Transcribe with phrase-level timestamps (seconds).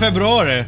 [0.00, 0.64] februari.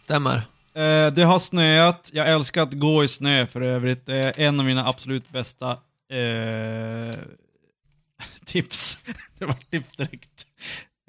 [0.00, 0.36] Stämmer.
[0.74, 2.10] Eh, det har snöat.
[2.12, 4.06] Jag älskar att gå i snö för övrigt.
[4.06, 5.70] Det är en av mina absolut bästa
[6.10, 7.14] eh,
[8.44, 9.04] tips.
[9.38, 10.46] det var tips direkt.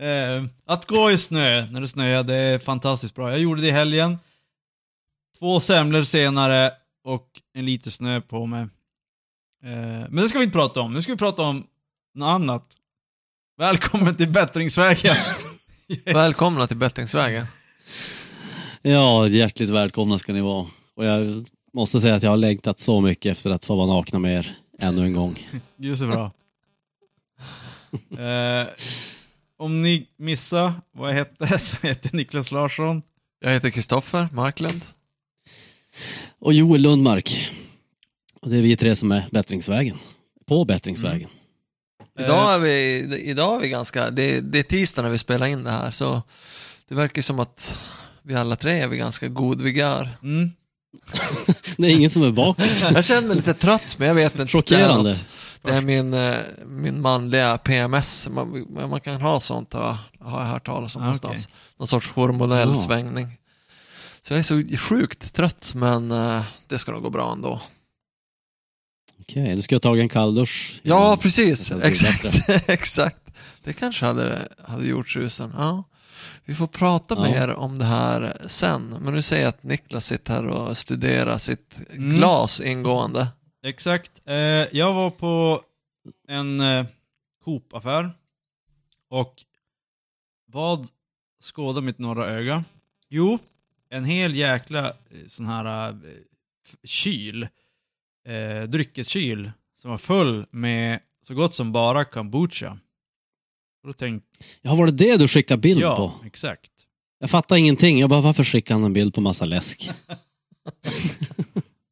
[0.02, 3.32] Eh, att gå i snö när det snöar, det är fantastiskt bra.
[3.32, 4.20] Jag gjorde det i helgen.
[5.40, 6.72] Två semlor senare
[7.04, 8.62] och en liter snö på mig.
[9.64, 10.94] Eh, men det ska vi inte prata om.
[10.94, 11.68] Nu ska vi prata om
[12.16, 12.66] något annat.
[13.58, 15.16] Välkommen till bättringsvägen.
[16.06, 17.46] Välkomna till Bättringsvägen.
[18.82, 20.68] Ja, hjärtligt välkomna ska ni vara.
[20.96, 24.20] Och jag måste säga att jag har längtat så mycket efter att få vara nakna
[24.20, 25.36] med er ännu en gång.
[25.78, 26.32] Gud så bra.
[28.24, 28.68] eh,
[29.58, 33.02] om ni missar vad jag hette så heter Niklas Larsson.
[33.46, 34.82] Jag heter Kristoffer Marklund.
[36.40, 37.50] Och Joel Lundmark.
[38.42, 39.98] Och det är vi tre som är Bättringsvägen.
[40.46, 41.30] På Bättringsvägen.
[42.20, 45.64] Idag är vi, idag är vi ganska, det, det är tisdag när vi spelar in
[45.64, 46.22] det här så
[46.88, 47.80] det verkar som att
[48.24, 50.10] vi alla tre är vid ganska god vigör.
[50.24, 50.52] Mm.
[51.78, 52.82] Det är ingen som är bakis.
[52.94, 54.48] Jag känner mig lite trött men jag vet inte.
[54.52, 55.04] Chockerande.
[55.04, 55.26] Det är, något-
[55.62, 60.66] det är min, eh, min manliga PMS, man, man kan ha sånt har, jag hört
[60.66, 61.48] talas om Ah, någonstans.
[61.80, 62.76] Någon sorts hormonell Ja.
[62.76, 63.38] svängning.
[64.22, 67.62] Så jag är så sjukt trött men eh, det ska nog gå bra ändå.
[69.30, 70.80] Okej, du ska ha tagit en kalldusch.
[70.84, 71.72] Ja, precis.
[71.72, 72.50] Exakt.
[72.70, 73.22] Exakt.
[73.64, 75.54] Det kanske hade, hade gjort susen.
[75.58, 75.84] Ja.
[76.46, 77.22] Vi får prata Ja.
[77.22, 78.98] mer om det här sen.
[79.02, 82.16] Men nu säger jag att Niklas sitter här och studerar sitt Mm.
[82.18, 83.28] glas ingående.
[83.66, 84.12] Exakt.
[84.26, 84.36] Eh,
[84.78, 85.62] jag var på
[86.28, 86.86] en eh,
[87.46, 88.12] Coop-affär.
[89.10, 89.34] Och
[90.52, 90.88] vad
[91.44, 92.64] skådade mitt norra öga?
[93.10, 93.40] Jo,
[93.90, 94.94] en hel jäkla eh,
[95.28, 95.96] sån här eh,
[96.84, 97.48] kyl.
[98.28, 99.52] Eh, dryckeskyl.
[99.76, 102.72] Som var full med så gott som bara kombucha.
[103.84, 104.30] Och då tänkte
[104.62, 106.26] Ja, var det det du skickade bild ja, på?
[106.26, 106.72] exakt.
[107.20, 108.00] Jag fattar ingenting.
[108.00, 109.90] Jag bara, varför skickar han en bild på massa läsk?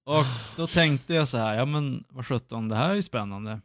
[0.05, 0.23] Och
[0.57, 3.61] då tänkte jag så här, ja men vad sjutton, det här är ju spännande.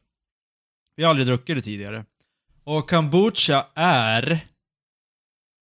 [0.96, 2.04] Vi har aldrig druckit det tidigare.
[2.64, 4.41] Och kombucha är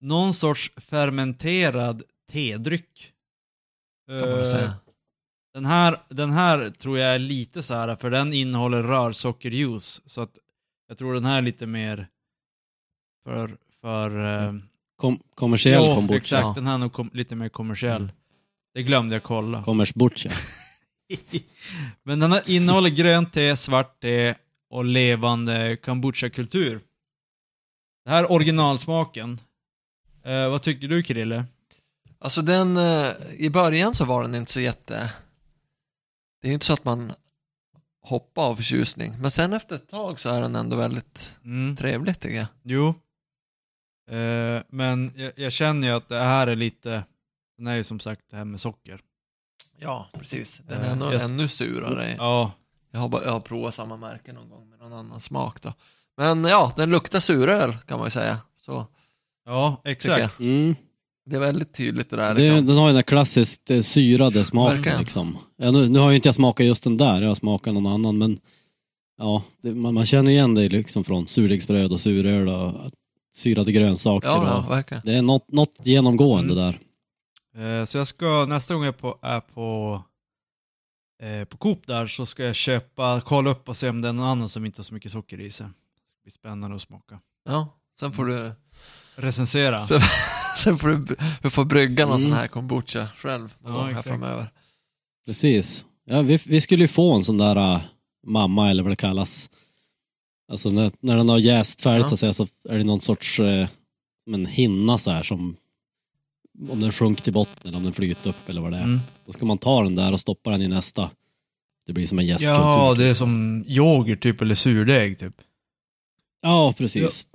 [0.01, 2.03] någon sorts fermenterad
[2.33, 3.13] tedryck.
[4.09, 4.73] Kan man väl Eh, säga.
[5.55, 10.01] Den här, den här tror jag är lite så här, för den innehåller rörsockerjuice.
[10.07, 10.39] Så att
[10.89, 12.09] jag tror den här är lite mer
[13.25, 14.55] för, för eh,
[14.97, 16.17] Kom, kommersiell jo, kombucha.
[16.17, 18.13] exakt, den här är nog kom, lite mer kommersiell.
[18.75, 19.63] Det glömde jag kolla.
[19.63, 20.31] Kommersbucha.
[22.03, 24.35] Men den här innehåller grönt te, svart te
[24.71, 26.81] och levande kombucha-kultur.
[28.05, 29.41] Det här är originalsmaken.
[30.25, 31.45] Eh, vad tycker du Krille?
[32.19, 33.07] Alltså den, eh,
[33.39, 35.13] i början så var den inte så jätte...
[36.45, 37.13] Det är inte så att man
[38.03, 39.13] hoppar av förtjusning.
[39.21, 41.77] Men sen efter ett tag så är den ändå väldigt Mm.
[41.77, 42.47] trevlig tycker jag.
[42.63, 42.89] Jo.
[44.11, 47.05] Eh, men jag, jag känner ju att det här är lite,
[47.59, 49.01] den är ju som sagt det här med socker.
[49.79, 50.61] Ja, precis.
[50.69, 52.15] Den Eh, är ännu, jag- ännu surare.
[52.19, 52.53] Ja,
[52.91, 55.73] Jag har, bara, jag har provat samma märke någon gång med någon annan smak då.
[56.17, 58.39] Men ja, den luktar suröl kan man ju säga.
[58.61, 58.87] Så
[59.45, 60.41] ja exakt.
[60.41, 60.77] Mm.
[61.27, 62.35] Det är väldigt tydligt det där.
[62.35, 62.67] Det, Liksom.
[62.67, 65.39] den har ju den där klassiskt eh, syrade smaken liksom.
[65.57, 67.87] Ja, nu, nu har ju inte jag smakat just den där, jag har smakat någon
[67.87, 68.39] annan men
[69.19, 72.73] ja, det, man, man känner igen det liksom från surdegsbröd och suröl och
[73.35, 74.29] syrade grönsaker.
[74.29, 75.03] Ja, ja, och, verkligen.
[75.05, 76.65] det är något, något genomgående Mm.
[76.65, 76.79] där.
[77.81, 80.03] Eh, så jag ska, nästa gång jag är på, är på,
[81.23, 84.13] eh, på Coop där så ska jag köpa, kolla upp och se om det är
[84.13, 85.67] någon annan som inte har så mycket socker i sig.
[85.67, 87.19] Det blir spännande att smaka.
[87.49, 87.69] Ja,
[87.99, 88.51] sen får du,
[89.17, 89.79] Recensera.
[89.79, 90.01] sen,
[90.65, 92.31] sen får du, du får brygga någon Mm.
[92.31, 94.09] sån här kombucha själv någon Ja, gång här exakt.
[94.09, 94.51] framöver.
[95.27, 95.87] Precis.
[96.05, 97.81] Ja, vi, vi skulle ju få en sån där äh,
[98.27, 99.51] mamma eller vad det kallas.
[100.53, 102.09] Alltså när, när den har jäst färdigt Ja.
[102.09, 103.69] så, att säga, så är det någon sorts äh,
[104.25, 105.57] som en hinna så här som
[106.69, 108.83] om den sjönk till botten eller om den flyter upp eller vad det är.
[108.85, 109.01] Mm.
[109.27, 111.11] Då ska man ta den där och stoppa den i nästa.
[111.87, 112.59] Det blir som en jästkultur.
[112.59, 115.35] Ja, det är som yoghurt typ, eller surdeg typ.
[116.43, 117.29] Ja, precis.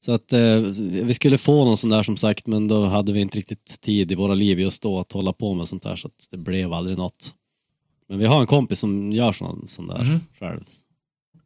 [0.00, 3.20] Så att eh, vi skulle få någon sån där som sagt, men då hade vi
[3.20, 6.08] inte riktigt tid i våra liv just då att hålla på med sånt där, så
[6.08, 7.34] att det blev aldrig något.
[8.08, 10.20] Men vi har en kompis som gör sån, sån där Mhm.
[10.38, 10.60] själv.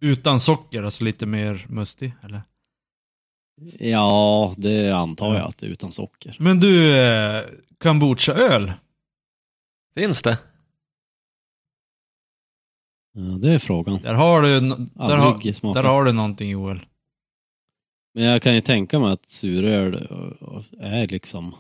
[0.01, 2.43] Utan socker, alltså lite mer mustig, eller?
[3.79, 6.37] Ja, det antar jag att det är utan socker.
[6.39, 7.43] Men du, eh,
[7.83, 8.73] kombucha-öl?
[9.95, 10.39] Finns det?
[13.15, 13.99] Ja, det är frågan.
[14.03, 16.81] Där har du, där har, där har du någonting Joel.
[18.15, 19.95] Men jag kan ju tänka mig att suröl
[20.81, 21.55] är liksom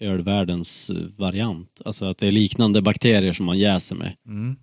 [0.00, 1.80] ölvärldens variant.
[1.84, 4.12] Alltså att det är liknande bakterier som man jäser med.
[4.26, 4.56] Mm.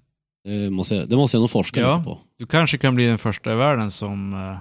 [0.44, 1.94] Det måste jag, det måste jag nog forska Ja.
[1.98, 2.20] lite på.
[2.38, 4.58] Du kanske kan bli den första i världen som uh,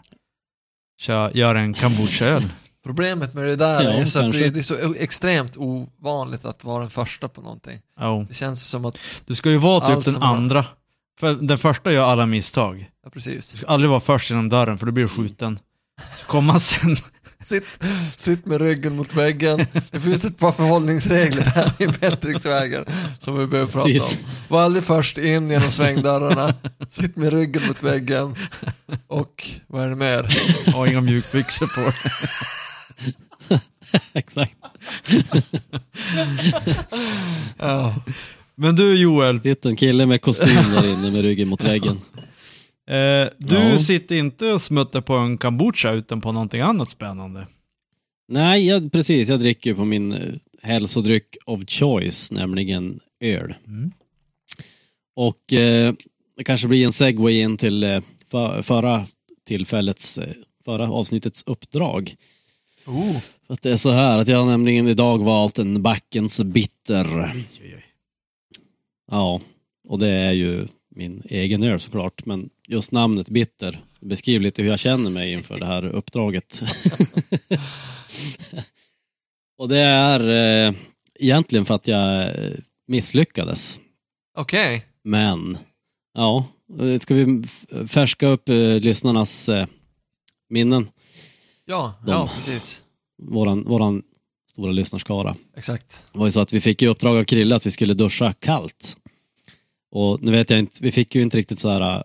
[1.00, 2.42] kör, gör en kombucha-öl.
[2.84, 4.44] Problemet med det där Ja, är så att kanske.
[4.44, 7.78] det, det är så extremt ovanligt att vara den första på någonting.
[7.98, 8.24] Ja.
[8.28, 10.64] Det känns som att, Du ska ju vara typ den andra.
[11.20, 12.90] För den första gör alla misstag.
[13.04, 13.52] ja precis.
[13.52, 15.58] Du ska aldrig vara först genom dörren för då blir du skjuten.
[16.16, 16.96] Så kommer man sen.
[17.42, 17.64] Sitt,
[18.16, 19.66] sitt med ryggen mot väggen.
[19.90, 22.84] Det finns ett par förhållningsregler här i bättringsvägen
[23.18, 24.18] som vi behöver prata Precis.
[24.18, 24.24] om.
[24.48, 26.54] Var aldrig först in genom svängdörrarna.
[26.90, 28.36] Sitt med ryggen mot väggen.
[29.06, 30.28] Och vad är det mer?
[30.72, 31.92] Har inga mjukbyxor på.
[34.14, 34.56] Exakt.
[37.58, 37.94] Ja.
[38.54, 42.00] Men du Joel, Sitter en kille med kostym där inne med ryggen mot väggen.
[42.94, 43.78] eh, du Ja.
[43.78, 47.46] sitter inte och smuttar på en kombucha utan på någonting annat spännande.
[48.28, 49.28] Nej, jag, precis.
[49.28, 53.54] Jag dricker på min eh, hälsodryck of choice, nämligen öl.
[53.66, 53.90] Mm.
[55.16, 55.94] Och eh,
[56.36, 59.06] det kanske blir en segway in till eh, för, förra
[59.46, 60.34] tillfällets, eh,
[60.64, 62.14] förra avsnittets uppdrag.
[62.86, 63.18] Oh.
[63.46, 67.06] För att det är så här att jag har nämligen idag valt en Backens Bitter.
[67.34, 67.84] Oj, oj, oj.
[69.10, 69.40] Ja,
[69.88, 70.66] och det är ju
[71.00, 75.58] min egen öl såklart, men just namnet Bitter beskriver lite hur jag känner mig inför
[75.58, 76.62] det här uppdraget.
[79.58, 80.20] och det är
[80.68, 80.74] eh,
[81.18, 82.52] egentligen för att jag eh,
[82.88, 83.80] misslyckades.
[84.38, 84.84] Okej.
[85.04, 85.58] Men,
[86.14, 86.46] ja,
[87.00, 87.42] ska vi
[87.86, 89.66] färska upp eh, lyssnarnas eh,
[90.48, 90.88] minnen?
[91.64, 92.12] Ja, De.
[92.12, 92.82] ja, precis.
[93.22, 94.02] Våran, våran
[94.50, 95.36] stora lyssnarskara.
[95.56, 96.04] Exakt.
[96.12, 98.32] Det var ju så att vi fick i uppdrag av Krille att vi skulle duscha
[98.32, 98.96] kallt.
[99.90, 102.02] Och nu vet jag inte, vi fick ju inte riktigt så här äh,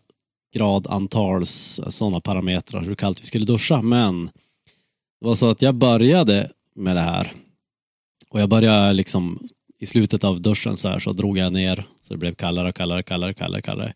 [0.54, 4.26] gradantals äh, sådana parametrar hur kallt vi skulle duscha, men
[5.20, 7.32] det var så att jag började med det här.
[8.30, 9.48] Och jag började liksom
[9.80, 12.76] i slutet av duschen så här så drog jag ner så det blev kallare och
[12.76, 13.94] kallare, kallare, kallare, kallare.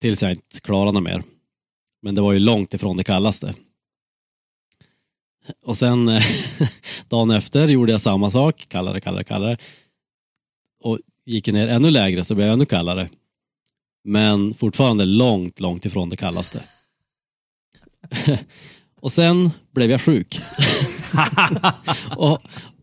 [0.00, 1.22] Tills jag inte klarade något mer.
[2.02, 3.54] Men det var ju långt ifrån det kallaste.
[5.64, 6.06] Och sen
[7.08, 9.56] dagen efter gjorde jag samma sak, kallare, kallare, kallare.
[10.80, 10.98] Och
[11.28, 13.08] gick ju ner ännu lägre så blev jag ännu kallare.
[14.04, 16.62] Men fortfarande långt, långt ifrån det kallaste.
[19.00, 20.40] och sen blev jag sjuk.
[22.16, 22.38] och,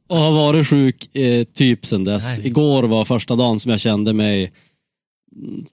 [0.08, 2.38] och har varit sjuk eh, typ sen dess.
[2.38, 2.48] Nej.
[2.48, 4.54] Igår var första dagen som jag kände mig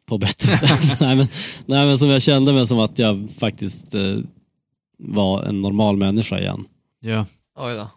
[0.07, 1.01] på bättre sätt.
[1.01, 1.27] nej, men,
[1.67, 4.17] nej men som jag kände mig som att jag faktiskt eh,
[4.99, 6.65] var en normal människa igen.
[7.01, 7.27] Ja.
[7.59, 7.91] Oj då.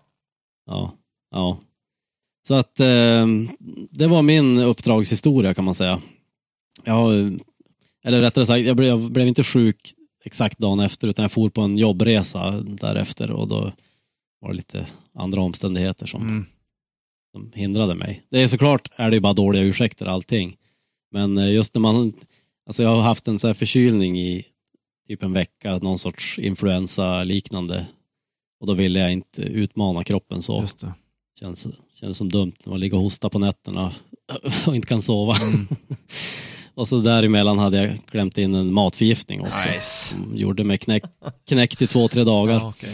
[0.66, 0.94] Ja,
[1.32, 1.58] ja.
[2.48, 3.28] Så att eh,
[3.92, 6.02] det var min uppdragshistoria kan man säga.
[6.84, 7.40] Jag,
[8.04, 9.94] eller rättare sagt, jag blev, jag blev inte sjuk
[10.26, 13.72] exakt dagen efter utan jag for på en jobbresa därefter och då
[14.42, 16.46] var det lite andra omständigheter som, Mm.
[17.32, 18.22] som hindrade mig.
[18.30, 20.58] Det är såklart är det ju bara dåliga ursäkter allting.
[21.12, 22.14] Men eh, just när man,
[22.66, 24.46] alltså jag har haft en så här förkylning i
[25.08, 27.86] typ en vecka, någon sorts influensa liknande.
[28.60, 30.62] Och då ville jag inte utmana kroppen så.
[30.62, 30.94] Just det.
[31.40, 31.68] Känns,
[32.00, 33.92] känns som dumt när man ligger och hostar på nätterna
[34.68, 35.36] och inte kan sova.
[35.36, 35.68] Mm.
[36.74, 39.68] och så däremellan hade jag klämt in en matförgiftning också.
[39.68, 40.16] Nice.
[40.16, 41.04] Som gjorde mig knäck,
[41.48, 42.54] knäckt i två, tre dagar.
[42.54, 42.90] Ja, okej.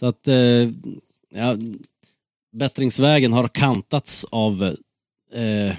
[0.00, 0.34] Så att eh,
[1.34, 1.56] ja,
[2.56, 4.64] bättringsvägen har kantats av
[5.34, 5.76] eh,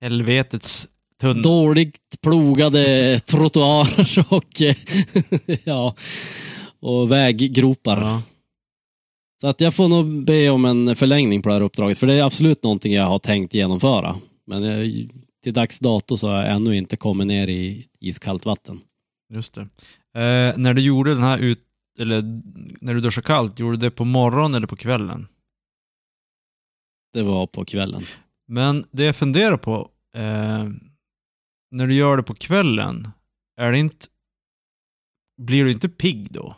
[0.00, 0.88] Helvetets
[1.20, 1.42] tunn.
[1.42, 4.76] dåligt plogade trottoarer och, eh,
[5.64, 5.94] ja,
[6.80, 8.00] och väggropar.
[8.00, 8.22] Ja.
[9.42, 12.14] Så att jag får nog be om en förlängning på det här uppdraget, för det
[12.14, 14.16] är absolut någonting jag har tänkt genomföra.
[14.46, 15.08] Men jag,
[15.42, 18.80] till dags dato så har jag ännu inte kommit ner i iskallt vatten.
[19.34, 19.60] Just det.
[20.20, 21.58] Eh, när du gjorde den här ut...
[21.98, 22.22] Eller
[22.80, 25.26] när du duschade kallt, gjorde du det på morgonen eller på kvällen?
[27.12, 28.02] Det var på kvällen.
[28.48, 30.68] Men det jag funderar på, eh,
[31.70, 33.08] när du gör det på kvällen,
[33.60, 34.06] är det inte...
[35.42, 36.56] Blir du inte pigg då?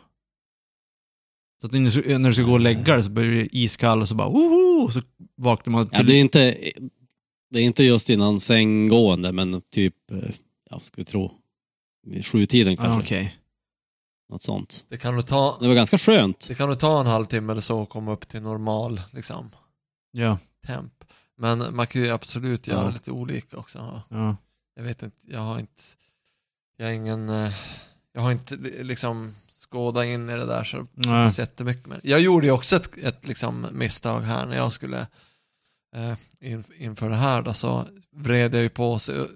[1.65, 3.49] Så att när du ska- när du ska gå och lägga dig så blir du
[3.51, 4.91] iskall och så bara woho!
[4.91, 5.01] Så
[5.37, 5.97] vaknar man till...
[5.99, 6.39] Ja, det, är inte,
[7.51, 10.29] det är inte just innan sänggående, men typ, eh,
[10.69, 11.31] ja, ska vi tro,
[12.07, 13.01] vid sjutiden ah, kanske.
[13.01, 13.35] okej.
[14.31, 14.85] Något sånt.
[14.89, 16.47] Det kan du ta, Det var ganska skönt.
[16.47, 19.49] det kan du ta en halvtimme eller så och komma upp till normal liksom,
[20.11, 20.93] Ja, temp.
[21.37, 22.89] Men man kan ju absolut göra Ja.
[22.89, 23.77] lite olika också.
[23.77, 24.01] Ja.
[24.09, 24.35] ja.
[24.75, 25.83] Jag vet inte, jag har inte,
[26.77, 27.49] jag har ingen, eh,
[28.13, 29.33] jag har inte li- liksom
[29.75, 31.85] skådat in i det där så, så pass jättemycket.
[31.85, 35.07] Men jag gjorde ju också ett, ett liksom misstag här när jag skulle
[35.95, 39.15] eh, in, inför det här då så vred jag ju på sig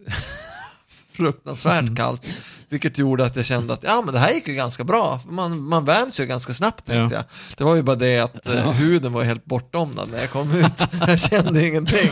[1.11, 2.25] fruktansvärt kallt
[2.69, 5.19] Vilket gjorde att jag kände att ja men det här gick ju ganska bra.
[5.29, 7.19] Man, man vänds ju ganska snabbt tänkte Ja.
[7.19, 7.23] jag.
[7.57, 10.87] Det var ju bara det att eh, huden var helt bortdomnad när jag kom ut.
[11.07, 12.09] jag kände ingenting.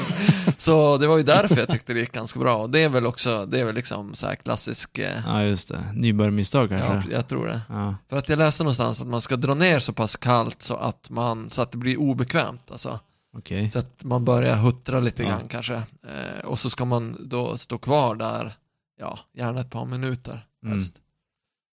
[0.58, 2.58] Så det var ju därför jag tyckte det gick ganska bra.
[2.58, 5.68] Och det är väl också, det är väl liksom så här klassisk, eh, Ja, just
[5.70, 5.80] det.
[5.94, 7.12] Nybörjarmisstag ja kanske?
[7.12, 7.62] jag tror det.
[7.70, 7.96] Ja.
[8.10, 11.10] För att jag läste någonstans att man ska dra ner så pass kallt så att,
[11.10, 12.66] man, så att det blir obekvämt.
[12.72, 13.00] Alltså.
[13.38, 13.72] Okej.
[13.72, 15.30] Så att man börjar huttra lite Ja.
[15.30, 15.74] grann kanske.
[15.74, 18.56] Eh, och så ska man då stå kvar där,
[19.00, 20.74] ja, gärna ett par minuter Mm.
[20.74, 20.94] helst.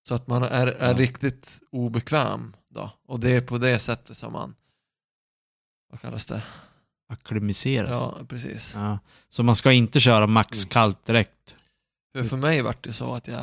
[0.08, 0.98] Så att man är, är Ja.
[0.98, 2.90] riktigt obekväm då.
[3.08, 4.54] Och det är på det sättet som man,
[5.90, 6.42] vad kallas det?
[7.08, 7.90] Akklimatiseras.
[7.90, 8.72] Ja, precis.
[8.74, 8.98] Ja.
[9.28, 10.68] Så man ska inte köra max Mm.
[10.68, 11.54] kallt direkt?
[12.16, 13.42] För, för mig var det så att jag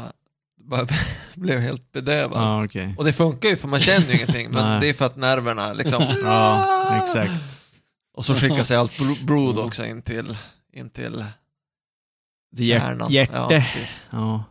[0.57, 0.87] bara
[1.35, 2.41] blev helt bedövad.
[2.41, 2.95] Ja, okej.
[2.97, 5.73] Och det funkar ju för man känner ju ingenting, men det är för att nerverna
[5.73, 6.03] liksom...
[6.23, 7.31] Ja, exakt.
[8.13, 10.37] Och så skickar sig allt blo- blod också in till,
[10.73, 11.25] in till
[12.57, 13.11] Hjärt, kärnan.
[13.11, 13.31] hjärte.
[13.35, 14.01] Ja, precis.
[14.11, 14.43] Ja.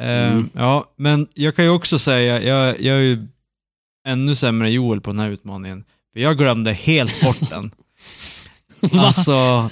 [0.00, 0.50] Ehm, Mm.
[0.54, 3.26] ja, men jag kan ju också säga, jag, jag är ju
[4.08, 5.84] ännu sämre än Joel på den här utmaningen.
[6.12, 7.70] För jag glömde helt bort den.
[9.00, 9.70] Alltså,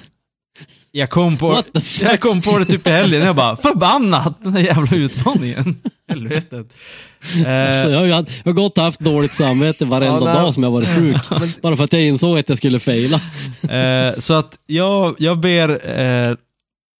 [0.93, 2.09] jag kom, på, What the fuck?
[2.09, 5.81] jag kom på det typ i helgen jag bara, förbannat den här jävla utmaningen.
[6.09, 6.67] Helvetet.
[7.23, 10.35] Alltså, jag, har ju haft- jag har gått och haft dåligt samvete varenda Ja, nej.
[10.43, 11.63] dag som jag varit sjuk.
[11.63, 13.21] Bara för att jag insåg att jag skulle faila.
[13.71, 16.37] Eh, så att jag, jag ber eh,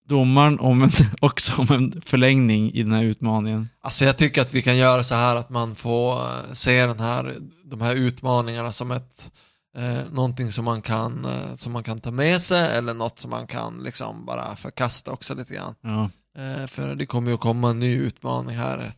[0.09, 3.69] domaren om en, också om en förlängning i den här utmaningen.
[3.81, 7.01] Alltså jag tycker att vi kan göra så här att man får eh, se den
[7.01, 7.35] här,
[7.65, 9.31] de här utmaningarna som ett
[9.77, 13.31] eh, någonting som man, kan, eh, som man kan ta med sig eller något som
[13.31, 15.75] man kan liksom bara förkasta också lite grann.
[15.81, 16.11] Ja.
[16.39, 18.93] Eh, för det kommer ju komma en ny utmaning här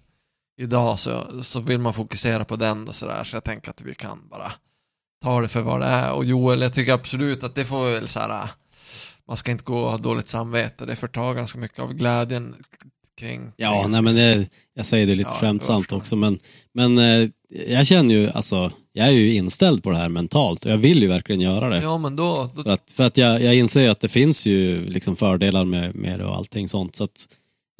[0.59, 3.95] idag så, så vill man fokusera på den och sådär så jag tänker att vi
[3.95, 4.53] kan bara
[5.23, 8.09] ta det för vad det är och Joel jag tycker absolut att det får väl
[8.09, 8.51] så här
[9.29, 12.55] man ska inte gå och ha dåligt samvete det förtar ganska mycket av glädjen
[13.19, 16.39] kring, Ja, kring nej men det, jag säger det lite Ja, skämtsamt också, men,
[16.75, 17.29] men eh,
[17.69, 21.03] jag känner ju, alltså, jag är ju inställd på det här mentalt och jag vill
[21.03, 21.83] ju verkligen göra det.
[21.83, 24.47] Ja men då, då För att, för att jag, jag inser ju att det finns
[24.47, 26.97] ju liksom fördelar med, med det och allting sånt.
[26.97, 27.29] Så att,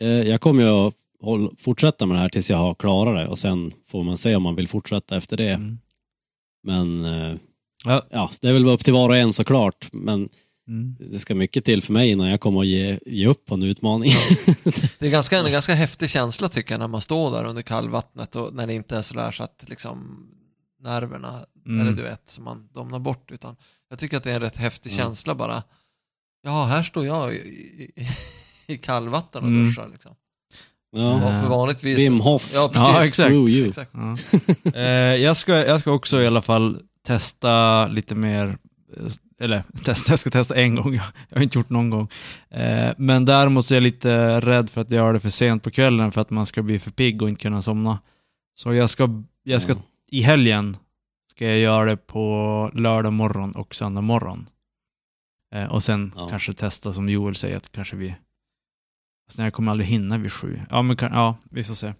[0.03, 3.27] eh, jag kommer ju att håll, fortsätta med det här tills jag har klarat det
[3.27, 5.51] och sen får man se om man vill fortsätta efter det.
[5.51, 5.79] Mm.
[6.67, 7.37] Men eh,
[7.85, 8.07] Ja.
[8.11, 9.89] ja, det är väl upp till var och en såklart.
[9.93, 10.29] Men
[10.69, 10.97] Mm.
[11.13, 13.63] det ska mycket till för mig innan jag kommer att ge, ge upp på en
[13.63, 14.11] utmaning.
[14.99, 18.37] Det är ganska, en ganska häftig känsla tycker jag när man står där under kallvattnet
[18.37, 20.27] och när det inte är sådär så att liksom
[20.83, 21.35] nerverna,
[21.67, 21.81] Mm.
[21.87, 23.57] eller du vet, som man domnar bort utan
[23.91, 24.99] jag tycker att det är en rätt häftig Mm.
[25.05, 25.63] känsla bara.
[26.43, 28.07] Ja, här står jag i, i,
[28.75, 29.65] i kallvatten och Mm.
[29.67, 30.13] duschar liksom.
[30.97, 31.15] ja.
[31.15, 31.99] Och för vanligtvis...
[31.99, 32.51] Wim Hof.
[32.55, 32.89] Ja, precis.
[32.89, 33.35] Ja, exakt.
[33.69, 33.91] Exakt.
[34.65, 34.71] Ja.
[34.81, 34.83] Eh,
[35.23, 38.59] jag, ska, jag ska också i alla fall testa lite mer,
[38.97, 39.03] eh,
[39.41, 40.95] eller testa, jag ska testa en gång,
[41.29, 42.09] jag, har inte gjort någon gång.
[42.51, 45.71] Eh, men däremot så är jag lite rädd för att göra det för sent på
[45.71, 47.99] kvällen för att man ska bli för pigg och inte kunna somna.
[48.55, 49.83] Så jag ska, jag ska Ja.
[50.11, 50.77] i helgen
[51.31, 54.47] ska jag göra det på lördag morgon och söndag morgon.
[55.55, 56.29] Eh, och sen Ja.
[56.29, 58.15] kanske testa som Joel säger att kanske vi
[59.29, 60.61] Fast jag kommer aldrig hinna vid sju.
[60.71, 61.95] Ja, men kan, ja, vi får se.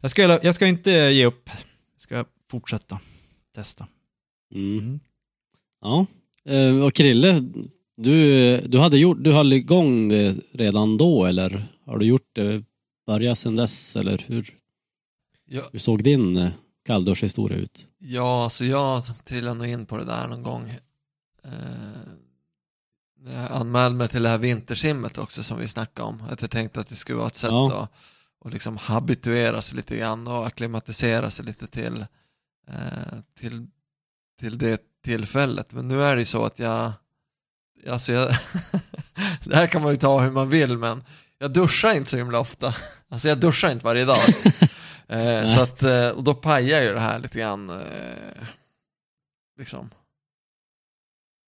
[0.00, 1.50] Jag ska, jag ska inte ge upp.
[1.92, 3.00] Jag ska fortsätta
[3.54, 3.86] testa.
[4.54, 5.00] Mm.
[5.80, 6.06] Ja.
[6.48, 7.42] Eh, Och Krille,
[7.96, 12.64] du, du, hade gjort, du höll igång det redan då eller har du gjort det,
[13.06, 14.54] börjat sedan dess eller hur,
[15.46, 16.50] Ja, hur såg din eh,
[16.86, 17.86] kallduschhistoria ut?
[17.98, 20.70] ja, alltså jag trillade nog in på det där någon gång.
[21.44, 21.50] Eh,
[23.20, 26.22] när jag anmälde mig till det här vintersimmet också som vi snackade om.
[26.30, 27.82] Att jag tänkte att det skulle vara ett sätt Ja.
[27.82, 27.90] att
[28.40, 32.06] och liksom habituera sig lite grann och acklimatisera sig lite till,
[32.68, 33.66] eh, till,
[34.40, 35.72] till det tillfället.
[35.72, 36.92] Men nu är det ju så att jag,
[37.88, 38.28] alltså jag
[39.44, 41.04] det här kan man ju ta hur man vill men
[41.38, 42.74] jag duschar inte så himla ofta.
[43.08, 44.18] Alltså jag duschar inte varje dag.
[45.08, 48.46] eh, så att, eh, och då pajar ju det här lite grann eh,
[49.58, 49.90] liksom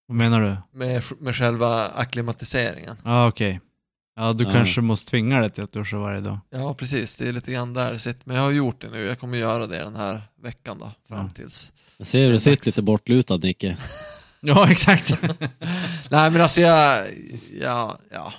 [0.07, 0.57] Vad menar du?
[0.79, 2.97] med, med själva acklimatiseringen.
[3.05, 3.61] Ja, okej.
[4.17, 4.51] Ja, du Ja.
[4.53, 6.39] kanske måste tvinga dig till att duscha varje dag.
[6.51, 7.17] Ja, precis.
[7.17, 8.23] Det är lite grann där sitter.
[8.25, 8.99] Men jag har gjort det nu.
[9.01, 11.29] Jag kommer göra det den här veckan då, fram Ja.
[11.31, 11.73] tills.
[11.99, 13.77] Jag ser hur du sitter lite bortlutad Nicke.
[14.43, 15.23] Ja, exakt.
[16.11, 17.05] Nej, men alltså jag,
[17.63, 18.33] ja, ja.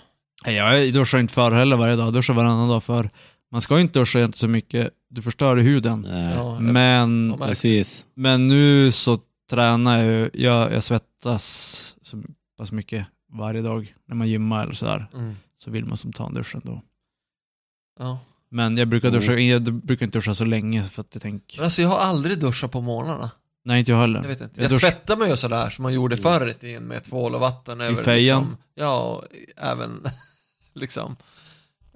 [0.45, 2.05] Nej, jag duschar inte för heller varje dag.
[2.07, 3.09] Jag duschar varannan dag för
[3.51, 4.89] man ska ju inte duscha inte så mycket.
[5.09, 6.01] Du förstör huden.
[6.09, 8.05] Nej, ja Men, precis.
[8.15, 9.19] men nu så
[9.49, 10.29] tränar jag.
[10.33, 12.23] Jag, jag svettas så
[12.57, 15.07] pass mycket varje dag när man gymmar eller sådär.
[15.13, 16.81] Mm, Så vill man som ta en dusch ändå.
[17.99, 18.19] ja.
[18.49, 19.47] Men jag brukar, duscha, Mm.
[19.47, 21.57] jag brukar inte duscha så länge för att jag tänker...
[21.57, 23.31] Men alltså jag har aldrig duschat på morgnarna.
[23.65, 24.21] Nej, inte jag heller.
[24.21, 24.61] Jag vet inte.
[24.61, 27.35] Jag Jag, dusch- tvättar mig ju sådär som man gjorde förr i tiden med tvål
[27.35, 28.41] och vatten över fejan?
[28.43, 29.23] Liksom, ja,
[29.57, 30.03] även
[30.75, 31.15] liksom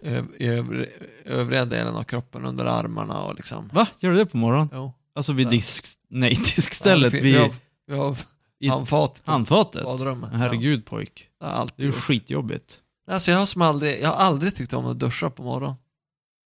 [0.03, 0.85] i, i övre,
[1.25, 3.69] övriga delen av kroppen under armarna och liksom.
[3.73, 3.87] Va?
[3.99, 4.69] Gör du det på morgonen?
[4.73, 4.93] Jo.
[5.15, 5.85] Alltså vid disk...
[6.09, 7.13] Nej, diskstället.
[7.13, 7.51] Ja, det vi har,
[7.87, 8.15] vi har
[8.59, 9.83] i handfat på handfatet.
[9.85, 10.29] badrummet.
[10.33, 11.27] Herregud pojk.
[11.39, 12.03] Ja, det alltid Det är ju gjort.
[12.03, 12.77] skitjobbigt.
[13.11, 15.75] Alltså jag har, som aldrig, jag har aldrig tyckt om att duscha på morgonen.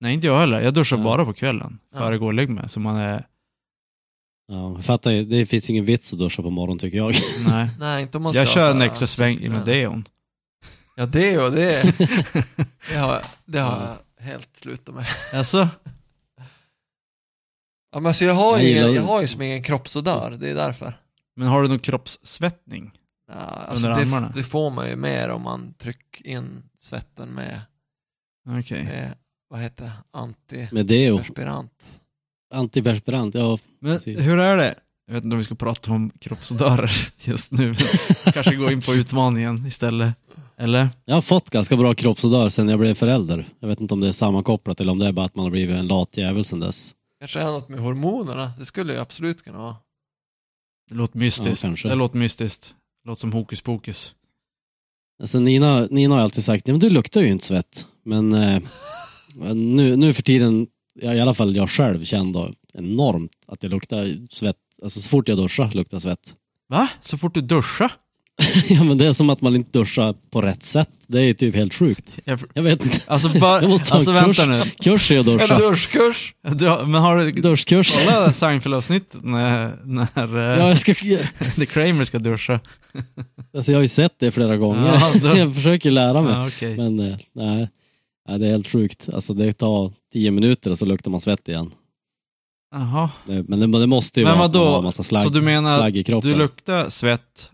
[0.01, 0.61] Nej, inte jag heller.
[0.61, 1.79] Jag duschar bara på kvällen.
[1.93, 2.69] Före går och lägger mig.
[2.69, 3.27] Så man är...
[4.47, 5.25] Ja, jag fattar ju.
[5.25, 7.13] Det finns ingen vits att duscha på morgonen tycker jag.
[7.47, 7.69] Nej.
[7.79, 10.05] Nej, inte om man ska Jag kör en extra sväng ansikte- med deon.
[10.95, 11.97] Ja, det och det,
[12.91, 15.05] det har, det har jag helt slutat med.
[15.33, 15.69] Alltså?
[17.91, 20.55] Ja, men alltså jag har Jag ju, jag har ju som ingen kroppsodör, det är
[20.55, 20.93] därför.
[21.35, 22.91] Men har du någon kroppssvettning?
[23.27, 24.31] Ja, alltså Under det, armarna?
[24.35, 27.61] det får man ju mer om man trycker in svetten med,
[28.59, 28.83] Okej.
[28.83, 29.13] med
[29.49, 29.91] vad heter
[30.49, 32.01] det, Med det och antiperspirant.
[32.53, 33.57] antiperspirant, ja.
[33.81, 34.19] Men precis.
[34.19, 34.75] hur är det?
[35.07, 36.91] Jag vet inte om vi ska prata om kroppsodörer
[37.27, 37.75] just nu.
[38.33, 40.13] Kanske gå in på utmaningen istället.
[40.57, 40.89] Eller?
[41.05, 43.45] Jag har fått ganska bra kroppsodör sen jag blev förälder.
[43.59, 45.51] Jag vet inte om det är sammankopplat eller om det är bara att man har
[45.51, 46.95] blivit en lat jävel sen dess.
[47.19, 49.75] Kanske är något med hormonerna, det skulle ju absolut kunna vara.
[50.89, 51.63] Det låter mystiskt.
[51.83, 52.75] Ja, det låter mystiskt.
[53.05, 54.15] Låter som hokus pokus.
[55.19, 57.87] Alltså Nina, Nina har alltid sagt, ja, men du luktar ju inte svett.
[58.03, 58.61] Men eh,
[59.53, 64.27] nu, nu för tiden, ja, i alla fall jag själv kände enormt att jag luktar
[64.29, 64.55] svett.
[64.81, 66.35] Alltså så fort jag duschar luktar svett.
[66.69, 66.89] Va?
[66.99, 67.91] Så fort du duschar?
[68.69, 70.89] ja men det är som att man inte duschar på rätt sätt.
[71.07, 72.15] Det är typ helt sjukt.
[72.25, 72.97] Jag, Jag vet inte.
[73.07, 74.47] alltså bara, Jag måste ta alltså en kurs.
[74.47, 74.61] nu.
[74.83, 75.57] Kurs i att En duscha.
[75.57, 76.33] duschkurs!
[76.55, 77.95] Du, har- men har du Duschkurs.
[77.97, 80.93] kollat Seinfeld-avsnittet när, när Ja, eh, jag, ska,
[81.55, 82.59] The Kramer ska duscha?
[83.55, 84.93] alltså jag har ju sett det flera gånger.
[84.93, 86.33] Ja, då- jag försöker lära mig.
[86.33, 86.77] Ja, okej.
[86.77, 87.69] Men eh, nej,
[88.29, 89.09] nej, det är helt sjukt.
[89.13, 91.71] Alltså det tar tio minuter och så luktar man svett igen.
[92.75, 93.09] Jaha.
[93.47, 94.75] Men det, det måste ju Men vara att man vadå?
[94.75, 96.31] har massa slagg, Så du menar slagg i kroppen.
[96.31, 97.51] Du luktar svett,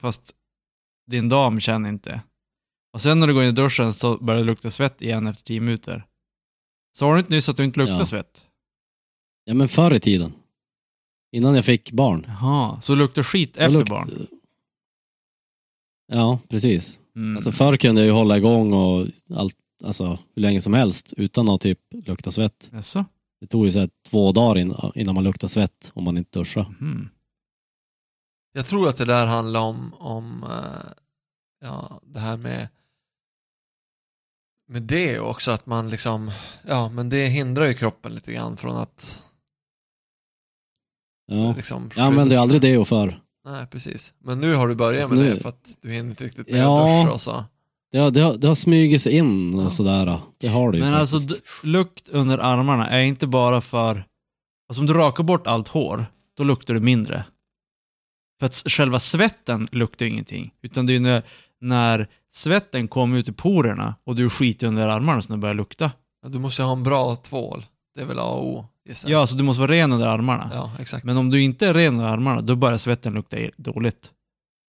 [0.00, 0.34] fast
[1.10, 2.22] din dam känner inte.
[2.92, 5.44] Och sen när du går in i duschen så börjar det lukta svett igen efter
[5.44, 6.06] 10 minuter.
[6.98, 8.04] Sa du inte nyss att du inte luktar Ja.
[8.04, 8.46] svett?
[9.44, 10.32] Ja men förr i tiden.
[11.32, 12.24] Innan jag fick barn.
[12.28, 14.26] Jaha, så du luktar skit efter lukt- barn?
[16.12, 17.00] Ja, precis.
[17.16, 17.36] Mm.
[17.36, 21.48] Alltså förr kunde jag ju hålla igång och allt, alltså hur länge som helst utan
[21.48, 22.70] att typ lukta svett.
[22.72, 23.04] Jaså?
[23.40, 26.38] Det tog ju så här två dagar in- innan man luktade svett om man inte
[26.38, 26.74] duschade.
[26.80, 27.08] Mhm.
[28.52, 30.90] Jag tror att det där handlar om, om eh,
[31.64, 32.68] ja, det här med
[34.68, 36.30] med det också, att man liksom,
[36.66, 39.22] ja men det hindrar ju kroppen lite grann från att
[41.26, 43.20] Ja, liksom jag använde ju aldrig det och förr.
[43.44, 44.14] Nej, precis.
[44.18, 46.48] Men nu har du börjat Alltså med nu- det för att du hinner inte riktigt
[46.50, 46.80] med Ja.
[47.00, 47.44] att duscha och så.
[47.92, 50.18] Det har, det har, det har smugit sig in och sådär.
[50.38, 51.62] Det har det ju Men alltså faktiskt.
[51.62, 54.06] d- lukt under armarna är inte bara för...
[54.68, 57.24] Alltså om du rakar bort allt hår, då luktar det mindre.
[58.40, 60.50] För att själva svetten luktar ju ingenting.
[60.62, 61.22] Utan det är ju när,
[61.60, 65.92] när svetten kommer ut i porerna och du skiter under armarna som det börjar lukta.
[66.26, 67.66] Du måste ha en bra tvål.
[67.94, 70.50] Det är väl A och O, gissar Ja, alltså du måste vara ren under armarna.
[70.54, 71.04] Ja, exakt.
[71.04, 74.10] Men om du inte är ren under armarna, då börjar svetten lukta dåligt.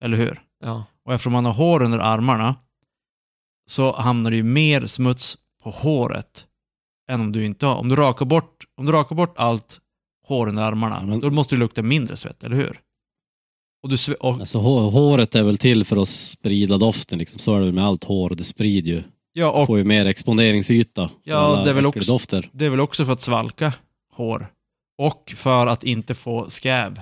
[0.03, 0.41] Eller hur?
[0.63, 0.83] Ja.
[1.05, 2.55] Och eftersom man har hår under armarna
[3.69, 6.45] så hamnar det ju mer smuts på håret
[7.11, 7.75] än om du inte har.
[7.75, 9.79] Om du rakar bort, om du rakar bort allt
[10.27, 12.79] hår under armarna, Ja, men- då måste det lukta mindre svett, eller hur?
[13.83, 17.39] Och du sve- och, Alltså, hå- håret är väl till för att sprida doften liksom.
[17.39, 18.29] Så är det väl med allt hår.
[18.37, 19.03] Det sprider ju.
[19.33, 21.09] ja, och Får ju mer exponeringsyta.
[21.23, 22.49] Ja, det är väl också- Dofter.
[22.51, 23.73] det är väl också för att svalka
[24.13, 24.47] hår.
[24.97, 27.01] Och för att inte få skäv.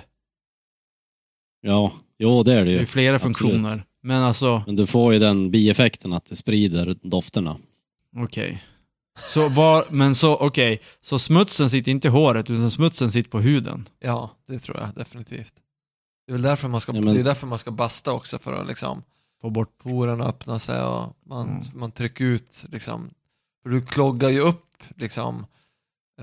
[1.60, 2.80] Ja, jo det är det Det är ju.
[2.80, 3.36] ju flera absolut.
[3.38, 3.84] funktioner.
[4.02, 7.56] Men alltså, Men du får ju den bieffekten att det sprider dofterna.
[8.16, 8.62] okej.
[9.18, 10.80] Så var, men så, okej.
[11.00, 13.88] Så smutsen sitter inte i håret, utan smutsen sitter på huden.
[14.04, 15.54] ja, det tror jag definitivt.
[16.30, 18.38] Det är väl därför man ska, Ja, men- det är därför man ska basta också,
[18.38, 19.02] för att liksom
[19.40, 21.62] Få bort porerna öppnar sig och man, Mm.
[21.74, 23.10] man trycker ut liksom,
[23.62, 25.46] för du kloggar ju upp liksom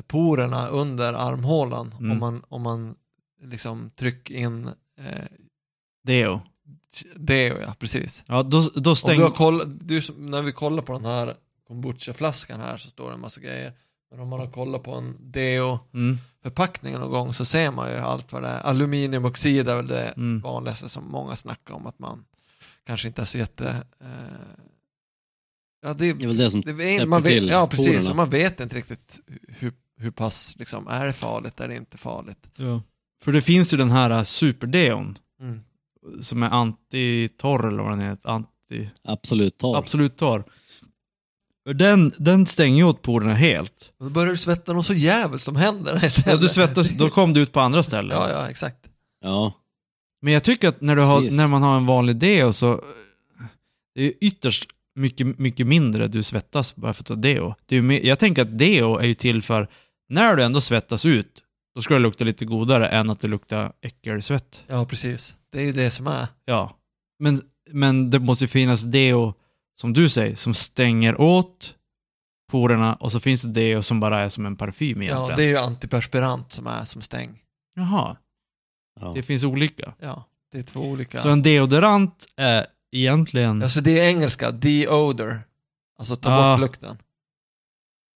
[0.07, 2.11] porerna under armhålan Mm.
[2.11, 2.95] om man, om man
[3.43, 4.67] liksom trycker in
[4.99, 5.25] eh,
[6.03, 6.41] deo.
[7.15, 8.23] det, ja precis.
[8.27, 9.19] Ja, då, då stäng...
[9.19, 11.33] du koll, du, när vi kollar på den här
[11.67, 13.73] kombucha-flaskan här så står det en massa grejer.
[14.11, 16.17] Men om man har kollat på en deo-förpackning Mm,
[16.99, 18.59] någon gång så ser man ju allt vad det är.
[18.59, 20.41] Aluminiumoxid är väl det mm.
[20.41, 22.25] vanligaste som många snackar om att man
[22.85, 23.69] kanske inte är så jätte...
[24.01, 24.07] Eh,
[25.81, 27.87] ja, det, Det är väl det som det, man vet, till ja, precis.
[27.87, 28.09] porerna.
[28.09, 31.97] Och man vet inte riktigt hur, hur pass, liksom, är det farligt, är det inte
[31.97, 32.49] farligt?
[32.57, 32.81] Ja.
[33.23, 35.59] För det finns ju den här äh, superdeon Mm.
[36.21, 38.29] som är anti-torr eller vad den heter.
[38.29, 38.89] Anti...
[39.03, 39.77] absolut tar.
[39.77, 40.43] Absolut torr.
[41.73, 43.91] Den, den stänger ju åt porerna helt.
[43.99, 46.27] Och då börjar du svetta något så jävligt som händer istället.
[46.27, 48.17] Ja, du svettas, då kom du ut på andra ställen.
[48.17, 48.77] Ja, ja, exakt.
[49.23, 49.53] Ja,
[50.21, 51.37] Men jag tycker att när, du har, Precis.
[51.37, 52.81] när man har en vanlig deo så
[53.95, 57.55] det är ju ytterst mycket, mycket mindre du svettas bara för att ta deo.
[57.65, 59.67] Det är ju mer, jag tänker att deo är ju till för,
[60.09, 61.43] när du ändå svettas ut,
[61.75, 64.63] då ska det lukta lite godare än att det luktar äckelsvett.
[64.67, 65.35] Ja, precis.
[65.51, 66.27] Det är ju det som är.
[66.45, 66.71] Ja.
[67.19, 67.39] Men,
[67.71, 69.33] men det måste ju finnas deo,
[69.79, 71.75] som du säger, som stänger åt
[72.51, 75.29] porerna och så finns det deo som bara är som en parfym egentligen.
[75.29, 77.43] Ja, det är ju antiperspirant som är som stäng.
[77.75, 78.17] Jaha,
[78.99, 79.11] Ja.
[79.15, 79.93] det finns olika.
[79.99, 81.21] Ja, det är två olika.
[81.21, 83.63] Så en deodorant är egentligen...
[83.63, 85.39] Alltså det är engelska, deodor.
[85.99, 86.51] Alltså ta Ah.
[86.55, 86.97] bort lukten.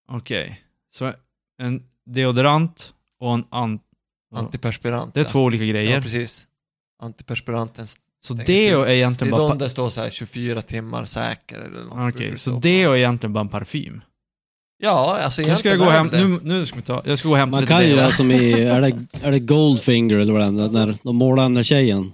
[0.08, 0.62] Okej.
[0.90, 1.14] Så
[1.62, 3.80] en deodorant och en an...
[4.36, 5.14] Antiperspirant.
[5.14, 5.30] Det är ja.
[5.30, 5.96] två olika grejer.
[5.96, 6.48] Ja, precis.
[7.02, 7.88] Antiperspiranten.
[8.24, 9.50] Så deo är egentligen Det är bara...
[9.50, 12.16] de där står så här 24 timmar säker eller något.
[12.16, 14.02] Okej, så deo är egentligen bara en parfym.
[14.84, 17.20] Ja, alltså Nu ska jag egentligen gå är hem, nu, nu ska vi ta, jag
[17.20, 20.34] ska gå hem Man kan ju vara som i, är det, är det Goldfinger eller
[20.34, 22.12] vad det är, när de målar den där tjejen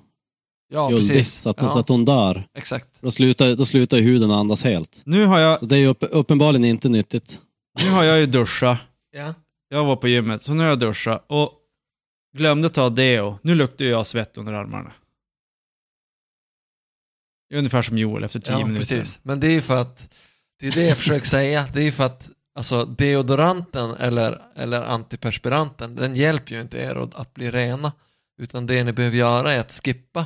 [0.74, 1.34] Ja, guldig precis.
[1.42, 2.44] så att, ja, så att hon dör.
[2.58, 2.88] Exakt.
[3.02, 5.02] Då slutar, då slutar ju huden andas helt.
[5.04, 7.40] Nu har jag, Så det är ju upp, uppenbarligen inte nyttigt.
[7.84, 8.78] nu har jag ju duschat.
[9.12, 9.34] Ja.
[9.70, 11.52] Jag var på gymmet, så nu har jag duschat och
[12.38, 13.40] glömde ta deo.
[13.42, 14.92] Nu luktar jag svett under armarna.
[17.54, 18.80] Ungefär som Joel efter 10 Ja, minuter.
[18.80, 19.20] precis.
[19.24, 20.10] Men det är ju för att,
[20.60, 24.82] det är det jag försöker säga, det är ju för att alltså deodoranten eller, eller
[24.82, 27.92] antiperspiranten, den hjälper ju inte er att, bli rena.
[28.42, 30.26] Utan det ni behöver göra är att skippa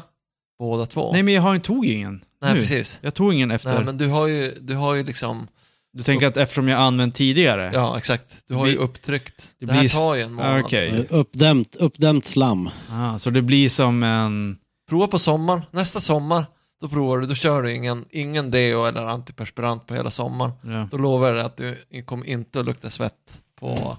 [0.59, 1.11] båda två.
[1.13, 2.23] Nej men jag har inte tog ingen.
[2.41, 2.59] Nej, nu.
[2.59, 2.99] precis.
[3.03, 3.73] Jag tog ingen efter.
[3.75, 5.47] Nej, men du har ju, du har ju liksom,
[5.93, 7.71] Du tänker att eftersom jag använt tidigare?
[7.73, 9.53] ja exakt, du har ju upptryckt.
[9.59, 10.61] det Det, här blir- tar ju en månad.
[10.61, 11.05] Okej.
[11.09, 12.69] Uppdämt, uppdämt slam.
[12.89, 14.57] Ah, så det blir som en...
[14.89, 16.45] Prova på sommaren, nästa sommar,
[16.81, 20.51] då provar du, då kör du ingen, ingen deo eller antiperspirant på hela sommaren.
[20.61, 20.87] Ja.
[20.91, 21.57] Då lovar jag dig att
[21.89, 23.97] du kommer inte att lukta svett på,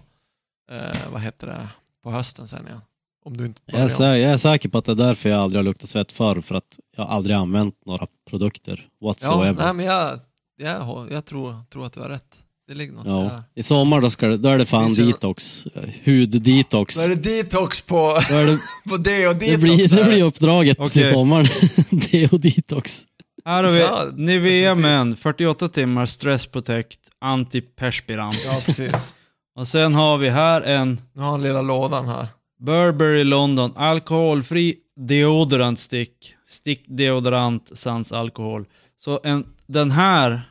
[0.70, 1.68] eh, vad heter det,
[2.04, 2.80] på hösten sen igen.
[3.24, 3.88] Om du inte Jag är, börjar.
[3.88, 6.40] sä, jag är säker på att det är därför jag aldrig har luktat svett förr,
[6.40, 9.64] för att jag aldrig använt några produkter Ja, whatsoever.
[9.64, 10.18] nej men jag,
[10.56, 12.36] jag, jag tror, tror att du har rätt.
[12.68, 13.28] Det ligger något i det Ja.
[13.28, 13.42] här.
[13.54, 15.66] I sommar då, ska det, då är det fan Finns det- detox.
[16.04, 16.96] Huddetox.
[16.96, 17.96] Då är det detox på,
[18.30, 18.58] Då är det,
[18.90, 19.50] på deo detox.
[19.52, 20.10] det, blir, det här.
[20.10, 20.90] blir uppdraget Okej.
[20.90, 21.44] till sommaren.
[21.90, 23.04] Deo-detox.
[23.44, 28.38] Här har vi Ja, Nivea Men, 48 timmar Stress Protect, antiperspirant.
[28.46, 29.14] Ja, precis.
[29.58, 32.26] Och sen har vi här en Nu har han lilla lådan här.
[32.66, 34.74] Burberry London, alkoholfri
[35.08, 36.34] deodorant stick.
[36.48, 38.64] Stick deodorant sans alkohol.
[39.00, 40.42] Så en, den här,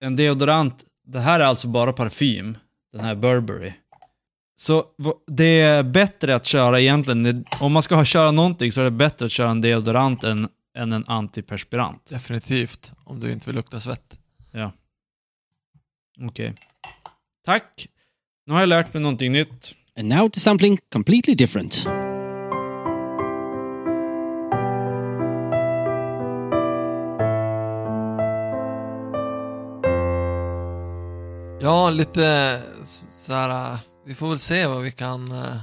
[0.00, 2.58] en deodorant, det här är alltså bara parfym.
[2.92, 3.72] Den här Burberry.
[4.56, 4.84] Så
[5.26, 8.90] det är bättre att köra egentligen, om man ska ha köra någonting så är det
[8.90, 12.06] bättre att köra en deodorant än, än en antiperspirant.
[12.06, 14.18] Definitivt, om du inte vill lukta svett.
[16.20, 16.54] Okej.
[17.44, 17.86] Tack.
[18.46, 19.74] Nu har jag lärt mig någonting nytt.
[19.98, 21.86] And now to something completely different.
[31.66, 32.12] Ja, lite
[32.84, 33.72] såhär, så här.
[33.72, 35.62] Äh, vi får väl se vad vi kan, äh,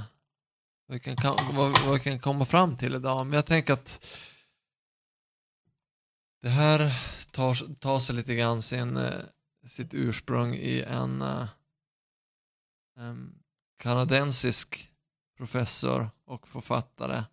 [0.88, 1.16] vad vi kan,
[1.52, 3.26] vad, vad vi kan komma fram till idag.
[3.26, 4.06] Men jag tänker att
[6.42, 9.12] det här tar, tar sig lite grann sin, äh,
[9.66, 11.24] sitt ursprung i en
[12.96, 13.34] en
[13.78, 14.90] kanadensisk
[15.38, 17.24] professor och författare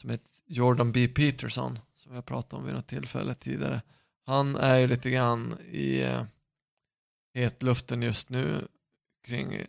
[0.00, 1.08] som heter Jordan B.
[1.08, 3.82] Peterson som jag pratade om vid något tillfälle tidigare.
[4.26, 6.22] Han är ju lite grann i eh,
[7.34, 8.68] hetluften just nu
[9.24, 9.66] kring eh,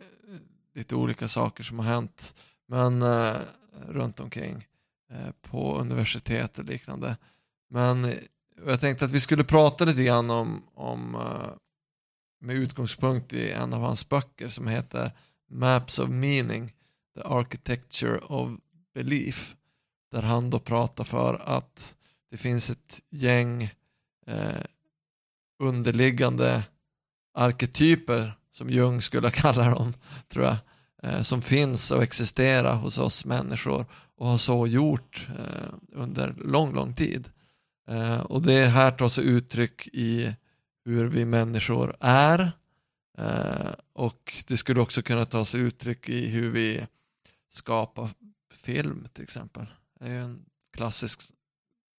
[0.74, 2.34] lite olika saker som har hänt
[2.68, 3.36] men eh,
[3.88, 4.66] runt omkring
[5.10, 7.16] eh, på universitet och liknande.
[7.70, 8.14] Men eh,
[8.66, 11.52] jag tänkte att vi skulle prata lite grann om, om eh,
[12.40, 15.12] med utgångspunkt i en av hans böcker som heter
[15.50, 16.72] Maps of Meaning
[17.16, 18.50] The Architecture of
[18.94, 19.56] Belief
[20.12, 21.96] där han då pratar för att
[22.30, 23.62] det finns ett gäng
[24.26, 24.62] eh,
[25.62, 26.64] underliggande
[27.36, 29.92] arketyper som Jung skulle kalla dem,
[30.28, 30.56] tror jag,
[31.02, 36.74] eh, som finns och existerar hos oss människor och har så gjort eh, under lång,
[36.74, 37.28] lång tid.
[37.88, 40.36] Eh, och det här tar sig uttryck i
[40.84, 42.52] hur vi människor är
[43.18, 46.86] eh, och det skulle också kunna ta sig uttryck i hur vi
[47.48, 48.10] skapar
[48.52, 49.66] film till exempel.
[50.00, 51.20] Det är ju en klassisk,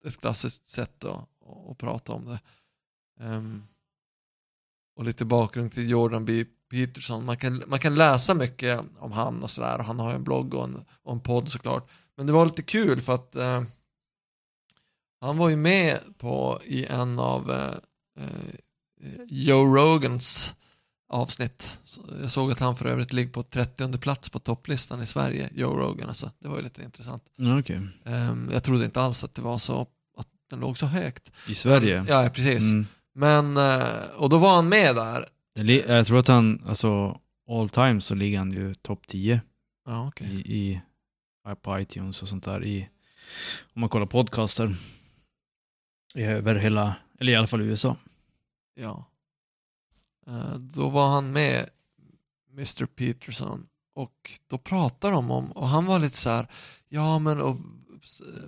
[0.06, 1.30] ett klassiskt sätt att,
[1.72, 2.40] att prata om det.
[3.26, 3.64] Ehm,
[4.98, 6.46] och lite bakgrund till Jordan B.
[6.72, 7.26] Peterson.
[7.26, 10.24] Man kan, man kan läsa mycket om han och sådär och han har ju en
[10.24, 11.90] blogg och en, och en podd såklart.
[12.18, 13.64] Men det var lite kul för att eh,
[15.22, 20.54] han var ju med på i en av eh, eh, Joe Rogans
[21.10, 21.80] avsnitt.
[21.84, 25.50] Så jag såg att han för övrigt ligger på 30 plats på topplistan i Sverige,
[25.56, 26.32] Joe Rogan alltså.
[26.40, 27.24] Det var ju lite intressant.
[27.60, 27.82] Okej.
[28.06, 29.82] Ehm, jag trodde inte alls att det var så,
[30.18, 31.32] att den låg så högt.
[31.48, 32.06] I Sverige?
[32.08, 32.72] Ja, precis.
[32.72, 32.88] Mm.
[33.18, 35.26] Men, eh, och då var han med där.
[35.88, 39.42] Jag tror att han, alltså all time så ligger han ju topp 10
[39.86, 40.28] Ja, okej.
[40.46, 40.82] i, i,
[41.62, 42.64] på iTunes och sånt där.
[42.66, 42.90] I,
[43.74, 44.76] om man kollar podcaster.
[46.14, 47.98] I över hela, eller i alla fall USA.
[48.76, 49.06] Ja.
[50.28, 51.70] Eh, Då var han med
[52.54, 56.48] Mr Peterson och då pratade de om, och han var lite så här,
[56.90, 57.58] ja men och,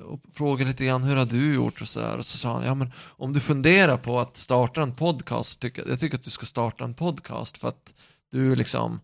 [0.06, 2.18] och frågade lite grann hur har du gjort och så här.
[2.18, 5.90] och så sa han, ja men om du funderar på att starta en podcast, tycker,
[5.90, 7.94] jag tycker att du ska starta en podcast för att
[8.32, 9.00] du liksom,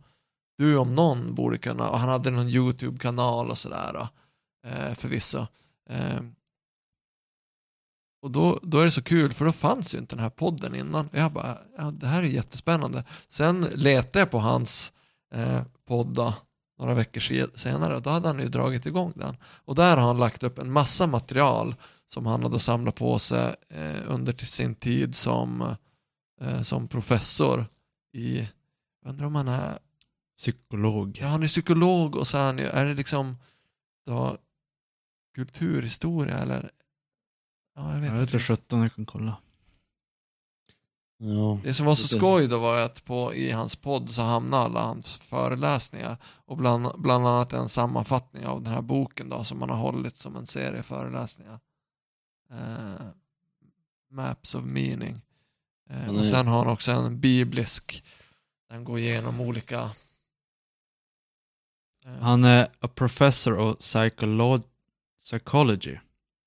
[0.58, 4.08] du om någon borde kunna, och han hade någon YouTube-kanal och sådär
[4.68, 5.48] eh, förvisso.
[5.90, 6.22] Eh,
[8.26, 10.76] och då, då är det så kul för då fanns ju inte den här podden
[10.76, 11.08] innan.
[11.08, 13.04] Och jag bara, ja, det här är jättespännande.
[13.28, 14.94] Sen letade jag på hans
[15.34, 16.34] eh, podd då,
[16.80, 19.38] några veckor se- senare då hade han ju dragit igång den.
[19.44, 21.76] Och där har han lagt upp en massa material
[22.08, 25.76] som han hade samlat på sig eh, under sin tid som,
[26.42, 27.66] eh, som professor
[28.14, 28.38] i,
[29.04, 29.78] jag undrar om han är,
[30.38, 31.18] Psykolog.
[31.22, 33.38] ja han är psykolog och så är han ju, är det liksom
[34.06, 34.38] då,
[35.36, 36.70] kulturhistoria eller?
[37.76, 38.40] Ja, jag vet Jag vet inte.
[38.46, 39.38] 17 jag kan kolla.
[41.18, 41.60] Ja.
[41.64, 44.82] Det som var så skoj då var att på, i hans podd så hamnade alla
[44.84, 49.70] hans föreläsningar och bland, bland annat en sammanfattning av den här boken då som han
[49.70, 51.60] har hållit som en serie föreläsningar.
[52.52, 53.06] Eh,
[54.12, 55.22] Maps of meaning.
[55.90, 58.04] Eh, och sen har han också en biblisk,
[58.70, 59.92] den går igenom olika
[62.06, 64.64] eh, Han är a professor of psycholo-
[65.24, 65.98] psychology.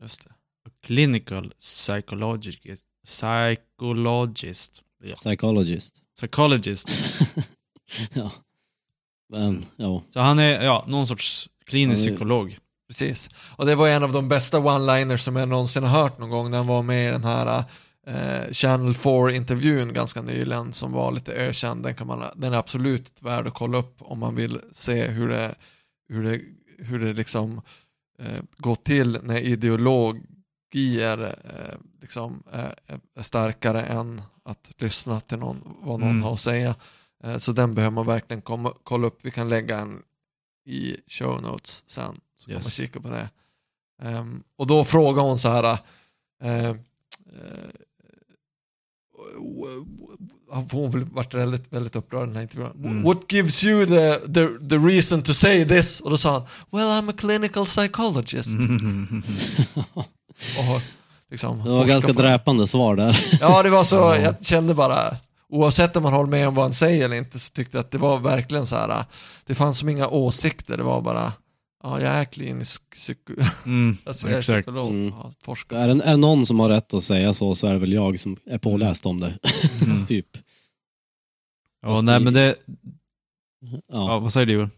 [0.02, 0.30] just det.
[0.66, 2.86] A clinical psychologist.
[3.08, 4.82] Psychologist.
[5.04, 5.16] Ja.
[5.16, 6.02] Psychologist.
[6.16, 6.88] Psychologist.
[8.12, 8.32] ja.
[9.32, 10.02] Men, ja.
[10.10, 12.58] Så han är, ja, någon sorts klinisk Han är- psykolog.
[12.88, 13.28] Precis.
[13.56, 16.50] Och det var en av de bästa one-liners som jag någonsin har hört någon gång
[16.50, 17.64] när han var med i den här
[18.06, 21.82] eh, Channel 4-intervjun ganska nyligen som var lite ökänd.
[21.82, 25.28] Den, kan man, den är absolut värd att kolla upp om man vill se hur
[25.28, 25.54] det,
[26.08, 26.40] hur det,
[26.78, 27.60] hur det liksom
[28.18, 29.38] eh, går till när
[30.72, 36.22] ideologier eh, liksom, eh, är starkare än att lyssna till någon, vad någon Mm.
[36.22, 36.74] har att säga.
[37.24, 39.18] Eh, så den behöver man verkligen komma, kolla upp.
[39.22, 40.02] Vi kan lägga en
[40.66, 42.16] i show notes sen.
[42.36, 42.64] Så kan Yes.
[42.64, 43.30] man kika på det.
[44.02, 45.78] Ehm, och då frågar hon så här.
[46.42, 46.74] eh, eh,
[50.72, 52.72] hon varit väldigt, väldigt upprörd den här intervjun.
[52.84, 53.02] Mm.
[53.02, 56.00] What gives you the, the, the reason to say this?
[56.00, 58.48] Och då sa han, well I'm a clinical psychologist.
[60.58, 60.82] Och
[61.30, 63.38] liksom, Det var ganska på dräpande svar där.
[63.40, 65.16] Ja, det var så, jag kände bara,
[65.48, 67.90] oavsett om man håller med om vad han säger eller inte, så tyckte jag att
[67.90, 69.04] det var verkligen så här,
[69.46, 71.32] det fanns som inga åsikter, det var bara,
[71.82, 73.32] ja, jag är klinisk psyko,
[73.66, 75.14] Mm, alltså, jag är psykolog, Mm.
[75.22, 75.76] ja, forskar.
[75.76, 77.92] Är det, är det någon som har rätt att säga så, så är det väl
[77.92, 79.38] jag som är påläst om det.
[79.84, 80.06] Mm.
[80.06, 80.26] typ.
[81.82, 82.54] Ja, Fast nej det- men det,
[83.60, 83.78] Ja.
[83.88, 84.68] ja, vad säger du Joel?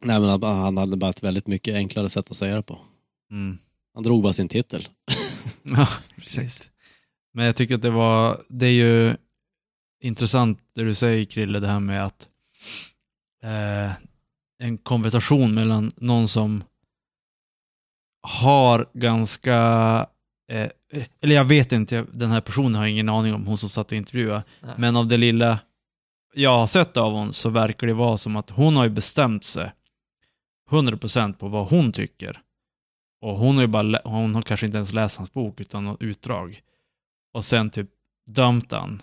[0.00, 2.78] Nej men han- han hade bara ett väldigt mycket enklare sätt att säga det på.
[3.34, 3.58] Mm.
[3.94, 4.82] Han drog bara sin titel.
[5.62, 6.70] Ja, Precis.
[7.34, 9.16] Men jag tycker att det var, det är ju
[10.02, 12.28] intressant det du säger Krille, det här med att
[13.42, 13.92] eh,
[14.58, 16.64] en konversation mellan någon som
[18.22, 19.56] har ganska,
[20.50, 20.70] eh,
[21.20, 23.96] eller jag vet inte, den här personen har ingen aning om, hon som satt och
[23.96, 24.74] intervjuade, Nej.
[24.78, 25.58] men av det lilla
[26.34, 29.44] jag har sett av hon så verkar det vara som att hon har ju bestämt
[29.44, 29.72] sig
[30.70, 32.40] 100% på vad hon tycker.
[33.24, 36.02] Och hon har ju bara, hon har kanske inte ens läst hans bok utan något
[36.02, 36.60] utdrag.
[37.32, 37.88] Och sen typ
[38.26, 39.02] dömt han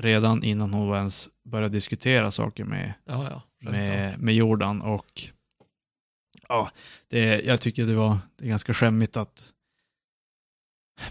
[0.00, 3.70] redan innan hon ens började diskutera saker med, Ja, ja.
[3.70, 5.22] med, med Jordan och
[6.48, 6.70] ja,
[7.08, 9.44] det, jag tycker det var det är ganska skämmigt att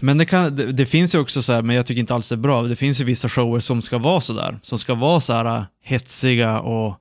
[0.00, 2.28] men det, kan, det, det finns ju också så här, men jag tycker inte alls
[2.28, 4.94] det är bra, det finns ju vissa shower som ska vara så där, som ska
[4.94, 6.96] vara så här hetsiga och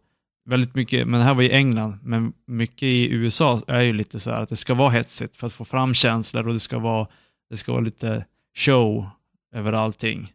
[0.49, 4.19] väldigt mycket, men det här var i England, men mycket i USA är ju lite
[4.19, 6.79] så här att det ska vara hetsigt för att få fram känslor och det ska
[6.79, 7.07] vara,
[7.49, 9.09] det ska vara lite show
[9.53, 10.33] över allting.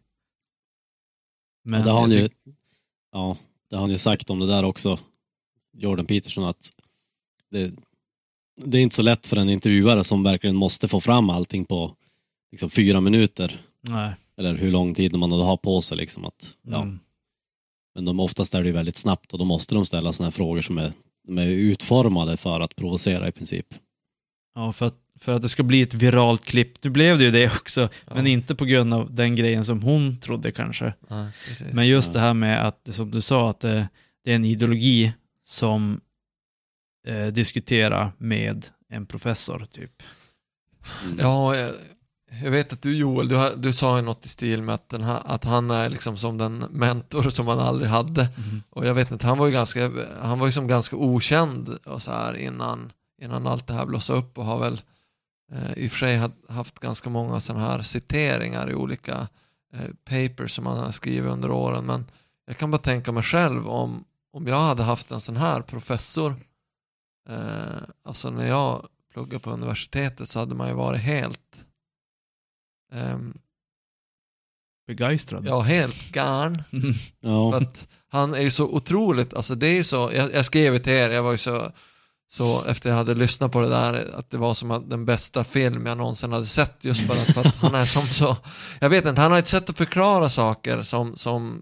[1.63, 2.29] Men det har han ju,
[3.11, 3.37] ja,
[3.69, 4.99] det har han ju sagt om det där också,
[5.73, 6.69] Jordan Peterson, att
[7.51, 7.71] det,
[8.65, 11.95] det är inte så lätt för en intervjuare som verkligen måste få fram allting på
[12.51, 14.15] liksom, fyra minuter, Nej.
[14.37, 15.97] eller hur lång tid man har på sig.
[15.97, 16.81] Liksom, att, ja.
[16.81, 16.99] Mm.
[17.95, 20.31] Men de, oftast är det ju väldigt snabbt och då måste de ställa sådana här
[20.31, 20.91] frågor som är,
[21.27, 23.65] de är utformade för att provocera i princip.
[24.55, 26.83] Ja, för att, för att det ska bli ett viralt klipp.
[26.83, 28.15] Nu blev det ju det också, Ja.
[28.15, 30.93] men inte på grund av den grejen som hon trodde kanske.
[31.47, 31.73] Precis.
[31.73, 32.13] Men just Ja.
[32.13, 33.87] det här med att, som du sa, att det,
[34.23, 36.01] det är en ideologi som
[37.07, 40.03] eh, diskuterar med en professor, typ.
[41.19, 41.55] Ja,
[42.43, 45.21] jag, vet att du Joel, du, du sa ju något i stil med att, här,
[45.25, 48.29] att han är liksom som den mentor som han aldrig hade.
[48.35, 48.63] Mhm.
[48.69, 52.01] Och jag vet inte, han var ju ganska, han var ju som ganska okänd och
[52.01, 54.81] så här innan, innan allt det här blossade upp och har väl
[55.51, 59.27] eh, i och för sig haft ganska många sådana här citeringar i olika
[59.73, 61.85] eh, papers som han har skrivit under åren.
[61.85, 62.05] Men
[62.47, 66.35] jag kan bara tänka mig själv om, om jag hade haft en sån här professor,
[67.29, 71.64] eh, alltså när jag pluggade på universitetet så hade man ju varit helt
[72.93, 73.33] ehm,
[74.87, 75.45] Begeistrad.
[75.47, 76.63] ja, helt garn.
[76.71, 76.93] Mhm.
[76.93, 77.57] För Ja.
[77.57, 80.93] att han är ju så otroligt, alltså det är ju så, jag, jag skrev till
[80.93, 81.71] er, jag var ju så,
[82.27, 85.43] så efter jag hade lyssnat på det där, att det var som att den bästa
[85.43, 88.37] film jag någonsin hade sett just bara för att han är som så,
[88.81, 91.61] jag vet inte, han har ett sätt att förklara saker som, som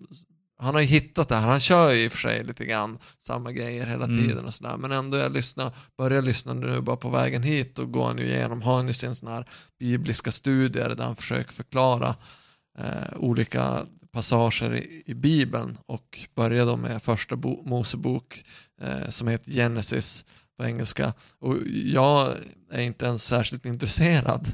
[0.64, 3.00] han har ju hittat det här, han kör ju i och för sig lite grann
[3.20, 4.18] samma grejer hela Mm.
[4.18, 7.92] tiden och sådär, men ändå jag lyssnar, börjar lyssna nu bara på vägen hit och
[7.92, 9.46] går han ju igenom, har han ju sin sån här
[9.80, 12.16] bibliska studier där han försöker förklara
[12.80, 18.44] eh, olika passager i, i Bibeln och börjar då med första bo, Mosebok
[18.82, 20.26] eh, som heter Genesis
[20.58, 21.14] på engelska.
[21.40, 22.34] Och jag
[22.72, 24.52] är inte ens särskilt intresserad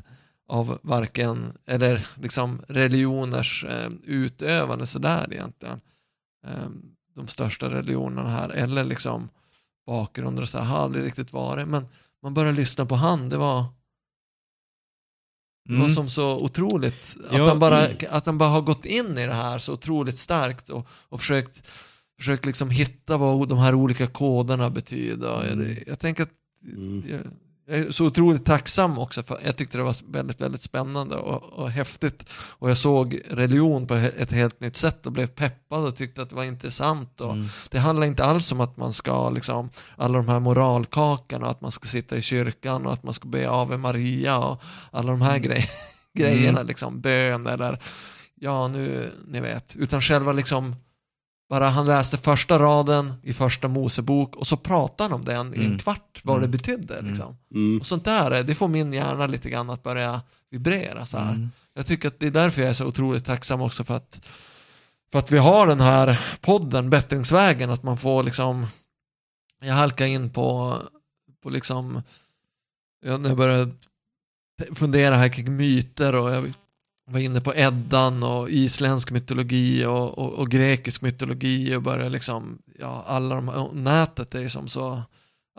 [0.52, 5.80] av varken, eller liksom religioners eh, utövande sådär egentligen.
[6.47, 6.69] Eh,
[7.15, 9.30] de största religionerna här, eller liksom
[9.88, 11.67] bakgrunder och så här, har aldrig riktigt varit.
[11.67, 11.88] Men
[12.23, 13.65] man börjar lyssna på han, det var
[15.65, 15.95] det var Mm.
[15.95, 17.97] som så otroligt, att, Ja, han bara, mm.
[18.10, 21.67] att han bara har gått in i det här så otroligt starkt och, och försökt,
[22.19, 25.34] försökt liksom hitta vad de här olika koderna betyder.
[25.36, 25.67] Och Mm.
[25.67, 26.32] Jag, jag tänker att
[26.78, 27.04] Mm.
[27.10, 27.19] jag,
[27.70, 31.44] jag är så otroligt tacksam också för jag tyckte det var väldigt, väldigt spännande och,
[31.60, 32.30] och häftigt.
[32.60, 36.30] Och jag såg religion på ett helt nytt sätt och blev peppad och tyckte att
[36.30, 37.22] det var intressant.
[37.22, 37.48] Och Mm.
[37.70, 41.72] Det handlar inte alls om att man ska, liksom, alla de här moralkakorna, att man
[41.72, 45.30] ska sitta i kyrkan och att man ska be Ave Maria och alla de här
[45.36, 45.42] Mm.
[45.42, 45.70] grej,
[46.18, 47.80] grejerna, liksom, bön eller,
[48.42, 50.76] ja nu, ni vet, utan själva liksom,
[51.50, 55.58] bara han läste första raden i första Mosebok och så pratade han om den i
[55.60, 55.80] en Mm.
[55.80, 56.52] kvart, vad Mm.
[56.52, 56.98] det betydde.
[56.98, 57.08] Mm.
[57.12, 57.38] Liksom.
[57.56, 57.80] Mm.
[57.80, 61.30] Och sånt där, det får min hjärna lite grann att börja vibrera så här.
[61.34, 61.50] Mm.
[61.74, 64.22] Jag tycker att det är därför jag är så otroligt tacksam också för att,
[65.12, 68.68] för att vi har den här podden, Bättringsvägen, att man får liksom,
[69.62, 70.78] jag halkar in på,
[71.44, 72.02] på liksom,
[73.06, 73.72] ja, när jag började
[74.74, 76.54] fundera här kring myter och jag
[77.12, 82.58] var inne på Eddan och isländsk mytologi och, och, och grekisk mytologi och började liksom,
[82.80, 85.02] ja, alla de här, nätet är ju som så,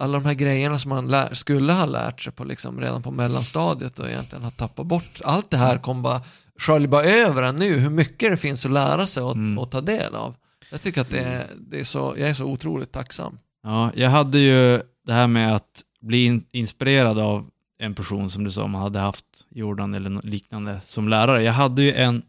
[0.00, 3.10] alla de här grejerna som man lär, skulle ha lärt sig på liksom redan på
[3.10, 5.20] mellanstadiet och egentligen har tappat bort.
[5.24, 6.22] Allt det här kom bara,
[6.58, 9.58] skölj bara över en nu, hur mycket det finns att lära sig och, Mm.
[9.58, 10.34] och ta del av.
[10.70, 13.38] Jag tycker att det är, det är så, jag är så otroligt tacksam.
[13.62, 17.46] Ja, jag hade ju det här med att bli in, inspirerad av
[17.80, 21.42] en person som du sa, man hade haft Jordan eller något liknande som lärare.
[21.42, 22.22] Jag hade ju en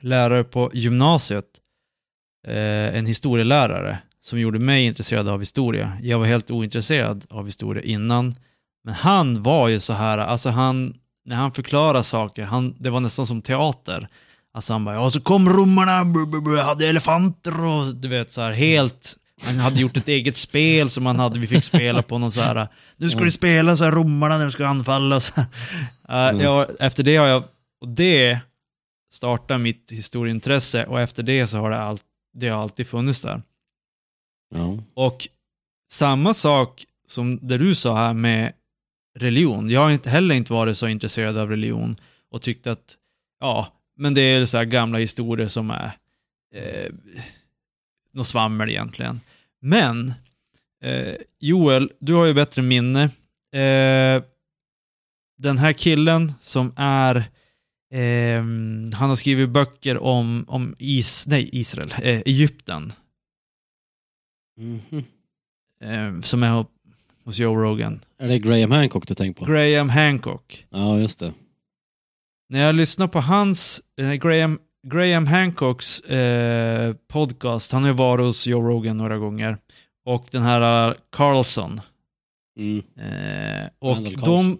[0.00, 1.44] lärare på gymnasiet,
[2.46, 5.98] eh, en historielärare, som gjorde mig intresserad av historia.
[6.02, 8.34] Jag var helt ointresserad av historia innan,
[8.84, 13.00] men han var ju så här, alltså han, när han förklarade saker, han, det var
[13.00, 14.08] nästan som teater.
[14.54, 19.16] Alltså han bara, ja så kom romarna, hade elefanter och du vet så här helt
[19.46, 22.40] han hade gjort ett eget spel som han hade, vi fick spela på någon så
[22.40, 22.68] här.
[22.96, 25.40] Nu ska du spela så här romarna när du ska anfalla och så.
[25.40, 27.44] Uh, jag, Efter det har jag,
[27.80, 28.40] och det
[29.12, 31.98] startade mitt historieintresse och efter det så har det, all,
[32.34, 33.42] det har alltid funnits där.
[34.54, 34.78] Ja.
[34.94, 35.28] Och
[35.90, 38.52] samma sak som det du sa här med
[39.18, 39.70] religion.
[39.70, 41.96] Jag har inte, heller inte varit så intresserad av religion
[42.30, 42.96] och tyckt att,
[43.40, 45.92] ja, men det är så här gamla historier som är
[46.54, 46.92] eh,
[48.12, 49.20] något svammel egentligen.
[49.62, 50.12] Men,
[50.84, 53.02] eh, Joel, du har ju bättre minne.
[53.54, 54.22] Eh,
[55.38, 57.16] den här killen som är
[57.92, 58.38] eh,
[58.94, 62.92] han har skrivit böcker om, om Is, nej, Israel, eh, Egypten.
[64.60, 65.04] Mhm.
[65.80, 66.64] Eh, som är
[67.24, 68.00] hos Joe Rogan.
[68.18, 69.52] Är det Graham Hancock du tänker på?
[69.52, 70.66] Graham Hancock.
[70.70, 71.32] Ja, just det.
[72.48, 78.26] När jag lyssnar på hans, eh, Graham, Graham Hancocks eh, podcast, han har ju varit
[78.26, 79.58] hos Joe Rogan några gånger.
[80.06, 81.80] Och den här eh, Carlson.
[82.58, 82.78] Mm.
[82.78, 84.58] Eh, och Randall de,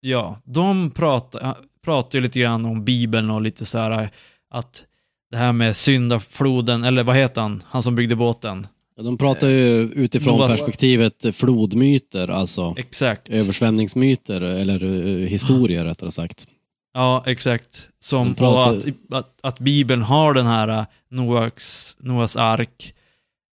[0.00, 4.10] ja, de pratar, pratar ju lite grann om Bibeln och lite så här
[4.50, 4.84] att
[5.30, 8.66] det här med syndafloden, eller vad heter han, han som byggde båten?
[8.96, 13.30] Ja, De pratar ju utifrån Noahs- perspektivet eh, flodmyter, alltså Exakt.
[13.30, 16.46] översvämningsmyter, eller eh, historier rättare sagt.
[16.94, 17.90] Ja, exakt.
[18.00, 22.94] Som, pratar- och att, att, att Bibeln har den här äh, Noaks, Noaks ark,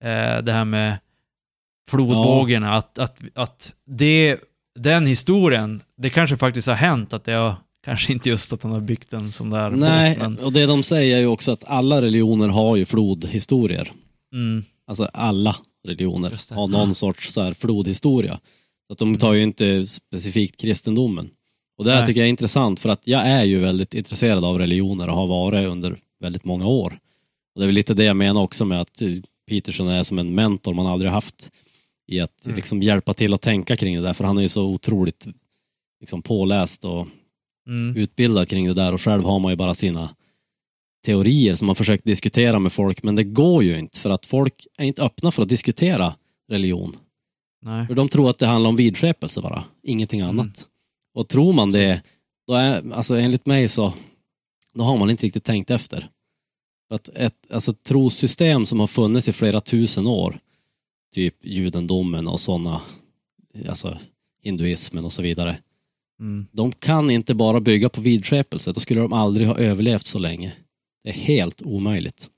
[0.03, 0.97] eh, det här med
[1.89, 4.37] flodvågorna, att, att, att det,
[4.79, 8.71] den historien, det kanske faktiskt har hänt att det har Kanske inte just att han
[8.71, 10.39] har byggt en sån där Nej, båt, men...
[10.39, 13.91] och det de säger är ju också att alla religioner har ju flodhistorier.
[14.33, 14.63] Mm.
[14.87, 15.55] Alltså alla
[15.87, 18.39] religioner har någon sorts så här flodhistoria.
[18.87, 21.29] Så att de tar ju inte specifikt kristendomen.
[21.82, 22.07] Och det här Nej.
[22.07, 25.27] tycker jag är intressant för att jag är ju väldigt intresserad av religioner och har
[25.27, 26.99] varit under väldigt många år.
[27.55, 29.01] Och det är väl lite det jag menar också med att
[29.49, 31.51] Peterson är som en mentor man aldrig haft
[32.11, 32.55] i att Mm.
[32.55, 35.27] liksom hjälpa till att tänka kring det där för han är ju så otroligt
[35.99, 37.07] liksom påläst och
[37.67, 37.95] Mm.
[37.95, 40.09] utbildad kring det där och själv har man ju bara sina
[41.05, 44.67] teorier som man försökt diskutera med folk men det går ju inte för att folk
[44.77, 46.15] är inte öppna för att diskutera
[46.51, 46.93] religion.
[47.65, 47.88] Nej.
[47.88, 50.67] För de tror att det handlar om vidskepelse bara, ingenting annat.
[51.14, 52.01] Och tror man det,
[52.47, 53.93] då är, alltså enligt mig så,
[54.74, 56.07] då har man inte riktigt tänkt efter.
[56.89, 60.39] Att ett alltså, trossystem som har funnits i flera tusen år,
[61.16, 62.82] typ judendomen och sådana,
[63.70, 63.97] alltså
[64.43, 65.57] hinduismen och så vidare,
[66.22, 66.47] Mm.
[66.51, 70.53] de kan inte bara bygga på vidskepelse, då skulle de aldrig ha överlevt så länge.
[71.03, 72.30] Det är helt omöjligt.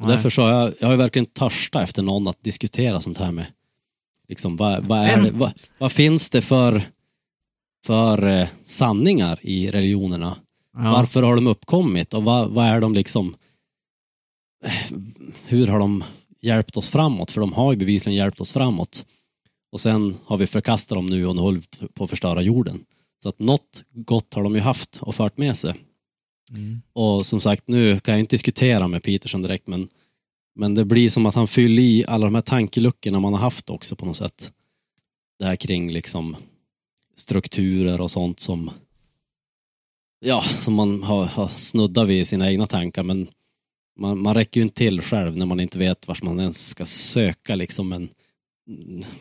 [0.00, 0.16] Och Nej.
[0.16, 3.46] därför så har jag, jag har verkligen törsta efter någon att diskutera sånt här med.
[4.28, 6.82] Liksom, vad, vad, är vad, vad finns det för,
[7.86, 10.36] för eh, sanningar i religionerna?
[10.76, 10.82] Ja.
[10.82, 13.34] Varför har de uppkommit och vad, vad är de liksom
[14.64, 14.98] eh,
[15.46, 16.04] hur har de
[16.40, 17.30] hjälpt oss framåt?
[17.30, 19.06] För de har ju bevisligen hjälpt oss framåt.
[19.72, 22.84] Och sen har vi förkastat dem nu och nu håller vi på att förstöra jorden.
[23.22, 25.74] Så att något gott har de ju haft och fört med sig.
[26.52, 26.82] Mm.
[26.92, 29.88] Och som sagt, nu kan jag inte diskutera med Peterson direkt, men,
[30.54, 33.70] men det blir som att han fyller i alla de här tankeluckorna man har haft
[33.70, 34.52] också på något sätt.
[35.38, 36.36] Det här kring liksom
[37.14, 38.70] strukturer och sånt som
[40.20, 43.28] ja, som man har, har snuddat vid i sina egna tankar, men
[43.98, 46.84] man, man räcker ju inte till själv när man inte vet vart man ens ska
[46.86, 48.08] söka liksom en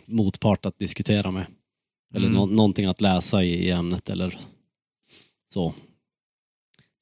[0.05, 1.45] motpart att diskutera med.
[2.13, 2.37] Eller Mm.
[2.39, 4.39] nå, någonting att läsa i, i ämnet eller
[5.53, 5.73] så.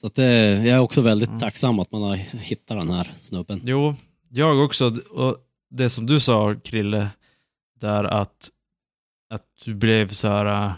[0.02, 1.40] Så att det, jag är också väldigt Mm.
[1.40, 3.62] tacksam att man har hittat den här snubben.
[3.64, 3.96] Jo,
[4.30, 4.86] jag också.
[5.10, 5.38] Och
[5.70, 7.10] det som du sa, Krille,
[7.80, 8.50] där att,
[9.30, 10.66] att du blev så här...
[10.66, 10.74] Uh,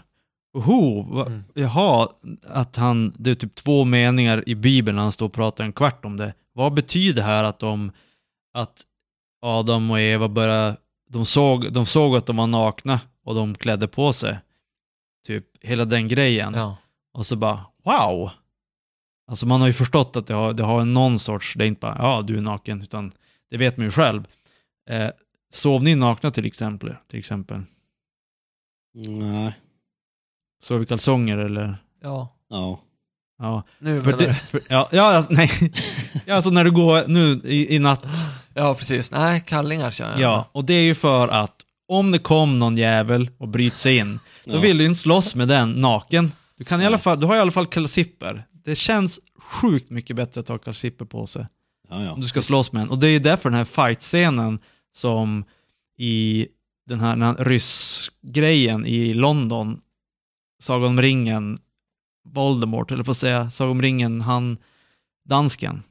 [0.54, 1.42] oho, va, Mm.
[1.54, 2.08] jaha,
[2.46, 5.72] att han, det är typ två meningar i Bibeln när han står och pratar en
[5.72, 6.34] kvart om det.
[6.52, 7.92] Vad betyder det här att de,
[8.54, 8.82] att
[9.42, 10.76] Adam och Eva började,
[11.10, 14.38] de såg, de såg att de var nakna och de klädde på sig.
[15.26, 16.52] Typ hela den grejen.
[16.56, 16.76] Ja.
[17.14, 18.30] Och så bara, wow!
[19.30, 21.80] Alltså man har ju förstått att det har, det har någon sorts, det är inte
[21.80, 23.12] bara, ja du är naken, utan
[23.50, 24.24] det vet man ju själv.
[24.90, 25.10] Eh,
[25.52, 26.94] sov ni nakna till exempel?
[27.08, 27.62] Till exempel?
[28.94, 29.52] Nej,
[30.62, 31.76] Sov i kalsonger eller?
[32.02, 32.28] ja.
[32.50, 32.80] ja.
[33.42, 34.34] Ja, Nu för menar du?
[34.34, 35.50] för, ja, ja, alltså, nej.
[36.26, 38.06] ja, alltså när du går nu i, i natt,
[38.54, 39.12] Ja, precis.
[39.12, 40.20] Nej, kallingar kör jag.
[40.20, 41.54] ja, och det är ju för att
[41.88, 44.60] om det kom någon jävel och bryter sig in, då Ja.
[44.60, 46.32] vill du inte slåss med den naken.
[46.56, 48.46] Du kan i alla fall, du har i alla fall kalsipper.
[48.64, 51.46] Det känns sjukt mycket bättre att ha kalsipper på sig.
[51.90, 52.12] Ja, ja.
[52.12, 52.90] Om du ska slåss med en.
[52.90, 54.58] Och det är därför den här fight-scenen
[54.92, 55.44] som
[55.98, 56.46] i
[56.90, 59.80] den här, här ryss-grejen i London,
[60.62, 61.58] Sagan om ringen,
[62.28, 64.58] Voldemort, eller på att säga, Sagan om ringen, han,
[65.28, 65.82] dansken.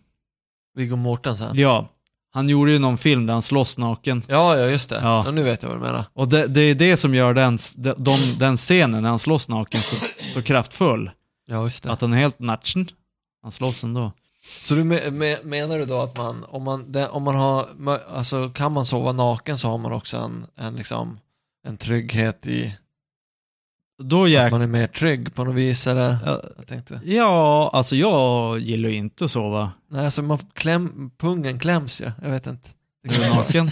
[0.75, 1.57] Viggo Mortensen.
[1.57, 1.89] Ja,
[2.31, 4.23] han gjorde ju någon film där han slåss naken.
[4.27, 4.99] Ja, ja, just det.
[5.01, 5.23] Ja.
[5.25, 5.31] Ja.
[5.31, 6.05] nu vet jag vad du menar.
[6.13, 9.49] Och det, det är det som gör den, de, de, den scenen när han slåss
[9.49, 9.95] naken så,
[10.33, 11.11] så kraftfull.
[11.47, 11.91] Ja, just det.
[11.91, 12.89] Att han är helt natchen.
[13.41, 14.11] Han slåss ändå.
[14.61, 17.65] Så du me me menar du då att man, om man, det, om man har,
[18.15, 21.19] alltså kan man sova naken så har man också en, en liksom,
[21.67, 22.75] en trygghet i,
[24.03, 24.51] Då att jäk...
[24.51, 26.17] man är mer trygg på något vis eller?
[26.25, 27.01] Ja, Jag tänkte.
[27.03, 32.11] Ja, alltså jag gillar ju inte att sova Nej, alltså man kläm, pungen kläms ju.
[32.21, 32.69] Jag vet inte.
[33.07, 33.71] Det Är naken?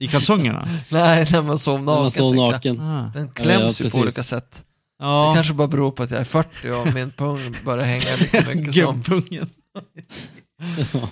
[0.00, 0.68] I kalsongerna?
[0.90, 2.02] Nej, när man sov När naken.
[2.02, 2.80] man sov naken.
[2.80, 3.10] Ah.
[3.14, 3.92] Den Ja, kläms ja, ju precis.
[3.92, 4.50] på olika sätt.
[4.50, 8.16] Det Ja, kanske bara beror på att jag är 40 och min pung börjar hänga
[8.16, 8.84] lika mycket som...
[9.02, 9.50] gubbpungen.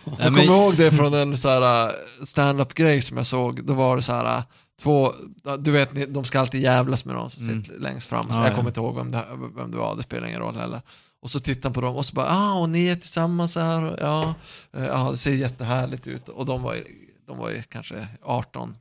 [0.04, 1.92] Jag kommer men, ihåg det från en så här äh,
[2.24, 3.64] stand-up-grej som jag såg.
[3.64, 4.44] Då var det så här äh,
[4.82, 5.12] två,
[5.58, 7.64] du vet, de ska alltid jävlas med de som Mm.
[7.64, 8.28] sitter längst fram.
[8.28, 8.54] Så Ja, jag ja.
[8.56, 9.24] kommer inte ihåg vem det,
[9.56, 10.80] vem det var, det spelar ingen roll heller.
[11.22, 13.92] Och så tittar han på dem och så bara, ah, och ni är tillsammans här
[13.92, 14.34] och ja,
[14.76, 16.28] eh, ja, det ser jättehärligt ut.
[16.28, 16.84] Och de var ju,
[17.26, 18.76] de var ju kanske 18,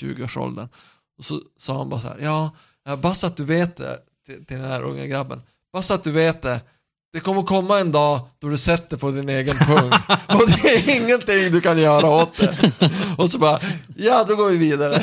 [0.00, 0.68] 20 års åldern.
[1.18, 2.50] Och så sa han bara så här, ja,
[2.84, 5.94] ja, bara så att du vet det, till, till den här unga grabben, bara så
[5.94, 6.60] att du vet det,
[7.14, 9.92] det kommer komma en dag då du sätter på din egen pung
[10.28, 12.56] och det är ingenting du kan göra åt det.
[13.18, 13.60] Och så bara,
[13.96, 15.02] ja då går vi vidare.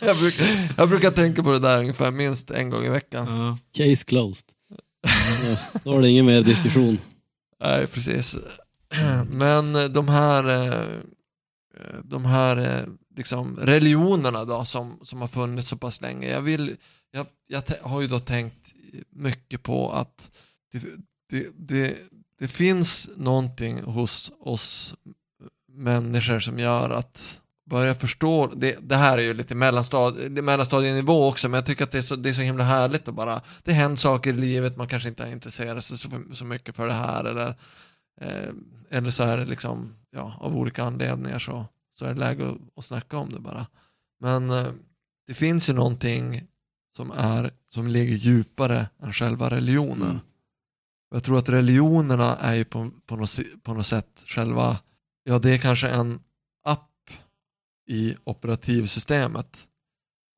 [0.00, 0.46] Jag brukar,
[0.76, 3.26] jag brukar tänka på det där ungefär minst en gång i veckan.
[3.28, 3.58] ja.
[3.84, 4.44] Case closed.
[4.68, 6.98] Ja, Då var det ingen mer diskussion.
[7.64, 8.36] Nej, precis.
[9.30, 10.84] Men de här, eh,
[12.04, 16.30] de här eh, liksom religionerna då som, som har funnits så pass länge.
[16.30, 16.76] Jag, vill,
[17.12, 18.72] jag, jag har ju då tänkt
[19.16, 20.30] mycket på att
[20.72, 20.82] det,
[21.30, 21.96] det, det,
[22.38, 24.94] det finns någonting hos oss
[25.72, 31.48] människor som gör att börja förstå, det, det här är ju lite mellanstad, mellanstadienivå också
[31.48, 33.72] men jag tycker att det är, så, det är så himla härligt att bara, det
[33.72, 36.92] händer saker i livet, man kanske inte har intresserat sig så, så mycket för det
[36.92, 37.48] här eller,
[38.20, 38.48] eh,
[38.90, 42.56] eller så är det liksom, ja, av olika anledningar så, så är det läge att,
[42.76, 43.66] att snacka om det bara.
[44.20, 44.68] Men eh,
[45.26, 46.42] det finns ju någonting
[46.96, 50.20] som, är, som ligger djupare än själva religionen.
[51.10, 54.78] Jag tror att religionerna är ju på, på, något, på något sätt själva,
[55.24, 56.20] ja det är kanske en
[56.64, 57.10] app
[57.90, 59.68] i operativsystemet.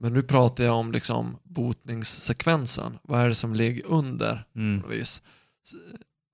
[0.00, 2.98] Men nu pratar jag om liksom botningssekvensen.
[3.02, 4.44] Vad är det som ligger under?
[4.56, 4.82] Mm.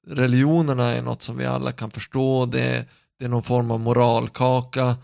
[0.06, 2.46] Religionerna är något som vi alla kan förstå.
[2.46, 2.84] Det är,
[3.18, 4.96] det är någon form av moralkaka.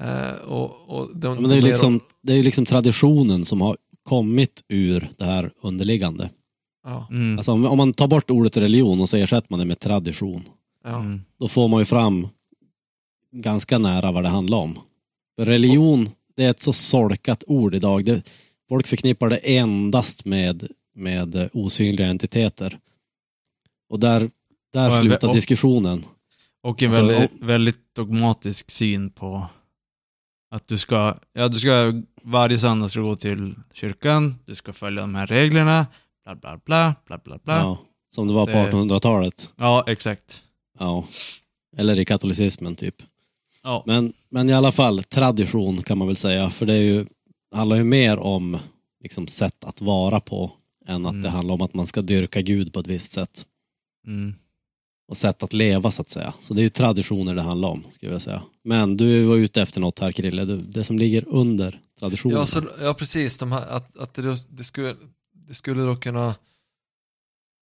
[0.00, 3.44] Eh, och, och de, Ja, men det är ju liksom, det är ju liksom traditionen
[3.44, 6.30] som har kommit ur det här underliggande.
[6.84, 7.38] Ja, Mm.
[7.38, 10.42] Alltså om, man tar bort ordet religion och så ersätter man det med tradition,
[10.84, 11.20] ja, Mm.
[11.38, 12.28] då får man ju fram
[13.32, 14.78] ganska nära vad det handlar om.
[15.36, 18.04] För religion, det är ett så solkat ord idag.
[18.04, 18.22] Det,
[18.68, 22.78] folk förknippar det endast med, med osynliga entiteter.
[23.90, 24.30] Och där,
[24.72, 26.04] där Och en- slutar och- diskussionen.
[26.62, 29.46] Och en Alltså, väldigt, väldigt dogmatisk syn på
[30.50, 34.72] att du ska, ja du ska, varje söndag ska du gå till kyrkan, du ska
[34.72, 35.86] följa de här reglerna,
[36.34, 37.54] bla bla bla, bla bla bla.
[37.54, 37.78] Ja, Ja,
[38.14, 39.50] som det var på Det- 1800-talet.
[39.86, 40.42] exakt.
[40.78, 41.04] Ja.
[41.76, 42.94] Eller i katolicismen typ.
[43.62, 43.82] Ja.
[43.86, 46.50] Men, men i alla fall, tradition kan man väl säga.
[46.50, 47.06] För det är ju,
[47.54, 48.58] handlar ju mer om
[49.02, 50.52] liksom, sätt att vara på
[50.86, 51.22] än att Mm.
[51.22, 53.46] det handlar om att man ska dyrka Gud på ett visst sätt.
[54.06, 54.34] Mm.
[55.08, 56.34] Och sätt att leva så att säga.
[56.40, 58.42] Så det är ju traditioner det handlar om, skulle jag säga.
[58.64, 62.36] Men du var ute efter något här Krille, det, det som ligger under traditionen.
[62.36, 63.38] ja, så, ja precis.
[63.38, 64.94] De här, att, att det, det, skulle,
[65.50, 66.34] det skulle då kunna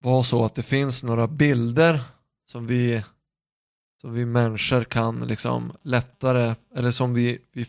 [0.02, 2.00] vara så att det finns några bilder
[2.46, 3.04] som vi
[4.00, 7.66] som vi människor kan liksom lättare, eller som vi, vi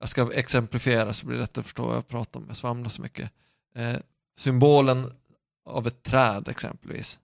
[0.00, 2.90] jag ska exemplifiera så blir det lättare att förstå vad jag pratar om, jag svamlar
[2.90, 3.32] så mycket.
[3.74, 3.96] Eh,
[4.38, 5.12] symbolen
[5.64, 7.18] av ett träd exempelvis.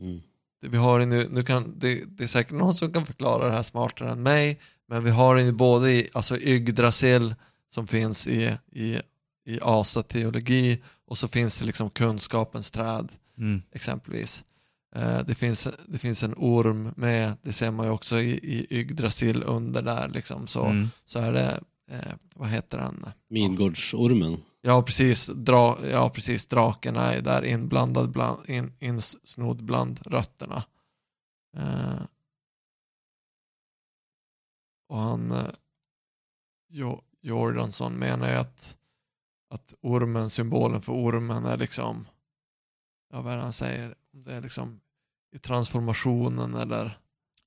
[0.00, 0.22] Mm.
[0.60, 3.54] Det vi har nu, nu kan, det, det är säkert någon som kan förklara det
[3.54, 7.34] här smartare än mig, men vi har det både i alltså Yggdrasil
[7.68, 8.98] som finns i, i,
[9.48, 13.62] i asateologi och så finns det liksom kunskapens träd Mm.
[13.72, 14.44] exempelvis.
[14.94, 18.66] Eh, det, finns, det finns en orm med, det ser man ju också i, i
[18.70, 20.88] Yggdrasil under där liksom, så, Mm.
[21.04, 23.04] så är det, eh, vad heter den?
[23.30, 24.36] Midgårdsormen.
[24.60, 30.62] Ja precis, dra, ja, precis draken är där inblandad bland, in, insnodd bland rötterna.
[31.56, 32.02] Eh,
[34.88, 35.42] och han, eh,
[36.70, 38.76] jo, Jordansson menar ju att,
[39.50, 42.06] att ormen, symbolen för ormen är liksom,
[43.12, 44.80] ja vad är det han säger, det är liksom
[45.36, 46.98] i transformationen eller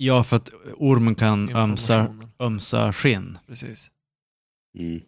[0.04, 3.38] Ja, för att ormen kan ömsa, ömsa skinn.
[3.48, 3.92] Precis.
[4.78, 5.02] Mm.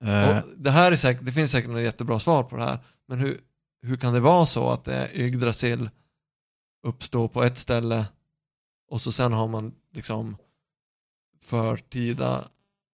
[0.00, 2.78] Och det, här är säkert, det finns säkert något jättebra svar på det här.
[3.08, 3.38] Men hur,
[3.82, 5.90] hur kan det vara så att det är Yggdrasil
[6.86, 8.06] uppstår på ett ställe
[8.90, 10.36] och så sen har man liksom
[11.44, 12.44] förtida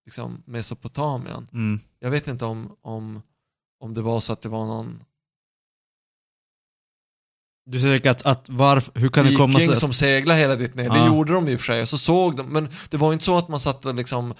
[0.04, 1.48] liksom Mesopotamien.
[1.52, 1.80] mm.
[1.98, 3.22] Jag vet inte om, om,
[3.80, 5.02] om det var så att det var någon
[7.70, 10.90] Du säger att, att varför, hur kan det komma sig som seglade hela dit ner.
[10.90, 11.06] Det Ja.
[11.06, 11.86] gjorde de i och för sig.
[11.86, 14.34] Så såg de, men det var inte så att man satt och liksom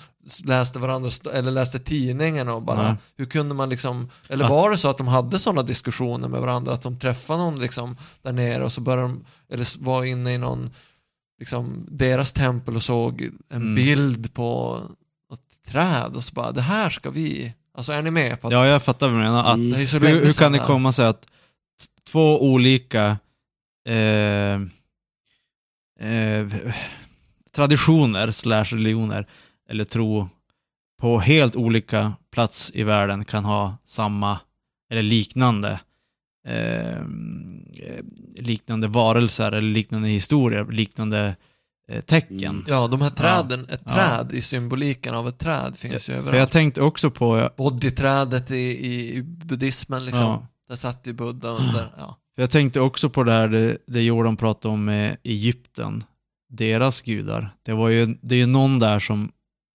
[0.45, 2.95] läste varandras, eller läste tidningen och bara, Nej.
[3.17, 6.41] hur kunde man liksom, eller Att- var det så att de hade sådana diskussioner med
[6.41, 10.35] varandra, att de träffade någon liksom där nere och så började de, eller var inne
[10.35, 10.71] i någon,
[11.39, 13.75] liksom deras tempel och såg en Mm.
[13.75, 14.79] bild på
[15.33, 18.53] ett träd och så bara, det här ska vi, alltså är ni med på att
[18.53, 19.45] Ja, jag fattar vad du menar.
[19.45, 19.71] Att, Mm.
[19.71, 21.27] det är så hur, länge hur kan det komma sig att
[22.09, 23.19] två olika
[23.89, 24.55] eh,
[26.01, 26.47] eh,
[27.53, 29.27] traditioner slash religioner
[29.71, 30.29] eller tro
[31.01, 34.39] på helt olika plats i världen kan ha samma
[34.91, 35.81] eller liknande
[36.49, 37.03] eh,
[38.37, 41.37] liknande varelser eller liknande historier, liknande
[42.07, 42.39] tecken.
[42.45, 42.65] Mm.
[42.69, 43.93] Ja, de här träden, ett Ja.
[43.95, 46.51] träd i symboliken av ett träd finns ju För jag överallt.
[46.53, 48.55] tänkte också på, Bodhi-trädet i,
[48.87, 50.23] i, i buddhismen liksom.
[50.23, 50.47] Ja.
[50.69, 51.89] Där satt ju Buddha under.
[51.99, 52.17] Ja.
[52.35, 56.05] För jag tänkte också på det här det, det Jordan pratade om med Egypten.
[56.49, 57.55] Deras gudar.
[57.63, 59.31] Det var ju, det är ju någon där som,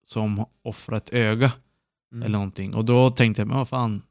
[0.07, 1.51] som offrar ett öga
[2.14, 2.24] Mm.
[2.24, 2.74] eller någonting.
[2.76, 4.01] Och då tänkte jag, men vad fan.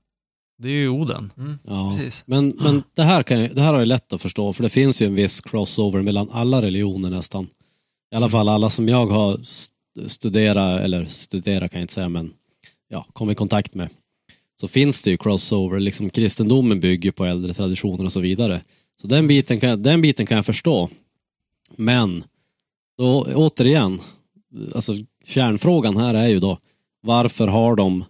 [0.62, 1.32] Det är ju Oden.
[1.38, 1.58] Mm.
[1.64, 1.90] Ja.
[1.96, 2.24] Precis.
[2.26, 4.68] Men, men det, här kan, jag- det här har jag lätt att förstå, för det
[4.68, 7.46] finns ju en viss crossover mellan alla religioner nästan.
[8.12, 9.40] I alla fall alla som jag har
[10.06, 12.32] studerat, eller studerat kan jag inte säga, men
[12.88, 13.88] ja, kommit i kontakt med.
[14.60, 18.60] Så finns det ju crossover, liksom kristendomen bygger på äldre traditioner och så vidare.
[19.00, 20.88] Så den biten, kan, den biten kan jag förstå.
[21.76, 22.24] Men,
[22.98, 24.00] då återigen,
[24.74, 26.58] alltså kärnfrågan här är ju då,
[27.02, 28.04] varför har de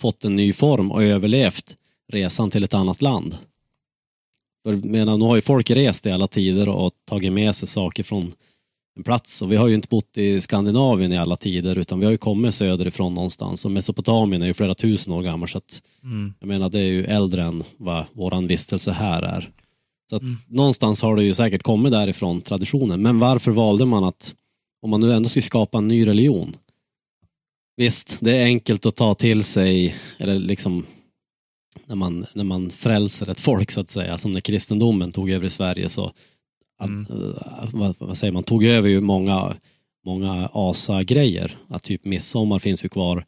[0.00, 1.76] fått en ny form och överlevt
[2.12, 3.36] resan till ett annat land?
[4.64, 8.02] För menar, nu har ju folk rest i alla tider och tagit med sig saker
[8.02, 8.32] från
[8.96, 12.04] en plats och vi har ju inte bott i Skandinavien i alla tider utan vi
[12.04, 15.82] har ju kommit söderifrån någonstans och Mesopotamien är ju flera tusen år gammal så att
[16.02, 16.34] Mm.
[16.40, 19.50] jag menar det är ju äldre än vad våran vistelse här är.
[20.10, 20.34] Så att Mm.
[20.48, 23.02] någonstans har det ju säkert kommit därifrån traditionen.
[23.02, 24.34] Men varför valde man att,
[24.82, 26.52] om man nu ändå skulle skapa en ny religion.
[27.76, 30.86] Visst, det är enkelt att ta till sig, eller liksom
[31.86, 35.46] när man, när man frälser ett folk så att säga, som när kristendomen tog över
[35.46, 36.12] i Sverige så
[36.78, 37.06] att, Mm.
[37.10, 39.54] eh, vad, vad säger man, tog över ju många,
[40.06, 41.56] många asa-grejer.
[41.68, 43.24] Att typ midsommar finns ju kvar,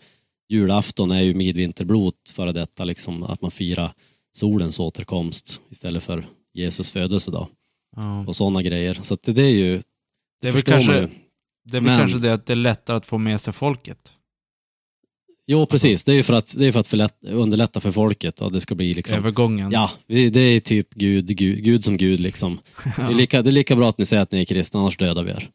[0.49, 3.93] julafton är ju midvinterblot före detta, liksom, att man firar
[4.37, 6.25] solens återkomst istället för
[6.55, 7.47] Jesus födelsedag
[7.97, 8.25] Ja.
[8.27, 8.99] och sådana grejer.
[9.03, 9.83] Så att det, det är ju,
[10.43, 11.09] Det är väl kanske, ju.
[11.65, 14.13] det, är väl Men- kanske det att det är lättare att få med sig folket.
[15.51, 16.05] Jo, precis.
[16.05, 18.61] Det är ju för att, det är för att förlätt, underlätta för folket och det
[18.61, 19.73] ska bli liksom Övergången.
[19.73, 22.59] Ja, det är typ Gud, Gud, Gud som Gud liksom.
[22.97, 24.97] Det, är lika, det är lika bra att ni säger att ni är kristna, annars
[24.97, 25.49] dödar vi er.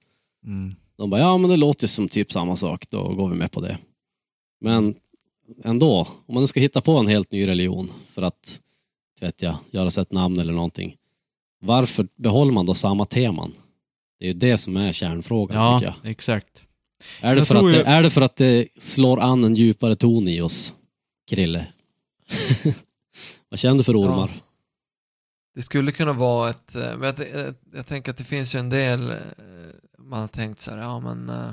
[0.45, 0.75] Mm.
[0.97, 3.51] De bara, ja men det låter ju som typ samma sak, då går vi med
[3.51, 3.77] på det.
[4.61, 4.95] Men
[5.63, 8.59] ändå, om man nu ska hitta på en helt ny religion för att,
[9.21, 10.95] vet jag, göra sig ett namn eller någonting.
[11.61, 13.53] Varför behåller man då samma teman?
[14.19, 16.11] Det är ju det som är kärnfrågan tycker Ja, jag.
[16.11, 16.63] exakt.
[17.21, 19.55] Är det, för att tror det, ju- är det för att det slår an en
[19.55, 20.73] djupare ton i oss,
[21.29, 21.67] Krille?
[23.49, 24.31] Vad känner du för ormar?
[25.55, 28.59] Det skulle kunna vara ett, eh, men jag, jag, jag tänker att det finns ju
[28.59, 29.17] en del, eh,
[29.99, 31.51] man har tänkt så här, ja men eh,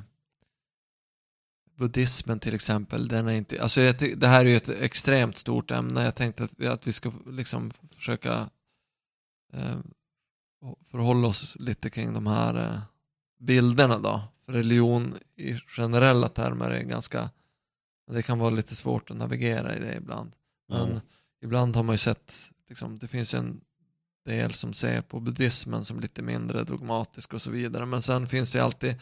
[1.78, 3.80] buddhismen till exempel, den är inte, alltså
[4.16, 7.12] det här är ju ett extremt stort ämne, jag tänkte att vi, att vi ska
[7.30, 8.32] liksom försöka
[9.54, 9.76] eh,
[10.90, 12.80] förhålla oss lite kring de här eh,
[13.40, 14.22] bilderna då.
[14.52, 17.30] Religion i generella termer är ganska,
[18.10, 20.32] det kan vara lite svårt att navigera i det ibland.
[20.68, 21.00] Men Ja.
[21.44, 22.32] ibland har man ju sett,
[22.68, 23.60] liksom, det finns ju en
[24.26, 27.86] del som ser på buddhismen som lite mindre dogmatisk och så vidare.
[27.86, 28.94] Men sen finns det alltid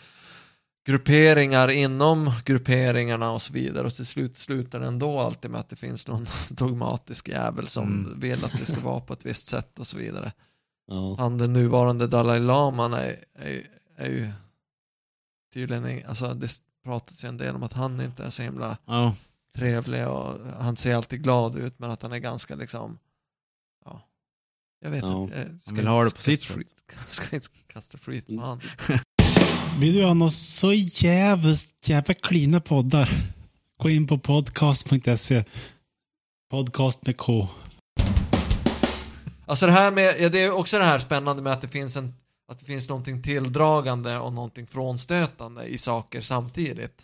[0.86, 5.68] grupperingar inom grupperingarna och så vidare och till slut slutar det ändå alltid med att
[5.68, 8.20] det finns någon dogmatisk jävel som Mm.
[8.20, 10.32] vill att det ska vara på ett visst sätt och så vidare.
[10.86, 11.16] Ja.
[11.18, 13.62] Han den nuvarande Dalai Laman är, är,
[13.96, 14.28] är ju
[15.54, 19.14] tydligen, alltså det pratas ju en del om att han inte är så himla Ja.
[19.56, 22.98] trevlig och han ser alltid glad ut men att han är ganska liksom
[23.84, 24.08] ja,
[24.80, 25.22] jag vet Ja.
[25.22, 25.38] inte.
[25.52, 26.74] Jag ska vill ha det inte på sitt kasta skit-
[27.08, 28.60] Ska inte kasta skit på han.
[29.80, 33.10] Vill du ha något så jävligt jävla klina poddar?
[33.82, 35.44] Gå in på podcast.se.
[36.50, 37.48] Podcast med K.
[39.46, 41.96] Alltså det här med, ja, det är också det här spännande med att det finns
[41.96, 42.14] en
[42.48, 47.02] att det finns någonting tilldragande och någonting frånstötande i saker samtidigt.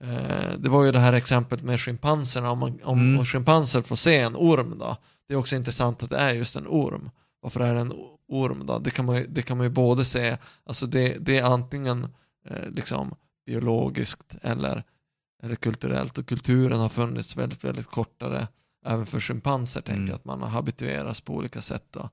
[0.00, 3.24] Eh, det var ju det här exemplet med schimpanserna, om, man, om Mm.
[3.24, 4.96] schimpanser får se en orm då.
[5.28, 7.10] Det är också intressant att det är just en orm.
[7.42, 7.92] Varför är det en
[8.28, 8.78] orm då?
[8.78, 12.04] Det kan man det kan man ju både se, alltså det, det är antingen
[12.48, 13.14] eh, liksom
[13.46, 14.84] biologiskt eller,
[15.42, 18.48] eller kulturellt och kulturen har funnits väldigt, väldigt kortare
[18.86, 20.08] även för schimpanser tänker Mm.
[20.10, 22.08] jag att man har habituerats på olika sätt då.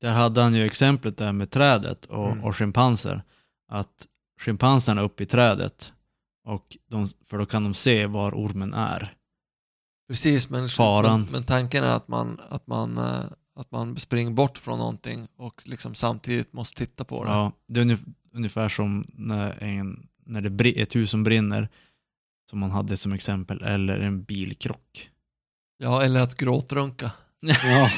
[0.00, 2.44] Där hade han ju exemplet där med trädet och, Mm.
[2.44, 3.22] och schimpanser.
[3.72, 4.06] Att
[4.40, 5.92] schimpanserna är uppe i trädet.
[6.44, 9.12] Och de, för då kan de se var ormen är.
[10.08, 11.20] Precis, men, Faran.
[11.20, 13.24] men, men tanken är att man, att, man, eh,
[13.56, 17.30] att man springer bort från någonting och liksom samtidigt måste titta på det.
[17.30, 20.50] Ja, det är ungef- ungefär som när, en, när det
[20.82, 21.68] ett hus som brinner.
[22.50, 23.62] Som man hade som exempel.
[23.62, 25.10] Eller en bilkrock.
[25.78, 27.10] Ja, eller att gråtrunka.
[27.42, 27.88] Ja.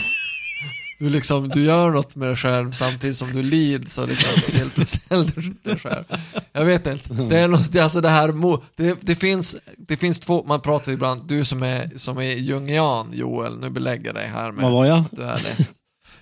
[1.00, 5.52] Du, liksom, du gör något med dig själv samtidigt som du lids och liksom tillfredsställer
[5.62, 6.04] dig själv.
[6.52, 7.14] Jag vet inte.
[7.14, 8.32] Det är något, det, alltså det här,
[8.76, 13.06] det, det, finns, det finns två, man pratar ibland, du som är, som är jungian
[13.12, 15.04] Joel, nu belägger dig här med Vad var jag?
[15.10, 15.66] du är det.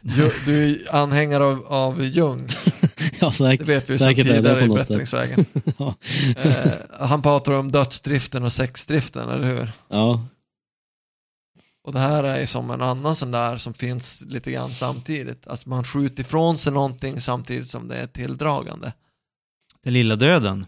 [0.02, 2.48] Ju- Du är anhängare av, av Jung,
[3.20, 3.68] Ja, det säkert.
[3.68, 5.44] vet vi sedan det tidigare i bättringsvägen.
[5.78, 5.94] Ja.
[6.42, 6.52] Eh,
[7.00, 9.72] han pratar om dödsdriften och sexdriften, eller hur?
[9.90, 10.26] ja.
[11.88, 15.46] Och det här är som en annan sån där som finns lite grann samtidigt.
[15.46, 18.92] Alltså man skjuter ifrån sig någonting samtidigt som det är tilldragande.
[19.84, 20.66] Den lilla döden.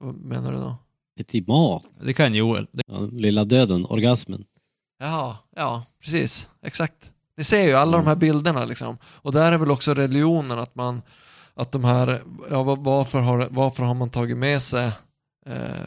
[0.00, 0.76] Vad menar du då?
[1.18, 1.82] Petit mat.
[2.02, 2.66] Det kan Joel.
[2.72, 4.44] Det, Ja, lilla döden, orgasmen.
[5.00, 6.48] Ja, ja, precis.
[6.62, 7.12] Exakt.
[7.36, 8.98] Ni ser ju alla de här bilderna liksom.
[9.04, 11.02] Och där är väl också religionen att man,
[11.54, 14.86] att de här, ja va- varför har, varför har man tagit med sig
[15.46, 15.86] eh,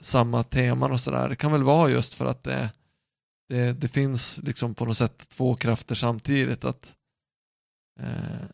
[0.00, 1.28] samma teman och sådär.
[1.28, 2.70] Det kan väl vara just för att det,
[3.48, 6.64] det, det finns liksom på något sätt två krafter samtidigt.
[6.64, 6.96] Att
[8.00, 8.46] eh,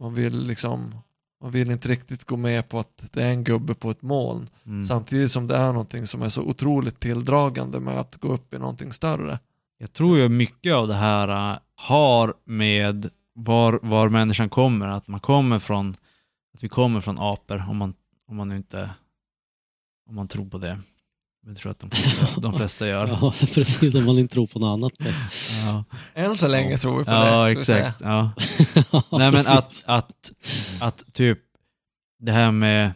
[0.00, 0.94] man vill liksom
[1.42, 4.50] man vill inte riktigt gå med på att det är en gubbe på ett moln
[4.66, 4.84] Mm.
[4.84, 8.58] samtidigt som det är någonting som är så otroligt tilldragande med att gå upp i
[8.58, 9.38] någonting större.
[9.78, 15.08] Jag tror ju mycket av det här äh, har med var, var människan kommer, att
[15.08, 15.96] man kommer från,
[16.54, 17.94] att vi kommer från apor, om man,
[18.28, 18.90] om man inte,
[20.08, 20.80] om man tror på det.
[21.46, 23.08] Jag tror att de flesta, de flesta gör.
[23.08, 23.94] Ja, precis.
[23.94, 24.92] Om man inte tror på något annat.
[25.64, 25.84] Ja,
[26.14, 27.16] Än så länge tror vi på det.
[27.16, 27.78] ja vi säga.
[27.78, 28.00] exakt.
[28.00, 28.32] Ja.
[28.92, 30.32] Ja, Nej men att, att,
[30.80, 31.38] att typ
[32.18, 32.92] det här med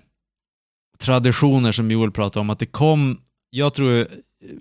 [0.99, 3.20] traditioner som Joel pratade om, att det kom,
[3.51, 4.09] jag tror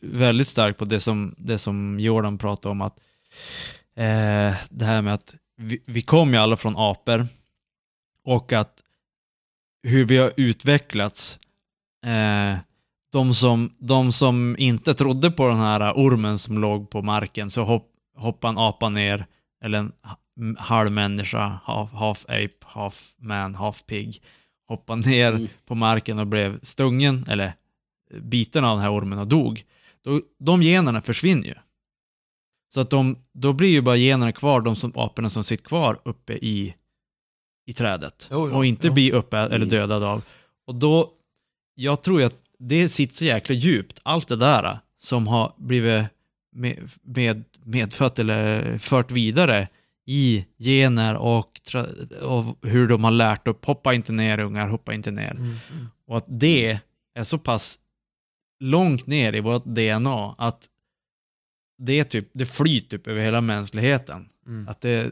[0.02, 3.00] väldigt starkt på det som, det som Jordan pratade om, att
[3.96, 7.28] eh, det här med att vi, vi kom ju alla från apor
[8.26, 8.82] och att
[9.84, 11.40] hur vi har utvecklats
[12.06, 12.56] eh,
[13.12, 17.64] de, som, de som inte trodde på den här ormen som låg på marken så
[17.64, 19.26] hopp, hoppade en apa ner
[19.64, 20.18] eller en ha-
[20.64, 24.22] halv människa, half, half ape, half man, half pig,
[24.68, 25.48] hoppade ner Mm.
[25.66, 27.54] på marken och blev stungen, eller
[28.22, 29.64] biten av den här ormen och dog.
[30.04, 31.56] Då, de generna försvinner ju.
[32.74, 36.00] Så att de, då blir ju bara generna kvar, de som, aporna som sitter kvar
[36.06, 36.76] uppe i,
[37.66, 38.28] i trädet.
[38.32, 38.94] Jo, jo, och inte jo.
[38.94, 39.70] blir uppe eller Mm.
[39.70, 40.24] dödade av.
[40.68, 41.10] Och då,
[41.76, 46.06] jag tror ju att det sitter så jäkla djupt, allt det där som har blivit
[46.56, 49.68] med, med, medfött eller fört vidare
[50.06, 51.62] i gener och,
[52.22, 55.32] och hur de har lärt upp, hoppa inte ner ungar, hoppa inte ner.
[55.32, 55.88] Mm, mm.
[56.08, 56.80] Och att det
[57.16, 57.80] är så pass
[58.60, 60.68] långt ner i vårt DNA att
[61.78, 64.30] det, är typ, det flyter typ över hela mänskligheten.
[64.48, 64.68] Mm.
[64.68, 65.12] Att det,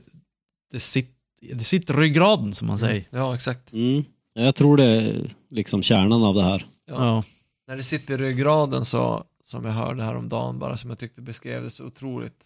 [0.72, 1.14] det, sitter,
[1.54, 3.04] det sitter i ryggraden som man säger.
[3.10, 3.74] Ja, exakt.
[3.74, 4.04] Mm.
[4.34, 6.66] Jag tror det är liksom kärnan av det här.
[6.88, 6.96] Ja.
[7.06, 7.24] Ja.
[7.68, 11.64] När det sitter i ryggraden så, som jag hörde häromdagen bara, som jag tyckte beskrev
[11.64, 12.46] det så otroligt,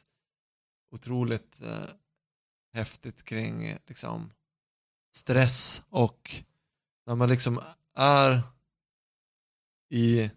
[0.91, 1.89] otroligt eh,
[2.73, 4.31] häftigt kring liksom
[5.13, 6.31] stress och
[7.07, 7.59] när man liksom
[7.95, 8.41] är
[9.93, 10.31] i,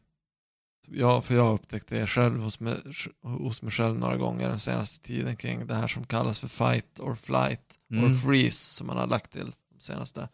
[0.89, 2.77] ja, för jag har upptäckt det själv hos mig,
[3.23, 7.01] hos mig själv några gånger den senaste tiden kring det här som kallas för fight
[7.01, 8.05] or flight Mm.
[8.05, 10.29] or freeze som man har lagt till de senaste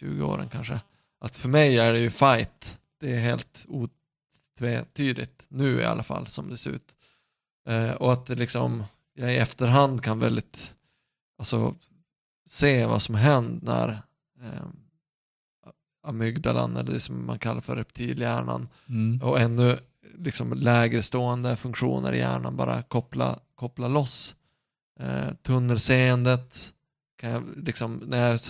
[0.00, 0.80] 20 åren kanske.
[1.20, 2.78] Att för mig är det ju fight.
[3.00, 6.94] Det är helt otvetydigt, nu i alla fall, som det ser ut.
[7.68, 8.84] Eh, och att det liksom,
[9.14, 10.74] jag i efterhand kan väldigt,
[11.38, 11.74] alltså
[12.48, 14.02] se vad som händer
[14.38, 14.66] när eh,
[16.06, 19.22] amygdalan, eller det som man kallar för reptilhjärnan, Mm.
[19.22, 19.78] och ännu
[20.18, 24.36] liksom lägre stående funktioner i hjärnan bara koppla, koppla loss.
[25.00, 26.72] Eh, tunnelseendet,
[27.20, 28.40] kan jag liksom, när jag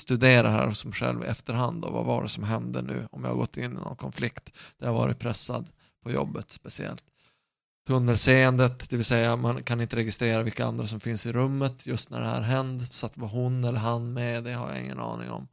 [0.00, 3.30] studerar här som själv i efterhand, då, vad var det som hände nu om jag
[3.30, 5.66] har gått in i någon konflikt där jag varit pressad
[6.04, 7.02] på jobbet speciellt.
[7.86, 12.10] Tunnelseendet, det vill säga man kan inte registrera vilka andra som finns i rummet just
[12.10, 14.98] när det här hände, så att var hon eller han med, det har jag ingen
[14.98, 15.48] aning om.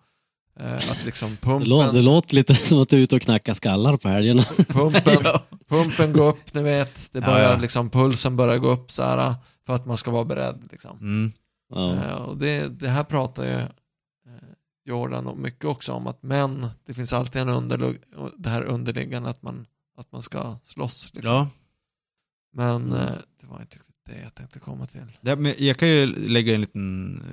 [0.60, 1.68] Eh, att liksom Det, pumpen...
[1.72, 4.44] lå- det låter lite som att du är ute och knackar skallar på helgerna.
[4.68, 5.44] Pumpen, Ja.
[5.68, 7.10] pumpen går upp, ni vet.
[7.12, 7.58] Det Ja, börjar ja.
[7.58, 9.36] liksom, pulsen börjar gå upp så här
[9.66, 10.68] för att man ska vara beredd.
[10.72, 10.98] Liksom.
[11.02, 11.32] Mm.
[11.70, 11.96] Ja.
[11.96, 13.70] Eh, och det, det här pratar ju eh,
[14.86, 17.98] Jordan om mycket också om att män, det finns alltid en underlig,
[18.38, 19.66] det här underliggande att man,
[19.98, 21.12] att man ska slåss.
[21.14, 21.34] Liksom.
[21.34, 21.50] Ja.
[22.54, 23.12] Men eh,
[23.42, 25.02] det var inte riktigt det jag tänkte komma till.
[25.22, 27.24] Det, men jag kan ju lägga en liten,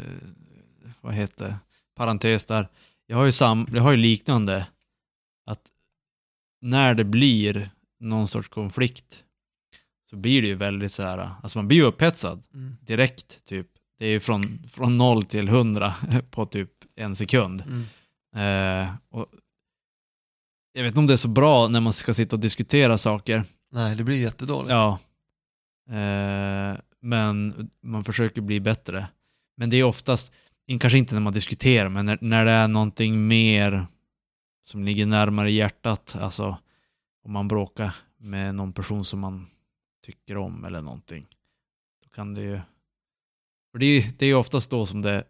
[1.01, 1.57] vad heter
[1.95, 2.69] parentes där.
[3.07, 4.67] Jag har ju, sam, jag har ju liknande,
[5.47, 5.63] att
[6.61, 7.71] när det blir
[8.01, 9.23] någon sorts konflikt
[10.11, 12.77] så blir det ju väldigt så här, alltså man blir ju upphetsad Mm.
[12.81, 13.69] direkt typ.
[14.03, 15.95] Det är ju från, från noll till hundra
[16.31, 17.65] på typ en sekund.
[17.67, 18.83] Mm.
[18.85, 19.27] Eh, och
[20.73, 23.45] jag vet inte om det är så bra när man ska sitta och diskutera saker.
[23.73, 24.71] Nej, det blir jättedåligt.
[24.71, 24.99] Ja.
[25.89, 29.09] Eh, men man försöker bli bättre.
[29.57, 30.33] Men det är oftast,
[30.81, 33.87] kanske inte när man diskuterar, men när, när det är någonting mer
[34.65, 36.17] som ligger närmare hjärtat.
[36.21, 36.59] Alltså
[37.25, 39.47] om man bråkar med någon person som man
[40.05, 41.27] tycker om eller någonting.
[42.05, 42.61] Då kan det ju...
[43.73, 45.25] För det är ju det är ju oftast då som det,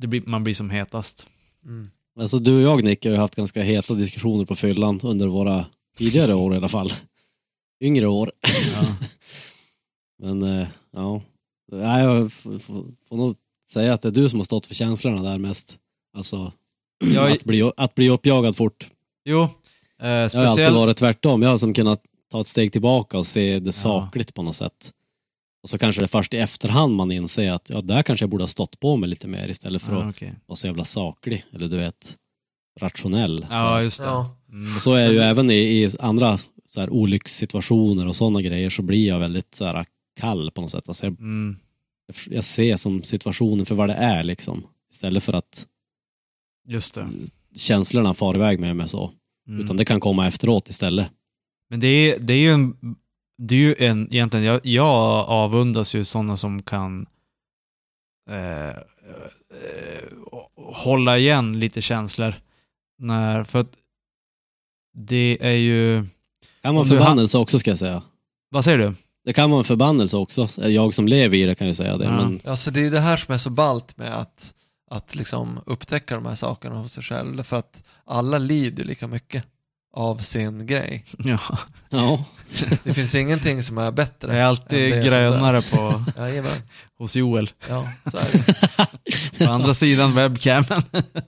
[0.00, 1.26] det blir, man blir som hetast.
[1.64, 1.90] Mm.
[2.20, 5.66] Alltså du och jag Nick har ju haft ganska heta diskussioner på fyllan under våra
[5.98, 6.92] tidigare år i alla fall.
[7.84, 8.32] Yngre år.
[8.74, 8.96] Ja.
[10.22, 11.22] Men eh, ja,
[11.72, 12.68] Nej, jag f- f-
[13.08, 13.36] får nog
[13.68, 15.78] säga att det är du som har stått för känslorna där mest.
[16.16, 16.52] Alltså
[17.14, 18.88] Jag, att, bli, att bli uppjagad fort.
[19.24, 19.48] jo, eh,
[20.00, 20.74] Jag har alltid speciellt...
[20.76, 21.42] varit tvärtom.
[21.42, 23.72] Jag har som kunnat ta ett steg tillbaka och se det Ja.
[23.72, 24.92] sakligt på något sätt.
[25.62, 28.30] Och så kanske det är först i efterhand man inser att ja, där kanske jag
[28.30, 30.34] borde ha stått på mig lite mer istället för Ja, att okej.
[30.46, 31.44] vara så jävla saklig.
[31.52, 32.16] Eller du vet,
[32.80, 33.46] rationell.
[33.50, 34.04] Ja just det.
[34.04, 34.36] Ja.
[34.52, 34.74] Mm.
[34.76, 38.70] Och så är det ju även i, i andra så här, olyckssituationer och sådana grejer
[38.70, 39.86] så blir jag väldigt så här,
[40.20, 40.88] kall på något sätt.
[40.88, 41.56] Alltså jag, Mm.
[42.30, 44.66] jag ser som situationen för vad det är liksom.
[44.92, 45.66] Istället för att
[46.68, 47.08] Just det.
[47.56, 49.10] känslorna far iväg med mig så.
[49.48, 49.60] Mm.
[49.60, 51.10] Utan det kan komma efteråt istället.
[51.70, 52.76] Men det är, det är ju en,
[53.38, 57.06] det är ju en, egentligen, jag, jag avundas ju sådana som kan
[58.30, 58.74] eh, eh,
[60.56, 62.34] hålla igen lite känslor.
[62.98, 63.72] När, för att
[64.94, 66.06] det är ju,
[66.62, 68.02] kan vara en förbannelse också ska jag säga.
[68.50, 68.94] vad säger du?
[69.24, 70.48] Det kan vara en förbannelse också.
[70.62, 72.04] Jag som lever i det kan ju säga det.
[72.04, 72.10] Ja.
[72.10, 74.54] Men Alltså det är det här som är så ballt med att,
[74.90, 77.42] att liksom upptäcka de här sakerna hos sig själv.
[77.42, 79.44] För att alla lider lika mycket
[79.92, 81.04] av sin grej.
[81.18, 81.38] Ja,
[81.90, 82.24] ja,
[82.84, 84.32] Det finns ingenting som är bättre.
[84.32, 86.62] jag är alltid det grönare på, det- Jajamän.
[86.98, 87.50] hos Joel.
[87.68, 89.38] Ja, så är det.
[89.46, 90.82] På andra sidan webcamen.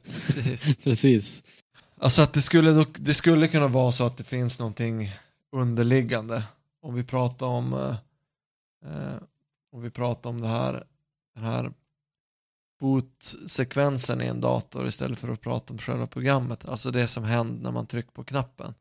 [0.05, 0.77] Precis.
[0.85, 1.43] precis.
[2.01, 5.11] Alltså att det skulle, det skulle kunna vara så att det finns någonting
[5.57, 6.43] underliggande.
[6.83, 9.17] Om vi pratar om eh, eh,
[9.73, 10.85] om vi pratar om det här,
[11.35, 11.71] den här
[12.81, 16.69] bootsekvensen i en dator istället för att prata om själva programmet.
[16.69, 18.75] Alltså det som händer när man trycker på knappen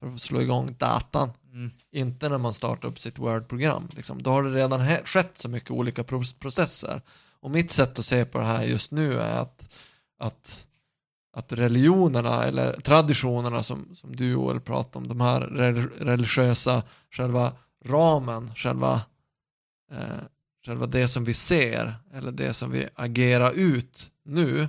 [0.00, 1.30] för att slå igång datan.
[1.52, 1.70] Mm.
[1.92, 3.88] Inte när man startar upp sitt Word-program.
[3.96, 4.22] Liksom.
[4.22, 7.02] Då har det redan skett så mycket olika pro- processer.
[7.40, 9.74] Och mitt sätt att se på det här just nu är att,
[10.18, 10.66] att,
[11.36, 17.52] att religionerna eller traditionerna som, som du Joel pratar om, de här re- religiösa, själva
[17.84, 19.02] ramen, själva,
[19.92, 20.20] eh,
[20.66, 24.68] själva det som vi ser eller det som vi agerar ut nu,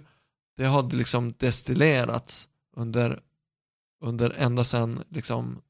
[0.57, 3.19] det har liksom destillerats under,
[4.01, 5.61] under ända sedan liksom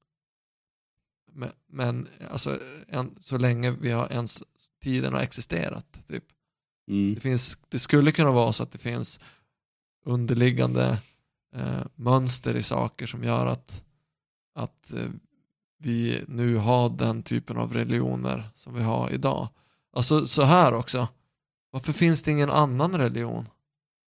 [1.68, 4.44] men, alltså en, så länge vi har ens
[4.84, 6.00] tiden har existerat.
[6.08, 6.24] Typ.
[6.88, 7.14] Mm.
[7.16, 9.20] Det, finns, det skulle kunna vara så att det finns
[10.06, 11.02] underliggande
[11.56, 13.84] eh, mönster i saker som gör att,
[14.56, 15.10] att eh,
[15.78, 19.50] vi nu har den typen av religioner som vi har idag.
[19.96, 21.08] Alltså så här också,
[21.72, 23.48] varför finns det ingen annan religion?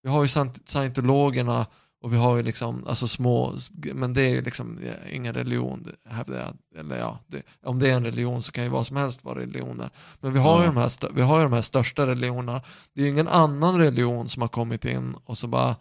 [0.03, 1.65] Vi har ju scient- scientologerna
[2.01, 3.53] och vi har ju liksom, alltså små,
[3.93, 4.79] men det är ju liksom
[5.11, 6.79] ingen religion, hävdar jag.
[6.79, 9.39] Eller ja, det, om det är en religion så kan ju vad som helst vara
[9.39, 9.89] religioner.
[10.19, 12.61] Men vi har, ju de här, vi har ju de här största religionerna.
[12.93, 15.75] Det är ju ingen annan religion som har kommit in och så bara,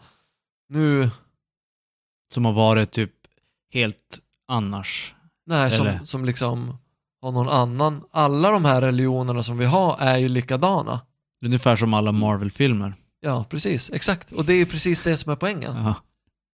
[0.69, 1.09] nu,
[2.33, 3.11] Som har varit typ
[3.73, 5.13] helt annars.
[5.45, 5.99] nej, som, Eller?
[6.03, 6.77] som liksom
[7.23, 8.03] har någon annan.
[8.11, 11.01] Alla de här religionerna som vi har är ju likadana.
[11.45, 12.93] Ungefär som alla Marvel-filmer.
[13.21, 14.31] Ja, precis, exakt.
[14.31, 15.75] Och det är ju precis det som är poängen.
[15.75, 15.95] Ja,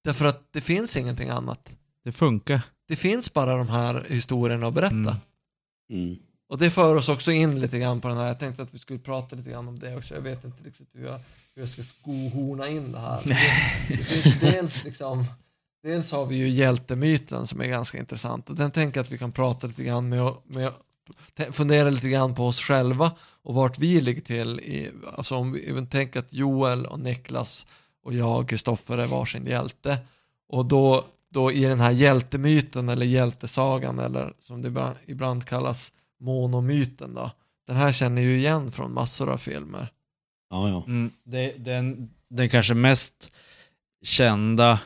[0.03, 1.75] Därför att det finns ingenting annat.
[2.03, 2.61] det funkar.
[2.87, 4.95] Det finns bara de här historierna att berätta.
[4.95, 5.15] Mm.
[5.91, 6.17] Mm.
[6.49, 8.79] Och det för oss också in lite grann på den här, jag tänkte att vi
[8.79, 10.13] skulle prata lite grann om det också.
[10.15, 11.19] Jag vet inte riktigt hur jag,
[11.55, 13.21] hur jag ska skohorna in det här.
[13.25, 13.37] Det,
[13.97, 15.25] det finns dels liksom,
[15.83, 19.17] dels har vi ju hjältemyten som är ganska intressant och den tänker jag att vi
[19.17, 20.71] kan prata lite grann med, med
[21.51, 23.11] fundera lite grann på oss själva
[23.41, 27.67] och vart vi ligger till i, alltså om vi även tänker att Joel och Niklas
[28.03, 29.97] och jag, Kristoffer, är varsin hjälte
[30.49, 35.93] och då, då i den här hjältemyten eller hjältesagan eller som det ibland, ibland kallas
[36.19, 37.31] monomyten då.
[37.67, 39.87] Den här känner ju igen från massor av filmer.
[40.49, 40.83] Ja, ja.
[40.87, 43.31] Mm, det, den, den kanske mest
[44.03, 44.79] kända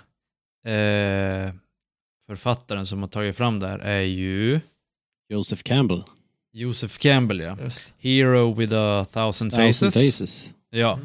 [0.65, 1.53] eh,
[2.27, 4.59] författaren som har tagit fram det här är ju
[5.29, 6.03] Joseph Campbell.
[6.53, 7.57] Joseph Campbell ja.
[7.63, 7.93] Just.
[7.99, 9.79] Hero with a thousand faces.
[9.79, 10.53] Thousand Faces.
[10.69, 10.99] Ja.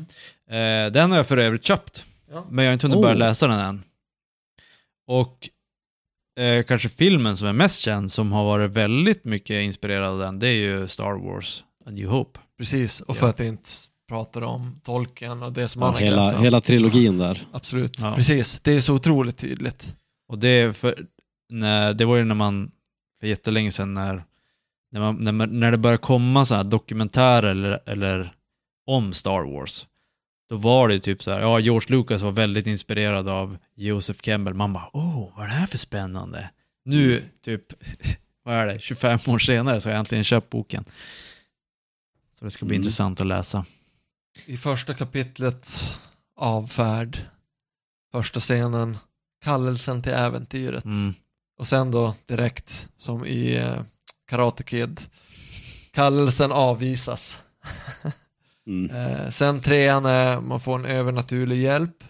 [0.50, 2.04] Eh, den har jag för övrigt köpt.
[2.30, 2.46] Ja.
[2.50, 3.02] Men jag har inte hunnit Oh.
[3.02, 3.82] börja läsa den än.
[5.06, 5.48] Och
[6.42, 10.38] eh, kanske filmen som är mest känd, som har varit väldigt mycket inspirerad av den,
[10.38, 12.40] det är ju Star Wars A New Hope.
[12.58, 13.20] Precis, och Ja.
[13.20, 13.70] för att inte
[14.08, 16.42] prata om tolken och det som Ja, han har hela, grävt fram.
[16.44, 17.42] hela trilogin där.
[17.52, 18.14] Absolut, Ja.
[18.14, 18.60] precis.
[18.60, 19.96] Det är så otroligt tydligt.
[20.28, 21.06] Och det, är för,
[21.48, 22.70] när, det var ju när man,
[23.20, 24.24] för jättelänge sedan, när,
[24.92, 28.32] när, man, när, man, när det började komma så här dokumentärer eller, eller
[28.86, 29.86] om Star Wars.
[30.48, 34.20] Då var det ju typ så här, ja, George Lucas var väldigt inspirerad av Joseph
[34.20, 34.54] Campbell.
[34.54, 36.50] Man bara, oh, vad är det här för spännande?
[36.84, 37.62] Nu, typ,
[38.44, 40.84] vad är det, 25 år senare så har jag äntligen köpt boken.
[42.38, 42.82] Så det ska bli Mm.
[42.82, 43.64] intressant att läsa.
[44.46, 45.68] I första kapitlet,
[46.36, 47.18] avfärd,
[48.12, 48.98] första scenen,
[49.44, 50.84] kallelsen till äventyret.
[50.84, 51.14] Mm.
[51.58, 53.82] Och sen då direkt, som i eh,
[54.28, 55.00] Karate Kid,
[55.92, 57.42] kallelsen avvisas.
[58.68, 58.90] Mm.
[58.90, 62.04] Eh, sen trean är man får en övernaturlig hjälp.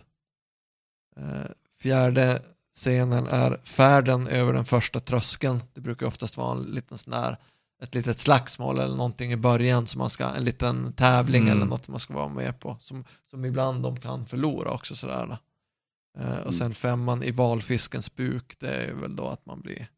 [1.17, 2.43] Eh, fjärde
[2.75, 5.63] scenen är färden över den första tröskeln.
[5.75, 7.37] Det brukar oftast vara en liten sån där,
[7.83, 11.57] ett litet slagsmål eller någonting i början som man ska, en liten tävling Mm.
[11.57, 12.77] eller något man ska vara med på.
[12.81, 15.27] Som, som ibland de kan förlora också sådär.
[15.27, 15.39] då.
[16.23, 19.89] Eh, och sen femman i valfiskens buk, det är väl då att man blir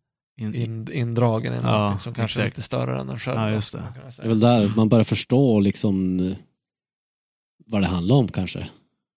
[0.40, 2.56] In, in, indragen i Ja, någonting som kanske är exakt.
[2.56, 3.40] lite större än en själv.
[3.40, 3.82] Ja, just det.
[4.16, 6.18] Det är väl där man börjar förstå liksom
[7.66, 8.68] vad det handlar om kanske.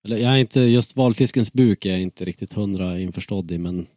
[0.05, 3.87] Eller jag är inte, just valfiskens buk är jag inte riktigt hundra införstådd i, men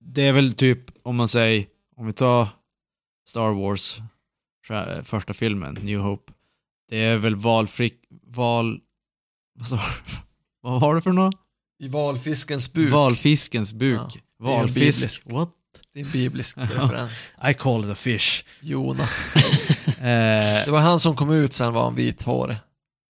[0.00, 2.48] Det är väl typ, om man säger, om vi tar
[3.28, 3.98] Star Wars,
[4.66, 6.32] så- första filmen, New Hope.
[6.90, 7.94] Det är väl valfrick,
[8.26, 8.80] val...
[9.58, 9.82] Vad sa du?
[10.62, 11.34] Vad var det för något?
[11.82, 12.92] I valfiskens buk.
[12.92, 14.00] Valfiskens buk.
[14.00, 15.22] Ja, det är Valfisk.
[15.24, 15.50] What?
[15.94, 17.30] Det är en biblisk referens.
[17.50, 18.44] I call it a fish.
[18.60, 19.04] Jona.
[19.96, 22.56] Eh, Det var han som kom ut sen var han vithårig.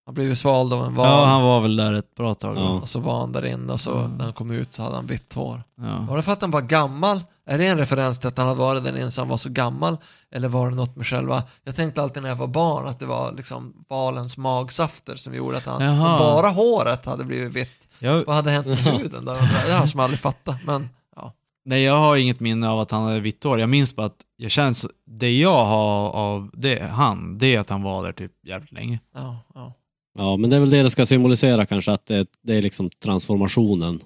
[0.07, 1.07] Han blev ju svald av en val.
[1.07, 2.57] ja, han var väl där ett bra tag.
[2.57, 2.69] Ja.
[2.69, 5.07] Och så var han där inne och så när han kom ut så hade han
[5.07, 5.63] vitt hår.
[5.81, 6.07] Ja.
[6.09, 7.21] Var det för att han var gammal?
[7.49, 9.51] Är det en referens till att han hade varit där inne så han var så
[9.51, 9.97] gammal?
[10.35, 13.07] Eller var det något med själva, jag tänkte alltid när jag var barn att det
[13.07, 16.19] var liksom valens magsafter som gjorde att han, Jaha.
[16.19, 17.89] bara håret hade blivit vitt.
[17.99, 19.33] Jag, Vad hade hänt med huden då?
[19.33, 21.33] Det har jag som aldrig fattat, men ja.
[21.65, 23.61] nej, jag har inget minne av att han hade vitt hår.
[23.61, 27.71] Jag minns bara att jag känns, det jag har av det, han, det är att
[27.71, 29.01] han var där typ jävligt länge.
[29.15, 29.73] ja, ja.
[30.17, 32.91] Ja, men det är väl det det ska symbolisera kanske, att det, det är liksom
[32.91, 34.01] transformationen.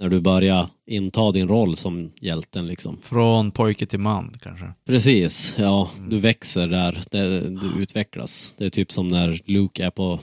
[0.00, 2.98] När du börjar inta din roll som hjälten liksom.
[3.02, 4.72] Från pojke till man kanske.
[4.86, 8.54] Precis, ja, du växer där, det, du utvecklas.
[8.58, 10.20] Det är typ som när Luke är på,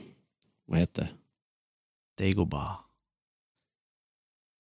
[0.68, 1.02] vad heter
[2.18, 2.26] det?
[2.26, 2.78] Dagobah.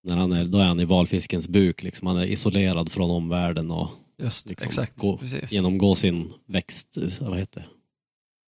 [0.04, 2.08] När han är, då är han i valfiskens buk, liksom.
[2.08, 3.89] han är isolerad från omvärlden och
[4.22, 5.52] Just Liksom, exakt, gå- precis.
[5.52, 7.68] genomgår sin växt, vad heter det?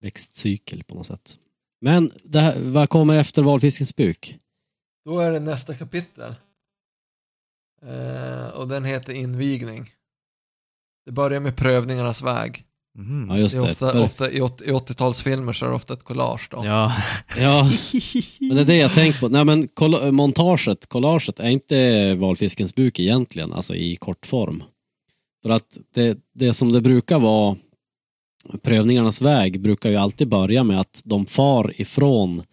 [0.06, 1.40] växtcykel på något sätt.
[1.84, 4.36] Men det här, vad kommer efter valfiskens buk?
[5.06, 6.36] Då är det nästa kapitel.
[7.86, 9.86] Eh, och den heter invigning.
[11.06, 12.64] Det börjar med prövningarnas väg.
[12.98, 13.28] Mhm.
[13.30, 13.70] Ja, just Det är det.
[13.72, 16.66] ofta, ofta, I åt- i 80-talsfilmer så är det ofta ett collage då.
[16.66, 16.96] Ja.
[17.38, 17.70] Ja,
[18.40, 19.30] men det är det jag tänkt på.
[19.30, 24.64] Nej men kolla- montaget, collaget är inte valfiskens buk egentligen, alltså i kortform.
[25.44, 27.58] För att det, det som det brukar vara,
[28.64, 32.44] prövningarnas väg brukar ju alltid börja med att de far ifrån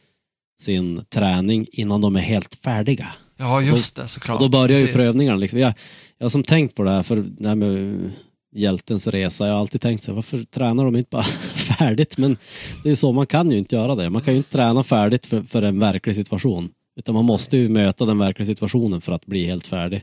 [0.61, 3.09] sin träning innan de är helt färdiga.
[3.39, 4.41] Ja, just det, såklart.
[4.41, 4.97] Och då börjar ju Precis.
[4.97, 5.39] prövningarna.
[5.39, 5.61] Liksom.
[5.61, 5.73] Jag,
[6.19, 8.11] jag har som tänkt på det här, för det här med
[8.57, 11.23] hjältens resa, jag har alltid tänkt så varför tränar de inte bara
[11.79, 12.19] färdigt?
[12.19, 12.37] Men
[12.85, 14.11] det är så, man kan ju inte göra det.
[14.11, 16.71] Man kan ju inte träna färdigt för, för en verklig situation.
[16.97, 20.03] Utan man måste ju möta den verkliga situationen för att bli helt färdig.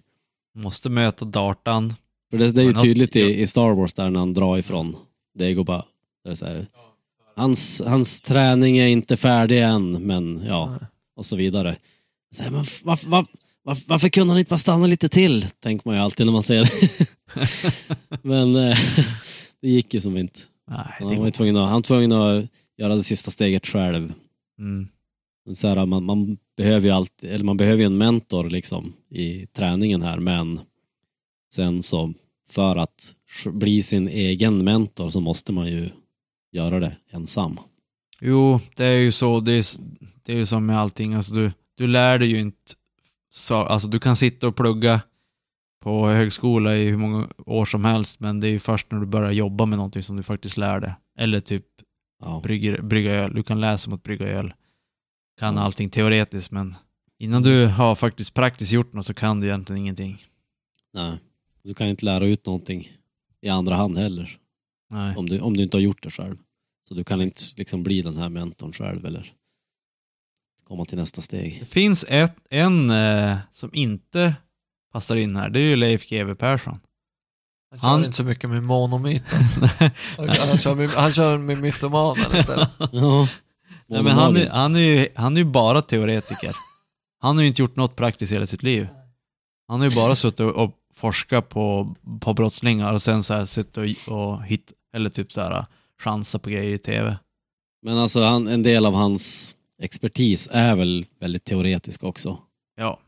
[0.56, 1.94] Måste möta dartan.
[2.32, 4.96] För det, det är ju tydligt i, i Star Wars där när han drar ifrån
[5.38, 5.84] Dagobah.
[6.24, 6.68] Där det är så här,
[7.36, 10.80] hans, hans träning är inte färdig än, men ja,
[11.16, 11.76] och så vidare.
[12.36, 13.32] Så här, men varför, varför,
[13.64, 15.46] varför, varför kunde han inte bara stanna lite till?
[15.60, 17.08] Tänker man ju alltid när man ser det.
[18.24, 18.78] men eh,
[19.62, 20.40] det gick ju som inte.
[20.68, 21.30] Nej, Han det var ju går.
[21.32, 22.46] tvungen att, han var tvungen att
[22.78, 24.14] göra det sista steget själv.
[24.60, 24.88] Mm.
[25.54, 29.48] Så här, man, man behöver ju alltid, eller man behöver ju en mentor liksom i
[29.48, 30.60] träningen här, men
[31.54, 32.14] sen så
[32.58, 35.90] för att bli sin egen mentor så måste man ju
[36.52, 37.58] göra det ensam.
[38.22, 39.40] Jo, det är ju så.
[39.40, 39.66] Det är,
[40.26, 41.14] det är ju som med allting.
[41.14, 42.74] Alltså, du, du lär dig ju inte...
[43.30, 45.02] Så, alltså, du kan sitta och plugga
[45.84, 49.06] på högskola i hur många år som helst, men det är ju först när du
[49.06, 50.94] börjar jobba med någonting som du faktiskt lär dig.
[51.20, 51.66] Eller typ
[52.24, 52.40] Ja.
[52.44, 53.34] brygger, brygga öl.
[53.34, 54.54] Du kan läsa om att brygga öl.
[55.40, 55.62] Kan Ja.
[55.62, 56.76] allting teoretiskt, men
[57.20, 60.18] innan du har faktiskt praktiskt gjort något så kan du egentligen ingenting.
[60.94, 61.18] Nej.
[61.68, 62.88] Du kan inte lära ut någonting
[63.42, 64.38] i andra hand heller,
[64.90, 65.16] Nej.
[65.16, 66.38] om du, om du inte har gjort det själv.
[66.88, 69.34] Så du kan inte liksom bli den här mentorn själv eller
[70.64, 71.58] komma till nästa steg.
[71.60, 74.36] Det finns ett, en eh, som inte
[74.94, 75.50] passar in här.
[75.50, 76.80] Det är ju Leif GW Persson.
[77.70, 79.42] Han kör Han- inte så mycket med monomyten.
[80.18, 82.70] Han, han, kör med, han kör med mytomanen istället.
[82.92, 83.28] Ja.
[83.88, 86.52] Nej, men han, är, han, är ju, han är ju bara teoretiker.
[87.20, 88.88] Han har ju inte gjort något praktiskt i hela sitt liv.
[89.68, 93.46] Han har ju bara suttit och, och forskat på, på brottslingar och sen så här
[93.46, 95.66] suttit och, och hit, eller typ så här
[96.02, 97.18] chansa på grejer i tv.
[97.82, 102.38] Men alltså han, en del av hans expertis är väl väldigt teoretisk också.
[102.76, 103.00] Ja.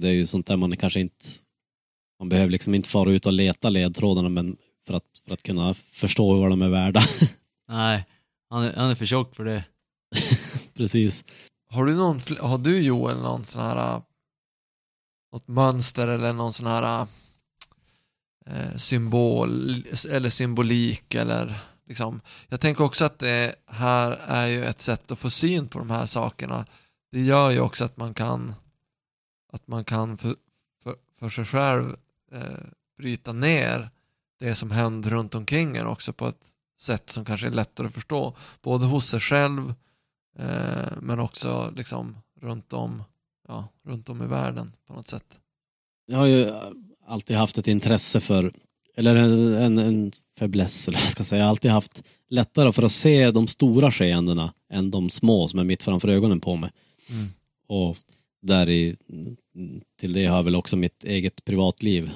[0.00, 1.24] Det är ju sånt där man kanske inte...
[2.18, 4.56] Man behöver liksom inte fara ut och leta ledtrådarna men
[4.86, 7.00] för att, för att kunna förstå vad de är värda.
[7.68, 8.04] Nej,
[8.50, 9.64] han är, han är för tjock för det.
[10.76, 11.24] Precis.
[11.70, 14.00] Har du, någon, har du Joel någon sån här äh,
[15.32, 17.06] något mönster eller någon sån här
[18.46, 22.20] eh, symbol eller symbolik eller liksom.
[22.48, 25.90] Jag tänker också att det här är ju ett sätt att få syn på de
[25.90, 26.66] här sakerna.
[27.12, 28.54] Det gör ju också att man kan
[29.52, 30.34] att man kan för,
[30.82, 31.96] för, för sig själv
[32.32, 32.66] eh,
[32.98, 33.90] bryta ner
[34.38, 36.46] det som händer runt omkring en också på ett
[36.80, 38.36] sätt som kanske är lättare att förstå.
[38.62, 39.74] Både hos sig själv
[40.38, 43.04] eh, men också liksom runt om,
[43.48, 45.40] ja, runt om i världen på något sätt.
[46.06, 46.52] Jag har ju
[47.06, 48.52] alltid haft ett intresse för,
[48.96, 51.38] eller en, en, fäbless, eller vad jag ska säga.
[51.38, 55.58] Jag har alltid haft lättare för att se de stora skeendena än de små som
[55.58, 56.70] är mitt framför ögonen på mig.
[57.10, 57.28] Mm.
[57.68, 57.96] Och
[58.42, 58.96] där i,
[60.00, 62.10] till det har väl också mitt eget privatliv.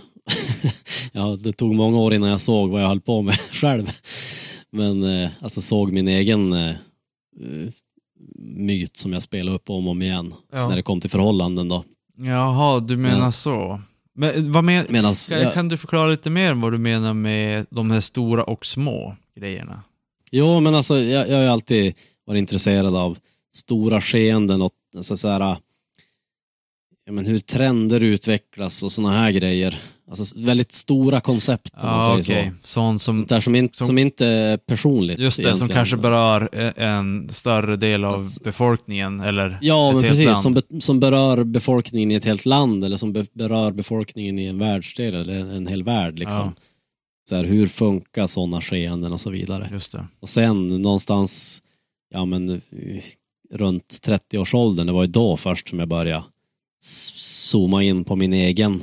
[1.13, 3.91] ja, det tog många år innan jag såg vad jag höll på med själv.
[4.71, 6.71] Men eh, alltså såg min egen eh,
[7.41, 7.69] eh,
[8.41, 10.69] myt som jag spelade upp om och om igen Ja.
[10.69, 11.85] när det kom till förhållanden då.
[12.17, 13.33] Jaha, du menar Ja.
[13.33, 13.81] så.
[14.15, 17.67] Men vad men, Medans, kan, jag, kan du förklara lite mer vad du menar med
[17.71, 19.83] de här stora och små grejerna?
[20.31, 21.95] Jo, men alltså jag, jag har ju alltid
[22.27, 23.19] varit intresserad av
[23.55, 29.79] stora skeenden och så, så här, ja, men hur trender utvecklas och såna här grejer.
[30.11, 32.53] Alltså väldigt stora koncept om man Ja, säger okej.
[32.63, 32.69] så.
[32.69, 35.19] Sånt som, där som, inte, som- som, inte är personligt.
[35.19, 40.03] just det, som kanske berör eh, en större del av Alltså- befolkningen, eller Ja, men
[40.03, 40.25] precis.
[40.25, 40.39] land.
[40.39, 44.47] Som, be, som berör befolkningen i ett helt land eller som be, berör befolkningen i
[44.47, 46.19] en världsdel eller en, en hel värld.
[46.19, 46.45] Liksom.
[46.57, 46.63] Ja.
[47.29, 49.69] Så här, hur funkar sådana skeenden och så vidare.
[49.73, 50.07] Just det.
[50.21, 51.63] Och sen någonstans,
[52.15, 52.59] ja men eh,
[53.55, 56.25] runt 30-årsåldern, det var ju då först som jag började
[56.83, 58.83] zooma in på min egen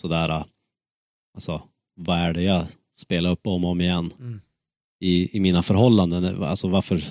[0.00, 0.44] sådär, eh,
[1.34, 1.62] alltså
[1.96, 4.40] vad är det jag spelar upp om och om igen Mm.
[5.00, 6.42] i, i mina förhållanden.
[6.42, 7.04] Alltså varför,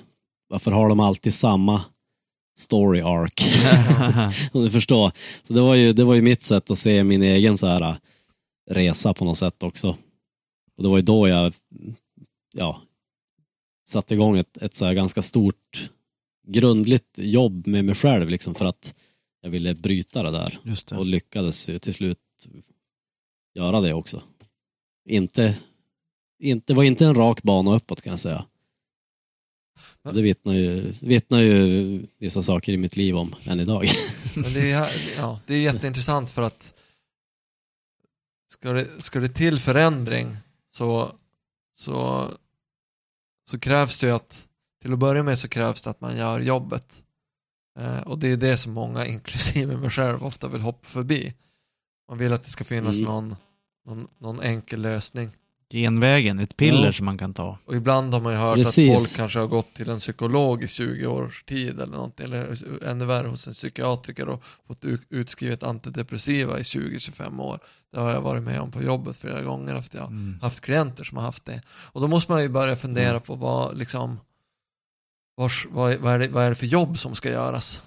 [0.50, 1.82] varför har de alltid samma
[2.58, 3.34] story arc?
[4.54, 5.12] Om du förstår.
[5.44, 7.82] Så det var, ju, det var ju mitt sätt att se min egen så här,
[7.82, 7.96] äh,
[8.70, 9.98] resa på något sätt också.
[10.78, 11.54] Och det var ju då jag
[12.54, 12.82] ja,
[13.88, 15.90] satte igång ett, ett så ganska stort
[16.48, 18.96] grundligt jobb med mig själv liksom för att
[19.42, 20.96] jag ville bryta det där det.
[20.96, 22.18] och lyckades ju till slut
[23.60, 24.24] göra det också.
[25.10, 25.55] Inte,
[26.39, 28.45] inte, det var inte en rak bana uppåt kan jag säga.
[30.14, 33.86] Det vittnar ju, vittnar ju vissa saker i mitt liv om än idag.
[34.36, 36.74] Men det är, ja, det är jätteintressant för att
[38.51, 40.38] ska det, ska det till förändring
[40.72, 41.12] så,
[41.74, 42.28] så,
[43.49, 44.47] så krävs det ju att,
[44.82, 47.03] till att börja med så krävs det att man gör jobbet.
[47.80, 51.34] Eh, och det är det som många, inklusive mig själv, ofta vill hoppa förbi.
[52.10, 53.12] Man vill att det ska finnas Mm.
[53.12, 53.36] någon,
[53.90, 55.30] någon, någon enkel lösning.
[55.72, 56.94] Genvägen, ett piller Ja.
[56.94, 57.58] som man kan ta.
[57.66, 58.96] Och ibland har man ju hört Precis.
[58.96, 62.58] att folk kanske har gått till en psykolog i 20 års tid eller någonting, eller
[62.90, 67.60] ännu värre hos en psykiatriker och fått utskrivet antidepressiva i 20-25 år.
[67.94, 70.40] Det har jag varit med om på jobbet flera gånger efter jag Mm.
[70.42, 71.62] haft klienter som har haft det.
[71.70, 74.20] Och då måste man ju börja fundera på vad liksom
[75.38, 77.82] vars, vad, är- vad, är det, vad är det för jobb som ska göras?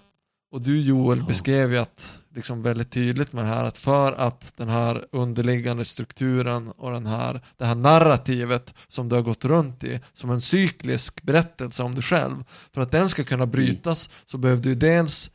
[0.53, 1.25] Och du Joel Ja.
[1.25, 5.85] beskrev ju att, liksom väldigt tydligt med det här att för att den här underliggande
[5.85, 10.41] strukturen och den här, det här narrativet som du har gått runt i som en
[10.41, 15.31] cyklisk berättelse om dig själv för att den ska kunna brytas så behöver du dels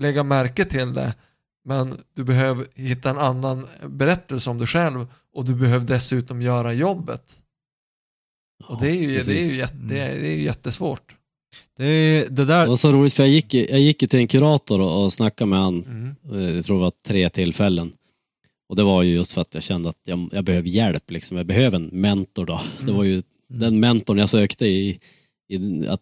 [0.00, 1.14] lägga märke till det
[1.64, 6.72] men du behöver hitta en annan berättelse om dig själv och du behöver dessutom göra
[6.72, 7.42] jobbet.
[8.64, 11.16] Och det är ju, det är ju, jätte, det är, det är ju jättesvårt.
[11.76, 12.66] Det, det Det där...
[12.66, 15.48] var så roligt för jag gick, jag gick ju till en kurator och, och snackade
[15.50, 16.14] med han, Mm.
[16.48, 17.92] eh, jag tror det var tre tillfällen.
[18.68, 21.36] Och det var ju just för att jag kände att jag, jag behöver hjälp, liksom.
[21.36, 22.60] jag behöver en mentor då.
[22.86, 24.98] Det var ju den mentorn jag sökte i,
[25.48, 26.00] i att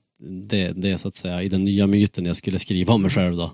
[0.49, 3.37] det, det så att säga, i den nya myten jag skulle skriva om mig själv
[3.37, 3.53] då.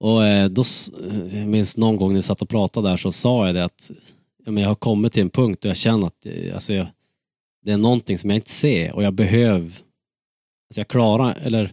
[0.00, 3.12] Och eh, då, eh, jag minns någon gång när vi satt och pratade där så
[3.12, 3.90] sa jag det att
[4.44, 6.86] jag har kommit till en punkt där jag känner att alltså, jag,
[7.64, 9.70] det är någonting som jag inte ser och jag behöver,
[10.70, 11.72] alltså jag klarar, eller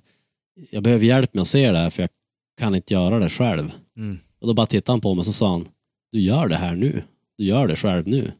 [0.69, 2.09] jag behöver hjälp med att se det här för jag
[2.57, 3.71] kan inte göra det själv.
[3.97, 4.19] Mm.
[4.39, 5.67] Och då bara tittade han på mig och så sa han,
[6.11, 7.03] du gör det här nu.
[7.37, 8.31] Du gör det själv nu.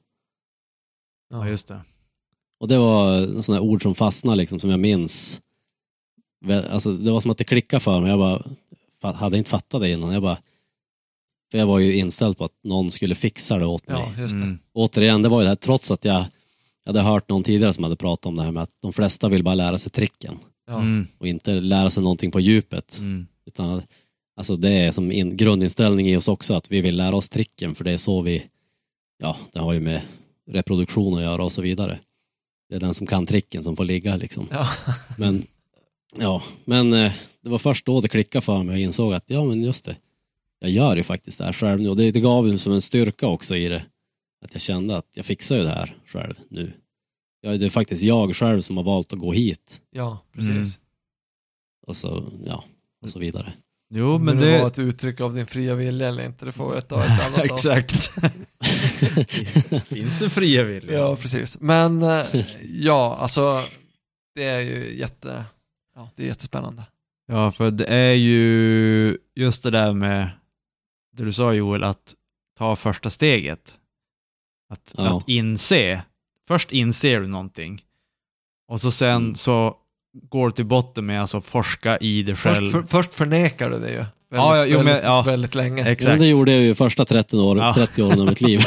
[1.30, 1.82] Ja, just det.
[2.60, 5.42] Och det var sådana ord som fastnade liksom, som jag minns.
[6.70, 8.10] Alltså, det var som att det klickade för mig.
[8.10, 8.20] Jag
[9.02, 10.14] bara, hade inte fattat det innan.
[10.14, 10.38] Jag bara,
[11.52, 13.98] för jag var ju inställd på att någon skulle fixa det åt mig.
[13.98, 14.42] Ja, just det.
[14.42, 14.60] Mm.
[14.74, 17.84] Återigen, det var ju det här, trots att jag, jag hade hört någon tidigare som
[17.84, 20.82] hade pratat om det här med att de flesta vill bara lära sig tricken Ja.
[20.82, 21.08] Mm.
[21.18, 22.98] och inte lära sig någonting på djupet.
[23.00, 23.28] Mm.
[23.46, 23.82] Utan,
[24.36, 27.76] alltså det är som in, grundinställning i oss också att vi vill lära oss tricken
[27.76, 28.44] för det är så vi,
[29.18, 30.02] ja, det har ju med
[30.52, 32.00] reproduktion att göra och så vidare.
[32.70, 34.48] Det är den som kan tricken som får ligga liksom.
[34.52, 34.68] Ja.
[35.18, 35.44] Men,
[36.18, 37.12] ja, men eh,
[37.42, 39.86] det var först då det klickade för mig och jag insåg att ja, men just
[39.86, 39.96] det,
[40.60, 42.82] jag gör ju faktiskt det här själv nu och det, det gav ju som en
[42.82, 43.86] styrka också i det.
[44.46, 46.72] Att jag kände att jag fixar ju det här själv nu.
[47.46, 50.50] Ja, det är faktiskt jag själv som har valt att gå hit ja, precis.
[50.50, 50.66] Mm.
[51.88, 52.64] och så, ja,
[53.02, 53.54] och så vidare.
[53.90, 54.60] Jo, Om men det, det...
[54.60, 57.52] var ett uttryck av din fria vilja eller inte, det får vi ta ett annat
[57.52, 57.52] avsnitt.
[57.52, 58.12] Exakt.
[59.88, 60.94] Finns det fria vilja?
[60.94, 61.60] Ja, precis.
[61.60, 62.24] Men eh,
[62.64, 63.64] ja, alltså
[64.36, 65.46] det är ju jätte,
[65.96, 66.84] ja, det är jättespännande.
[67.28, 70.30] Ja, för det är ju just det där med
[71.18, 72.16] det du sa Joel, att
[72.58, 73.76] ta första steget.
[74.70, 75.18] Att, Ja.
[75.18, 76.04] att inse
[76.48, 77.82] först inser du någonting.
[78.72, 79.36] Och så sen Mm.
[79.36, 79.76] så
[80.30, 82.56] går du till botten med alltså forska i det själv.
[82.56, 83.96] Först, för, först förnekar du det ju.
[83.96, 85.22] Väldigt, Ja, ja, jo, men- väldigt, ja.
[85.22, 85.84] väldigt länge.
[85.84, 86.20] Men Exakt.
[86.20, 87.74] det gjorde jag ju första 30, år, Ja.
[87.74, 88.62] 30 åren av mitt liv.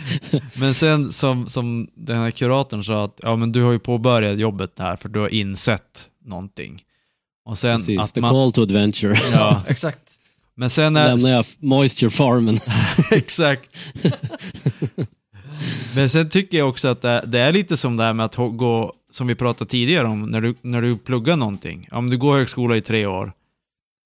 [0.54, 4.38] Men sen som, som den här kuratorn sa att ja men du har ju påbörjat
[4.38, 6.82] jobbet här för du har insett någonting.
[7.46, 9.14] Och sen Precis, att the man, call to adventure.
[9.32, 10.00] ja, Exakt.
[10.56, 12.58] men sen är, Lämnar jag moisture farmen.
[13.10, 13.70] exakt.
[15.94, 18.36] Men sen tycker jag också att det, det är lite som det här med att
[18.36, 21.88] gå, som vi pratade tidigare om, när du, när du pluggar någonting.
[21.90, 23.32] Om du går högskola i tre år,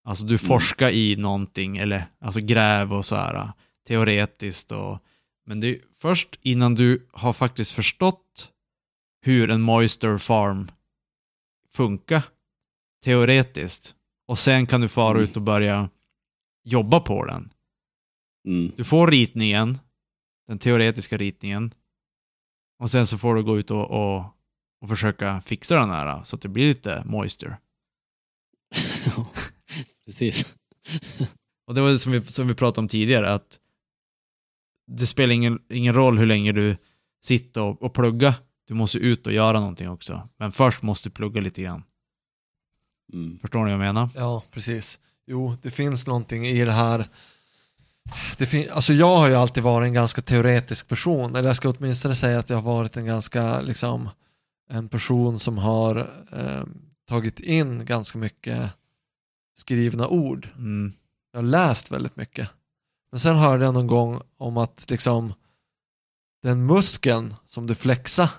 [0.05, 3.53] alltså du forskar i någonting, eller alltså gräv och så här,
[3.89, 4.99] teoretiskt och,
[5.47, 8.51] men det är först innan du har faktiskt förstått
[9.23, 10.71] hur en moisture farm
[11.75, 12.23] funkar
[13.05, 13.95] teoretiskt,
[14.29, 15.23] och sen kan du fara Mm.
[15.23, 15.91] ut och börja
[16.65, 17.51] jobba på den.
[18.49, 18.73] Mm.
[18.77, 19.79] Du får ritningen,
[20.49, 21.71] den teoretiska ritningen.
[22.79, 24.25] Och sen så får du gå ut och, och,
[24.81, 27.59] och försöka fixa den här så att det blir lite moisture.
[30.05, 30.57] Precis.
[31.67, 33.59] Och det var det som vi, som vi pratade om tidigare, att
[34.87, 36.77] det spelar ingen, ingen roll hur länge du
[37.25, 38.35] sitter och, och plugga.
[38.67, 40.29] Du måste ut och göra någonting också.
[40.37, 41.83] Men först måste du plugga lite grann.
[43.13, 43.39] Mm.
[43.39, 44.09] Förstår ni vad jag menar?
[44.15, 44.99] Ja, precis.
[45.27, 47.09] Jo, det finns någonting i det här.
[48.39, 51.69] Det fin- alltså jag har ju alltid varit en ganska teoretisk person, eller jag ska
[51.69, 54.11] åtminstone säga att jag har varit en ganska, liksom,
[54.71, 55.97] en person som har
[56.33, 56.65] eh,
[57.09, 58.71] tagit in ganska mycket
[59.57, 60.49] skrivna ord.
[60.57, 60.93] Mm.
[61.33, 62.51] Jag har läst väldigt mycket.
[63.11, 65.35] Men sen hörde jag någon gång om att liksom
[66.43, 68.31] den muskeln som du flexar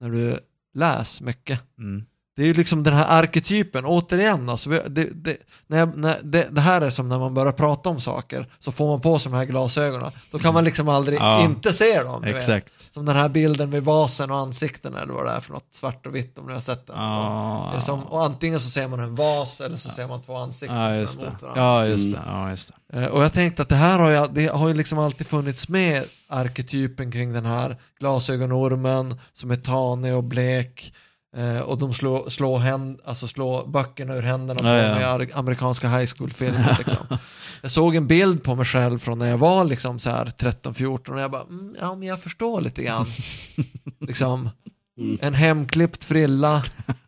[0.00, 0.38] när du
[0.74, 2.04] läser mycket Mm.
[2.36, 5.36] Det är ju liksom den här arketypen, återigen alltså, det, det,
[5.66, 8.72] när jag, när, det, det här är som när man börjar prata om saker, så
[8.72, 11.44] får man på sig de här glasögonen, då kan man liksom aldrig Ja.
[11.44, 12.22] inte se dem.
[12.22, 12.36] vet.
[12.36, 12.68] Exakt.
[12.90, 16.06] Som den här bilden med vasen och ansikten eller vad det är för något, svart
[16.06, 16.96] och vitt om ni har sett den.
[16.98, 20.36] Ja, Det som, och antingen så ser man en vas eller så ser man två
[20.36, 21.32] ansikten ja, just det.
[21.54, 22.20] Ja, just det.
[22.26, 23.08] Ja, just det.
[23.10, 26.04] Och jag tänkte att det här har ju, det har ju liksom alltid funnits med
[26.28, 30.92] arketypen kring den här glasögonormen som är tanig och blek
[31.36, 35.26] eh, och de slår, slår, händ, alltså slår böckerna ur händerna på Ja, ja.
[35.34, 36.76] amerikanska high school-filmer.
[36.78, 37.06] Liksom.
[37.62, 41.10] Jag såg en bild på mig själv från när jag var liksom så här 13-14
[41.10, 43.06] och jag bara, mm, ja men jag förstår lite grann.
[44.00, 44.50] liksom,
[44.98, 45.18] Mm.
[45.22, 46.64] en hemklippt frilla,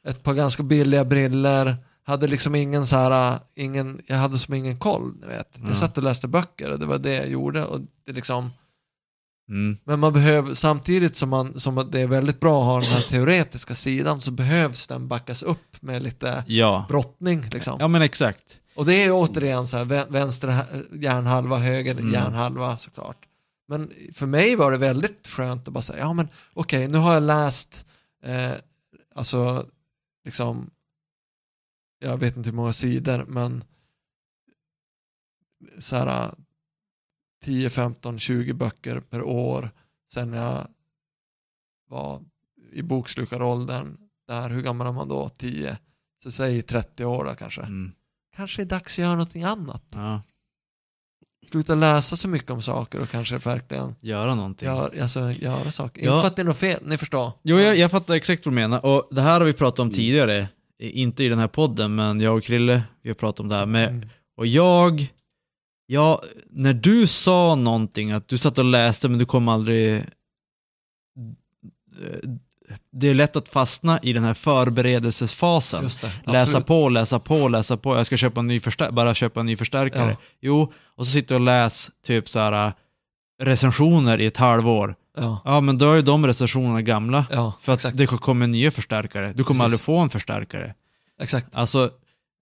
[0.08, 1.76] ett par ganska billiga briller
[2.06, 5.56] hade liksom ingen så här, ingen, jag hade som ingen koll, ni vet.
[5.56, 5.68] Mm.
[5.68, 8.50] Jag satt och läste böcker och det var det jag gjorde och det liksom,
[9.48, 9.76] Mm.
[9.84, 13.00] men man behöver, samtidigt som, man, som det är väldigt bra att ha den här
[13.00, 16.86] teoretiska sidan så behövs den backas upp med lite Ja.
[16.88, 17.76] brottning liksom.
[17.80, 18.60] Ja, men exakt.
[18.76, 22.12] Och det är återigen så här, vä- vänster hjärnhalva, höger Mm.
[22.12, 23.16] hjärnhalva såklart.
[23.68, 27.14] Men för mig var det väldigt skönt att bara säga, ja men okej, nu har
[27.14, 27.86] jag läst,
[28.24, 28.52] eh,
[29.14, 29.66] alltså,
[30.24, 30.70] liksom,
[32.00, 33.64] jag vet inte hur många sidor, men
[35.78, 36.30] så här
[37.48, 39.70] 10, 15, 20 böcker per år
[40.12, 40.66] sen jag
[41.90, 42.20] var
[42.72, 43.96] i bokslukaråldern,
[44.28, 45.28] där, hur gammal är man då?
[45.28, 45.78] 10?
[46.22, 47.92] Så säg 30 år då kanske Mm.
[48.36, 49.82] kanske är dags att göra någonting annat.
[49.94, 50.22] Ja.
[51.50, 54.68] Sluta läsa så mycket om saker och kanske verkligen Göra någonting.
[54.68, 56.04] gör, alltså, göra saker.
[56.04, 56.10] Ja.
[56.10, 57.32] Inte för att det är något fel, ni förstår.
[57.42, 58.86] Jo, jag, jag fattar exakt vad du menar.
[58.86, 59.96] Och det här har vi pratat om Mm.
[59.96, 60.48] tidigare.
[60.78, 63.66] Inte i den här podden, men jag och Krille, vi har pratat om det här.
[63.66, 64.08] Med, Mm.
[64.36, 65.12] och jag,
[65.90, 66.20] jag,
[66.50, 70.04] när du sa någonting, att du satt och läste men du kom aldrig...
[72.92, 75.84] Det är lätt att fastna i den här förberedelsesfasen.
[76.24, 77.96] Det, Läsa på, läsa på, läsa på.
[77.96, 80.10] Jag ska köpa en ny förstär- bara köpa en ny förstärkare.
[80.10, 80.16] Ja.
[80.40, 82.72] Jo, och så sitter jag och läs typ så här äh,
[83.42, 84.94] recensioner i ett halvår.
[85.18, 87.26] Ja, Ja, men då är ju de recensionerna gamla.
[87.30, 87.96] ja För att exakt.
[87.96, 89.32] det kommer nya förstärkare.
[89.32, 89.64] Du kommer Precis.
[89.64, 90.74] aldrig få en förstärkare.
[91.22, 91.48] exakt.
[91.52, 91.90] Alltså,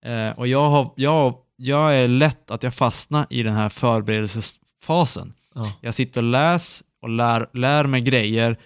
[0.05, 5.33] eh, och jag, har, jag, jag är lätt att jag fastnar i den här förberedelsesfasen.
[5.55, 5.77] Ja.
[5.81, 8.57] Jag sitter och läser och lär, lär mig grejer,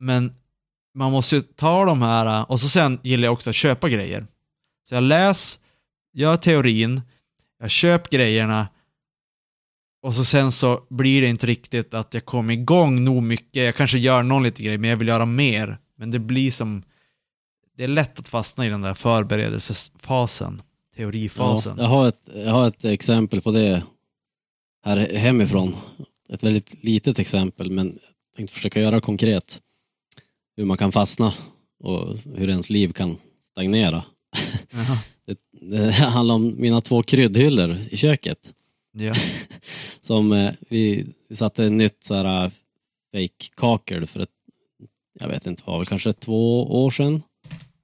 [0.00, 0.34] men
[0.94, 4.26] man måste ju ta de här, och så sen gillar jag också att köpa grejer.
[4.88, 5.60] Så jag läs,
[6.12, 7.00] gör teorin,
[7.60, 8.68] jag köper grejerna,
[10.02, 13.64] och så sen så blir det inte riktigt att jag kommer igång nog mycket.
[13.64, 15.78] Jag kanske gör någon liten grej, men jag vill göra mer.
[15.98, 16.82] Men det blir som...
[17.76, 20.62] Det är lätt att fastna i den där förberedelsesfasen.
[20.96, 21.74] Teorifasen.
[21.78, 23.82] Ja, jag, har ett, jag har ett exempel på det
[24.84, 25.74] här hemifrån.
[26.28, 29.60] Ett väldigt litet exempel, men jag tänkte försöka göra konkret.
[30.56, 31.32] Hur man kan fastna
[31.84, 34.04] och hur ens liv kan stagnera.
[35.26, 38.54] Det, det handlar om mina två kryddhyllor i köket.
[38.92, 39.14] Ja.
[40.00, 42.50] Som eh, vi, vi satte nytt så här
[43.14, 44.28] fake kakel för ett
[45.20, 47.22] jag vet inte, var väl kanske två år sedan.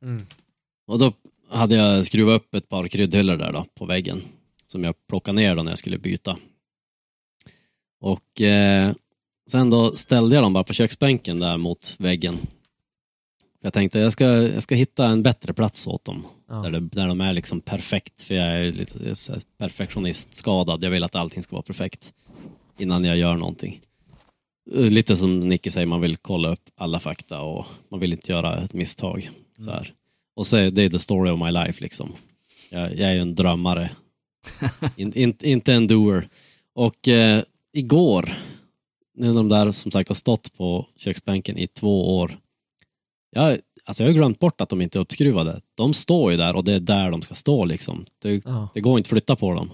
[0.03, 0.27] Mm.
[0.87, 1.13] Och då
[1.51, 4.23] hade jag skruvat upp ett par kryddhyllor där då på väggen
[4.67, 6.39] som jag plockade ner då när jag skulle byta.
[8.01, 8.93] Och eh,
[9.51, 12.37] sen då ställde jag dem bara på köksbänken där mot väggen.
[13.61, 16.27] För jag tänkte jag ska, jag ska hitta en bättre plats åt dem.
[16.49, 16.55] Ja.
[16.55, 18.23] Där, det, där de är liksom perfekt.
[18.23, 19.15] För jag är lite
[19.59, 20.85] perfektionistskadad.
[20.85, 22.15] Jag vill att allting ska vara perfekt
[22.79, 23.81] innan jag gör någonting.
[24.71, 28.57] Lite som Nicky säger, man vill kolla upp alla fakta och man vill inte göra
[28.57, 29.31] ett misstag.
[29.59, 29.93] Så här.
[30.39, 32.13] Och så det är the story of my life liksom.
[32.71, 33.91] Jag, jag är ju en drömmare.
[34.97, 36.29] in, in, inte en doer.
[36.75, 37.43] Och eh,
[37.73, 38.33] igår,
[39.15, 42.39] när de där som sagt har stått på köksbänken i två år.
[43.31, 45.61] Jag, alltså jag har glömt bort att de inte är uppskruvade.
[45.75, 48.07] De står ju där och det är där de ska stå liksom.
[48.23, 48.69] Det, Ja.
[48.75, 49.71] det går inte att flytta på dem.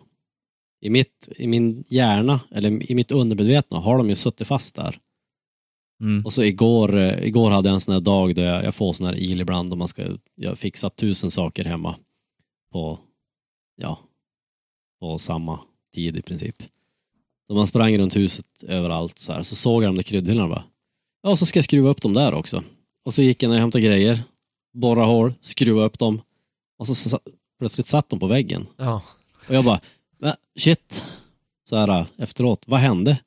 [0.80, 4.98] I, mitt, I min hjärna, eller i mitt undermedvetna, har de ju suttit fast där.
[6.00, 6.24] Mm.
[6.24, 8.92] Och så igår, eh, igår hade jag en sån här dag då jag, jag får
[8.92, 10.02] sån här il ibland och man ska
[10.34, 11.96] jag fixa tusen saker hemma
[12.72, 12.98] på,
[13.76, 13.98] ja,
[15.00, 15.60] på samma
[15.94, 16.62] tid i princip.
[17.46, 20.64] Så man sprang runt huset överallt så här, så såg jag de där kryddhyllorna bara.
[21.22, 22.62] Ja, så ska jag skruva upp dem där också.
[23.04, 24.22] Och så gick jag ner och hämtade grejer,
[24.72, 26.20] borra hål, skruva upp dem
[26.78, 27.18] och så, sa-
[27.58, 28.66] plötsligt satt de på väggen.
[28.76, 29.02] Ja.
[29.48, 29.80] Och jag bara,
[30.18, 31.04] "Men shit,
[31.68, 33.20] så här efteråt, vad hände?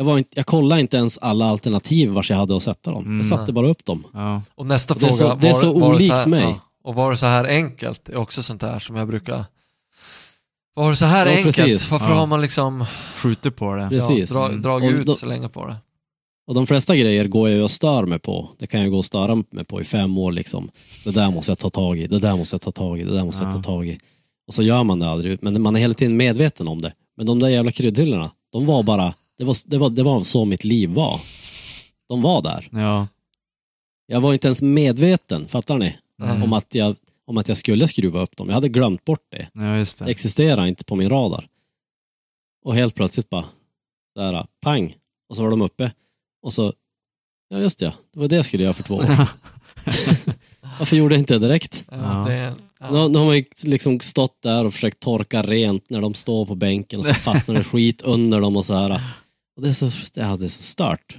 [0.00, 3.04] Jag, var inte, jag kollade inte ens alla alternativ vars jag hade att sätta dem.
[3.04, 3.16] Mm.
[3.16, 4.04] Jag satte bara upp dem.
[4.12, 4.42] Ja.
[4.54, 6.42] Och nästa Det är fråga, så- det är så var, var olikt här, mig.
[6.42, 9.44] Ja, och var det så här enkelt är också sånt där som jag brukar...
[10.74, 11.56] Var det så här Ja, enkelt?
[11.56, 11.90] precis.
[11.90, 12.14] Varför Ja.
[12.14, 12.84] har man liksom
[13.16, 13.88] Skjuter på det.
[13.88, 14.30] Precis.
[14.30, 14.62] ja, dra, Mm.
[14.62, 15.76] dragit ut då- så länge på det?
[16.46, 18.48] Och de flesta grejer går jag ju och stör mig på.
[18.58, 20.70] Det kan jag gå och störa mig på i fem år liksom.
[21.04, 23.14] Det där måste jag ta tag i, det där måste jag ta tag i, det
[23.14, 23.56] där måste jag Ja.
[23.56, 23.98] ta tag i.
[24.48, 26.92] Och så gör man det aldrig, men man är hela tiden medveten om det.
[27.16, 30.44] Men de där jävla kryddhyllorna, de var bara, det var, det var, det var så
[30.44, 31.20] mitt liv var.
[32.08, 32.68] De var där.
[32.72, 33.08] Ja.
[34.06, 35.96] Jag var inte ens medveten, fattar ni?
[36.22, 36.42] Mm.
[36.42, 36.96] Om, att jag,
[37.26, 38.48] om att jag skulle skruva upp dem.
[38.48, 39.48] Jag hade glömt bort det.
[39.52, 40.10] ja, just Det det.
[40.10, 41.46] existerar inte på min radar.
[42.64, 43.44] Och helt plötsligt bara,
[44.14, 44.94] där, pang,
[45.28, 45.92] och så var de uppe.
[46.42, 46.72] Och så,
[47.48, 49.06] ja just det, det var det jag skulle göra för två år.
[50.78, 51.84] Varför gjorde jag inte det direkt?
[51.90, 52.24] Ja, Ja.
[52.28, 52.90] Det, ja.
[52.90, 56.46] Nu, nu har man ju liksom stått där och försökt torka rent när de står
[56.46, 59.02] på bänken och så fastnar det skit under dem och så här.
[59.56, 59.90] Och det är så,
[60.20, 61.16] ja, det är så stört.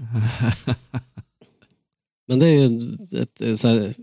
[2.27, 3.93] Men det är ju ett, här,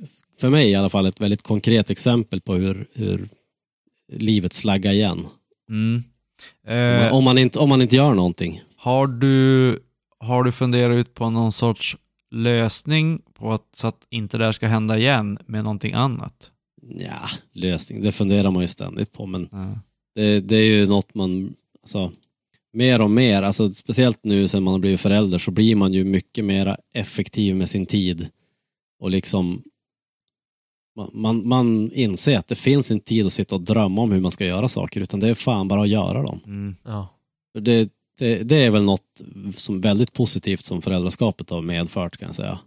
[0.41, 3.29] för mig i alla fall ett väldigt konkret exempel på hur, hur
[4.13, 5.27] livet slaggar igen.
[5.71, 6.03] Mm.
[6.67, 8.63] Om man, Eh, om, man inte, om man inte gör någonting.
[8.77, 9.79] har, du,
[10.19, 11.97] har du funderat ut på någon sorts
[12.31, 16.51] lösning på att, så att inte det här ska hända igen med någonting annat?
[16.83, 19.79] Ja, lösning, det funderar man ju ständigt på men Ja.
[20.15, 22.13] det, det är ju något man, alltså,
[22.73, 26.05] mer och mer, alltså, speciellt nu sen man har blivit förälder så blir man ju
[26.05, 28.29] mycket mer effektiv med sin tid.
[29.01, 29.63] Och liksom
[30.97, 34.21] man, man, man inser att det finns inte tid att sitta och drömma om hur
[34.21, 36.41] man ska göra saker utan det är fan bara att göra dem.
[36.45, 36.77] Mm.
[36.85, 37.09] Ja.
[37.61, 39.23] Det, det, det är väl något
[39.55, 42.59] som väldigt positivt som föräldraskapet har medfört kan jag säga.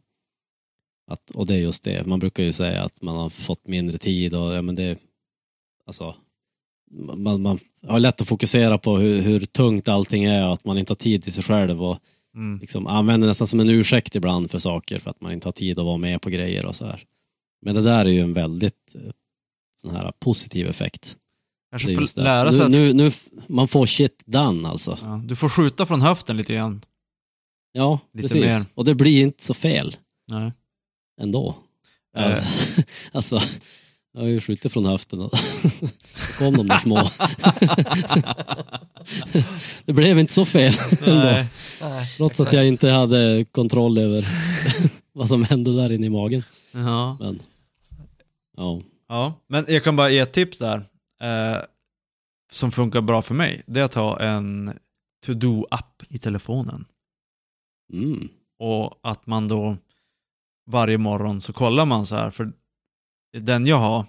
[1.08, 3.98] Att, och det är just det, man brukar ju säga att man har fått mindre
[3.98, 5.06] tid och ja men det,
[5.86, 6.16] alltså,
[6.94, 10.78] man, man har lätt att fokusera på hur, hur tungt allting är och att man
[10.78, 12.00] inte har tid till sig själv och
[12.36, 12.60] Mm.
[12.60, 15.80] liksom använder nästan som en ursäkt ibland för saker för att man inte har tid
[15.80, 17.04] att vara med på grejer och så här.
[17.62, 19.12] Men det där är ju en väldigt eh,
[19.82, 21.18] sån här positiv effekt.
[21.72, 23.12] Kanske får lära sig nu, att nu, nu,
[23.48, 24.98] man får shit done alltså.
[25.02, 26.82] ja, du får skjuta från höften lite grann.
[27.72, 28.42] Ja, Lite precis.
[28.42, 28.72] mer.
[28.76, 29.96] Och det blir inte så fel
[30.28, 30.52] Nej.
[31.22, 31.56] ändå.
[32.14, 32.82] Alltså,
[33.12, 33.40] alltså,
[34.14, 35.30] jag har ju skjutit från höften så
[36.38, 36.96] kom de där små.
[39.86, 40.74] det blev inte så fel
[41.06, 41.46] ändå.
[42.18, 44.28] Trots att jag inte hade kontroll över
[45.14, 46.44] vad som hände där inne i magen.
[46.72, 47.18] Ja.
[47.20, 47.40] Men,
[48.58, 48.80] ja.
[49.08, 50.84] ja, men jag kan bara ge ett tips där.
[51.22, 51.58] Eh,
[52.52, 53.64] som funkar bra för mig.
[53.66, 54.74] Det är att ha en
[55.26, 56.86] to-do-app i telefonen.
[57.94, 58.30] Mm.
[58.60, 59.78] Och att man då
[60.68, 62.52] varje morgon så kollar man så här, för
[63.40, 64.06] den jag har,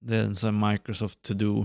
[0.00, 1.60] det är en sån Microsoft To Do.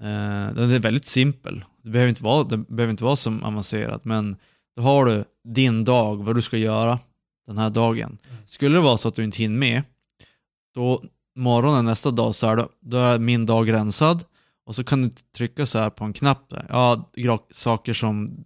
[0.00, 1.64] Eh, den är väldigt simpel.
[1.82, 4.36] Det behöver inte vara, det behöver inte vara så avancerat, men
[4.76, 6.98] då har du din dag, vad du ska göra
[7.46, 8.18] den här dagen.
[8.44, 9.82] Skulle det vara så att du inte hinner med,
[10.74, 11.02] då
[11.36, 14.24] morgonen nästa dag så är, det, då är min dag rensad
[14.66, 16.50] och så kan du trycka så här på en knapp.
[16.50, 16.66] Där.
[16.68, 17.10] Ja,
[17.50, 18.44] saker som,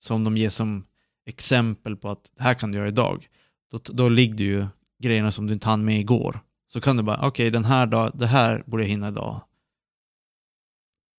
[0.00, 0.84] som de ger som
[1.26, 3.26] exempel på att det här kan du göra idag.
[3.70, 4.66] Då, då ligger det ju
[5.02, 6.40] grejerna som du inte hann med igår.
[6.72, 9.40] Så kan du bara, okej den här dag, det här borde jag hinna idag.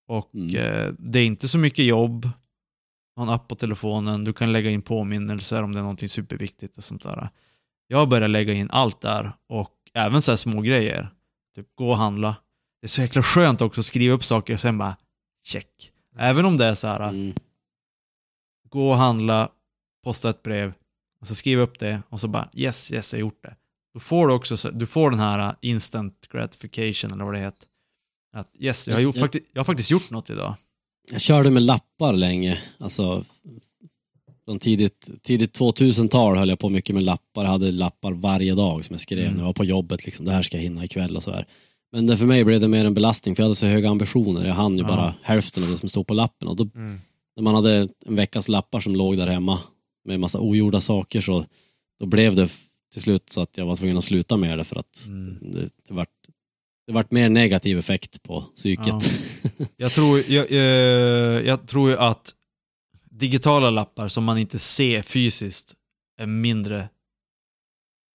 [0.08, 0.56] Och Mm.
[0.56, 2.28] eh, det är inte så mycket jobb.
[3.20, 6.84] En app på telefonen, du kan lägga in påminnelser om det är någonting superviktigt och
[6.84, 7.28] sånt där.
[7.86, 11.08] Jag börjar lägga in allt där och även så här små grejer.
[11.54, 12.36] Typ gå och handla.
[12.80, 14.96] Det är så jäkla skönt också att skriva upp saker och sen bara
[15.44, 15.92] check.
[16.16, 17.34] Även om det är så här Mm.
[18.68, 19.48] gå och handla,
[20.04, 20.74] posta ett brev,
[21.20, 23.56] och så skriva upp det och så bara yes, yes, jag har gjort det.
[23.94, 27.40] Då får du också så, du får den här uh, instant gratification eller vad det
[27.40, 27.68] heter.
[28.36, 30.54] Att yes, jag har, gjort, Jag- fakti- jag har faktiskt gjort något idag.
[31.12, 32.58] Jag körde med lappar länge.
[32.78, 33.24] Alltså,
[34.44, 37.42] från tidigt, tidigt 2000-tal höll jag på mycket med lappar.
[37.44, 39.32] Jag hade lappar varje dag som jag skrev Mm.
[39.32, 40.04] när jag var på jobbet.
[40.04, 41.46] Liksom, det här ska jag hinna ikväll och så här.
[41.92, 44.44] Men det, för mig blev det mer en belastning för jag hade så höga ambitioner.
[44.46, 44.88] Jag hann ju Ja.
[44.88, 46.48] bara hälften av det som stod på lappen.
[46.48, 47.00] Och då, Mm.
[47.36, 49.58] när man hade en veckas lappar som låg där hemma
[50.04, 51.44] med massa ogjorda saker så
[52.00, 52.48] då blev det
[52.94, 55.38] till slut så att jag var tvungen att sluta med det för att Mm.
[55.52, 56.08] det, det, vart,
[56.86, 58.86] det vart mer negativ effekt på psyket.
[58.86, 59.00] Ja.
[59.76, 62.34] Jag tror, jag, eh, jag tror ju att
[63.10, 65.74] digitala lappar som man inte ser fysiskt
[66.18, 66.88] är mindre,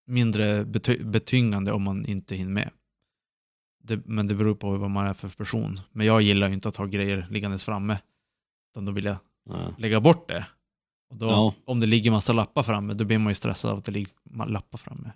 [0.08, 2.70] mindre bety- betyngande om man inte hinner med.
[3.84, 5.80] Det, men det beror på vad man är för person.
[5.92, 7.98] Men jag gillar ju inte att ha grejer liggandes framme.
[8.72, 9.18] Utan då vill jag
[9.50, 9.76] Ja.
[9.78, 10.46] lägga bort det.
[11.10, 11.54] Och då, Ja.
[11.66, 14.12] Om det ligger massa lappar framme, då blir man ju stressad av att det ligger
[14.48, 15.12] lappar framme.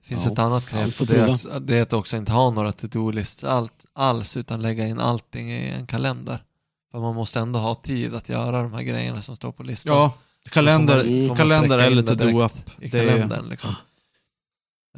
[0.00, 0.32] Det finns Ja.
[0.32, 3.84] ett annat knep och det är, det är att också inte ha några to-do-listor allt,
[3.92, 6.42] alls utan lägga in allting i en kalender.
[6.90, 9.94] För man måste ändå ha tid att göra de här grejerna som står på listan.
[9.96, 10.12] Ja,
[10.50, 12.52] kalender, får man- får kalender eller det to-do-app.
[12.80, 13.48] i Det är- kalendern.
[13.48, 13.70] Liksom.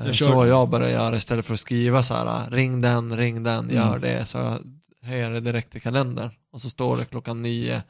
[0.00, 3.16] Eh, Jag så har jag börjat göra istället för att skriva så här, ring den,
[3.16, 4.00] ring den, gör Mm.
[4.00, 4.24] det.
[4.26, 4.58] Så jag
[5.02, 6.30] höjer det direkt i kalendern.
[6.52, 7.82] Och så står det klockan nio,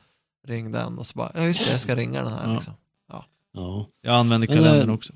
[0.44, 2.48] ring den och så bara, ja just det, jag ska ringa den här.
[2.48, 2.54] Ja.
[2.54, 2.74] Liksom.
[3.52, 3.86] Ja.
[4.02, 5.12] Jag använder kalendern också.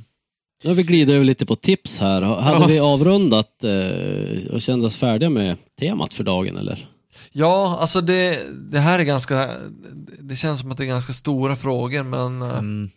[0.62, 2.22] Nu har vi glidit över lite på tips här.
[2.22, 2.66] Hade Ja.
[2.66, 6.88] vi avrundat eh, och kände oss färdiga med temat för dagen eller?
[7.32, 9.50] Ja, alltså det, det här är ganska,
[10.18, 12.90] det känns som att det är ganska stora frågor men eh, Mm.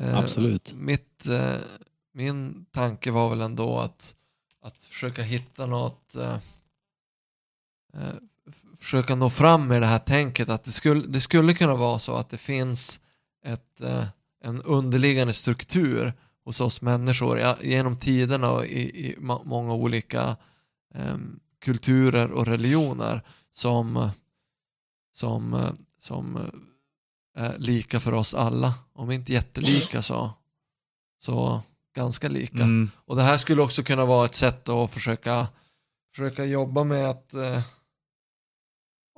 [0.00, 0.74] Eh, Absolut.
[0.76, 1.54] Mitt, eh,
[2.14, 4.14] min tanke var väl ändå att,
[4.64, 6.34] att försöka hitta något, eh,
[7.94, 8.14] eh,
[8.80, 12.16] försöka nå fram med det här tänket att det skulle, det skulle kunna vara så
[12.16, 13.00] att det finns
[13.44, 14.04] ett, eh,
[14.44, 16.12] en underliggande struktur
[16.44, 20.36] hos oss människor genom tiderna och i, i många olika
[20.94, 21.16] eh,
[21.64, 23.22] kulturer och religioner
[23.52, 24.10] som,
[25.12, 28.74] som, som eh, är lika för oss alla.
[28.92, 30.30] Om inte jättelika så,
[31.18, 31.62] så
[31.96, 32.62] ganska lika.
[32.62, 32.90] Mm.
[32.96, 35.48] Och det här skulle också kunna vara ett sätt att försöka,
[36.14, 37.62] försöka jobba med att eh,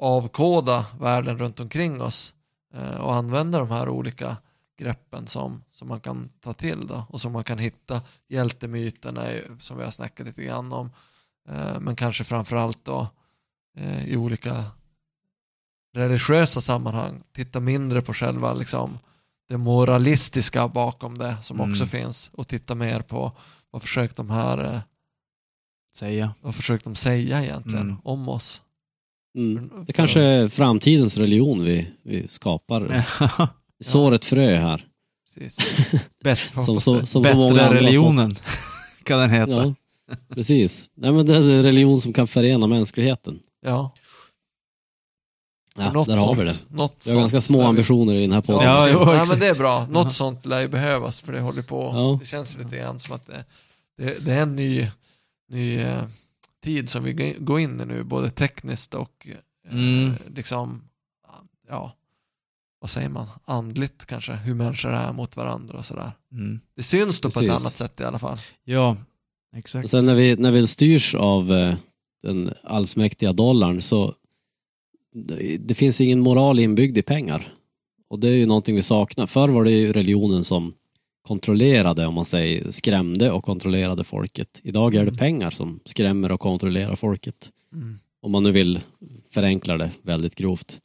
[0.00, 2.34] avkoda världen runt omkring oss
[2.74, 4.36] eh, och använda de här olika
[4.78, 8.02] greppen som, som man kan ta till då och som man kan hitta.
[8.28, 9.26] Hjältemyterna
[9.58, 10.90] som vi har snackat lite grann om
[11.48, 13.08] eh, men kanske framförallt då
[13.78, 14.64] eh, i olika
[15.96, 18.98] religiösa sammanhang titta mindre på själva liksom,
[19.48, 21.88] det moralistiska bakom det som också Mm.
[21.88, 23.32] finns och titta mer på
[23.70, 24.82] vad försökt de här
[25.94, 26.34] Säga.
[26.40, 27.96] vad försökt de säga egentligen Mm.
[28.04, 28.62] om oss.
[29.36, 29.70] Mm.
[29.86, 33.04] Det kanske är framtidens religion vi, vi skapar.
[33.78, 34.86] Vi sår ett frö här.
[35.34, 35.58] Precis.
[36.24, 38.36] Bättre, Som, som så många bättre religionen
[39.02, 39.52] kan den heta.
[39.52, 39.74] Ja,
[40.34, 40.90] precis.
[40.96, 43.40] Nej, men det är en religion som kan förena mänskligheten.
[43.66, 43.94] Ja,
[45.76, 46.54] Ja, något där har sånt, vi det.
[46.68, 48.68] Något Vi har ganska små ambitioner i den här Ja, podden.
[48.70, 49.86] Ja, jo, Nej, men det är bra.
[49.90, 50.10] Något Ja.
[50.10, 51.90] sånt lär ju behövas för det håller på.
[51.94, 52.18] Ja.
[52.20, 53.44] Det känns lite grann som att det,
[53.98, 54.86] det, det är en ny,
[55.50, 56.02] ny eh,
[56.64, 59.36] tid som vi går in i nu, både tekniskt och eh,
[59.72, 60.12] Mm.
[60.34, 60.82] liksom,
[61.68, 61.96] ja,
[62.80, 66.12] vad säger man, andligt kanske, hur människor är mot varandra och sådär.
[66.32, 66.60] Mm.
[66.76, 67.50] Det syns då på ett Precis.
[67.64, 68.38] annat sätt i alla fall.
[68.64, 68.96] Ja,
[69.52, 69.88] Och exakt.
[69.88, 71.76] sen när vi, när vi styrs av eh,
[72.22, 74.14] den allsmäktiga dollarn så
[75.14, 77.48] det, det finns ingen moral inbyggd i pengar.
[78.08, 79.26] Och det är ju någonting vi saknar.
[79.26, 80.74] Förr var det ju religionen som
[81.30, 84.60] kontrollerade, om man säger skrämde och kontrollerade folket.
[84.62, 85.16] Idag är det Mm.
[85.16, 87.50] pengar som skrämmer och kontrollerar folket.
[87.74, 87.98] Mm.
[88.22, 88.80] Om man nu vill
[89.30, 90.80] förenkla det väldigt grovt.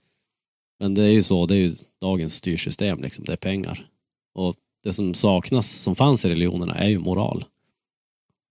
[0.80, 3.26] Men det är ju så, det är ju dagens styrsystem, liksom.
[3.26, 3.88] det är pengar.
[4.35, 7.45] Och det som saknas, som fanns i religionerna, är ju moral.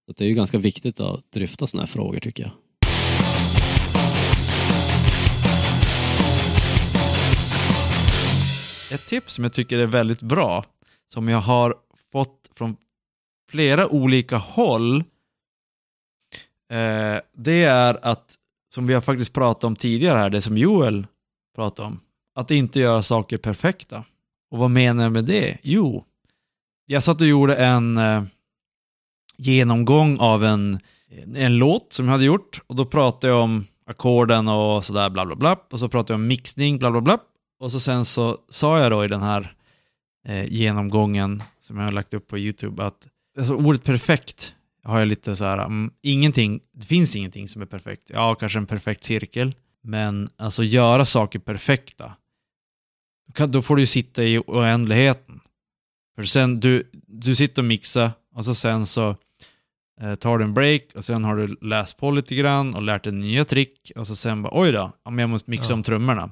[0.07, 2.53] Så det är ju ganska viktigt att dryfta sådana här frågor tycker jag.
[8.95, 10.65] Ett tips som jag tycker är väldigt bra,
[11.07, 11.75] som jag har
[12.15, 12.77] fått från
[13.51, 14.97] flera olika håll,
[16.71, 18.35] eh, det är att,
[18.75, 21.07] som vi har faktiskt pratat om tidigare här, det som Joel
[21.55, 22.01] pratade om,
[22.35, 24.05] att inte göra saker perfekta.
[24.51, 25.59] Och vad menar jag med det?
[25.63, 26.05] Jo,
[26.87, 28.25] jag satt och gjorde en eh,
[29.37, 30.81] genomgång av en,
[31.37, 35.27] en låt som jag hade gjort och då pratade jag om ackorden och sådär bla
[35.27, 37.19] bla bla och så pratade jag om mixning bla bla bla
[37.61, 39.57] och så sen så sa jag då i den här
[40.29, 43.09] eh, genomgången som jag har lagt upp på YouTube att
[43.39, 47.67] alltså ordet perfekt har jag lite så här, mm, ingenting, det finns ingenting som är
[47.67, 48.11] perfekt.
[48.11, 52.13] Ja, kanske en perfekt cirkel, men alltså göra saker perfekta,
[53.27, 55.41] då, kan, då får du sitta i oändligheten.
[56.17, 59.17] För sen, du, du sitter och mixar och så sen så
[60.01, 63.05] eh, tar du en break och sen har du läst på lite grann och lärt
[63.05, 65.75] dig nya trick och så sen bara oj då, jag måste mixa Ja.
[65.75, 66.31] om trummorna.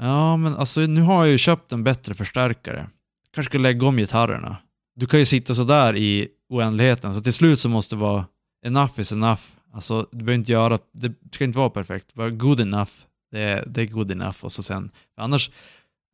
[0.00, 2.88] Ja, men alltså nu har jag ju köpt en bättre förstärkare.
[3.36, 4.56] Kanske ska lägga om gitarrerna.
[4.94, 8.24] Du kan ju sitta sådär i oändligheten, så till slut så måste det vara
[8.66, 9.40] enough is enough.
[9.72, 12.90] Alltså, du behöver inte göra, det ska inte vara perfekt, bara good enough.
[13.30, 15.50] Det är, det är good enough och så sen, annars,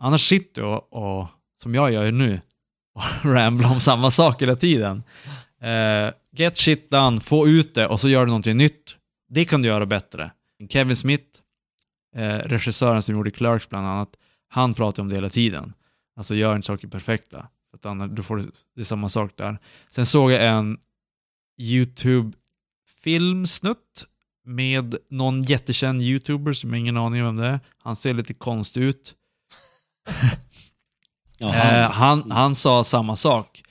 [0.01, 1.29] annars sitter du och, och,
[1.63, 2.41] som jag gör nu,
[2.95, 5.03] och ramblar om samma sak hela tiden.
[5.63, 8.97] Uh, get shit done, få ut det och så gör du någonting nytt.
[9.29, 10.31] Det kan du göra bättre.
[10.69, 11.39] Kevin Smith,
[12.17, 14.09] eh, regissören som gjorde Clerks bland annat,
[14.49, 15.73] han pratar om det hela tiden.
[16.17, 17.49] Alltså gör inte saker perfekta.
[17.71, 19.59] För att annars, då får du, det är samma sak där.
[19.91, 20.79] Sen såg jag en
[21.61, 24.07] YouTube-filmsnutt
[24.45, 27.61] med någon jättekänd YouTuber som jag har ingen aning om vem det är.
[27.79, 29.15] Han ser lite konstig ut.
[31.41, 33.63] Eh, han, han, han sa samma sak.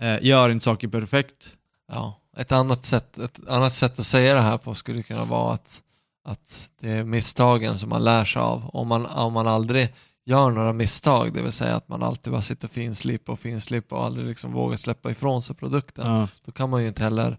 [0.00, 1.56] Eh, gör inte saker perfekt.
[1.92, 5.54] Ja, ett annat, sätt, ett annat sätt att säga det här på skulle kunna vara
[5.54, 5.82] att,
[6.24, 8.70] att det är misstagen som man lär sig av.
[8.72, 9.94] Om man, om man aldrig
[10.26, 13.96] gör några misstag, det vill säga att man alltid bara sitter och finslipar och finslipar
[13.96, 16.28] och aldrig liksom vågar släppa ifrån sig produkten, Ja.
[16.44, 17.38] då kan man ju inte heller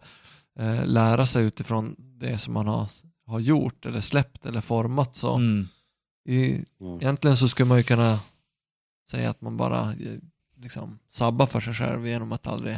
[0.60, 2.88] eh, lära sig utifrån det som man har,
[3.28, 5.16] har gjort eller släppt eller format.
[5.16, 5.68] Så Mm.
[6.30, 6.98] i, Ja.
[7.02, 8.20] egentligen så skulle man ju kunna
[9.10, 10.18] säga att man bara eh,
[10.58, 12.78] liksom sabbar för sig själv genom att aldrig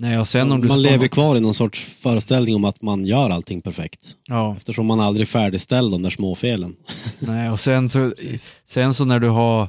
[0.00, 3.04] Nej, och sen om du man lever kvar i någon sorts föreställning om att man
[3.04, 4.16] gör allting perfekt.
[4.28, 6.76] Ja, Eftersom man aldrig färdigställer de där småfelen.
[7.18, 8.12] nej, och sen så,
[8.64, 9.68] sen så när du har,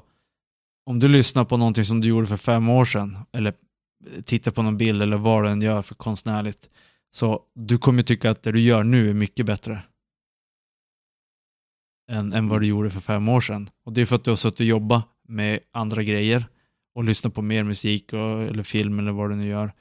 [0.86, 3.54] om du lyssnar på någonting som du gjorde för fem år sedan, eller
[4.26, 6.70] tittar på någon bild eller vad du än gör för konstnärligt,
[7.12, 9.84] så du kommer tycka att det du gör nu är mycket bättre.
[12.12, 13.70] Än, än vad du gjorde för fem år sedan.
[13.86, 16.46] Och det är för att du har suttit och jobbat med andra grejer
[16.96, 19.72] och lyssnat på mer musik och, eller film eller vad du nu gör.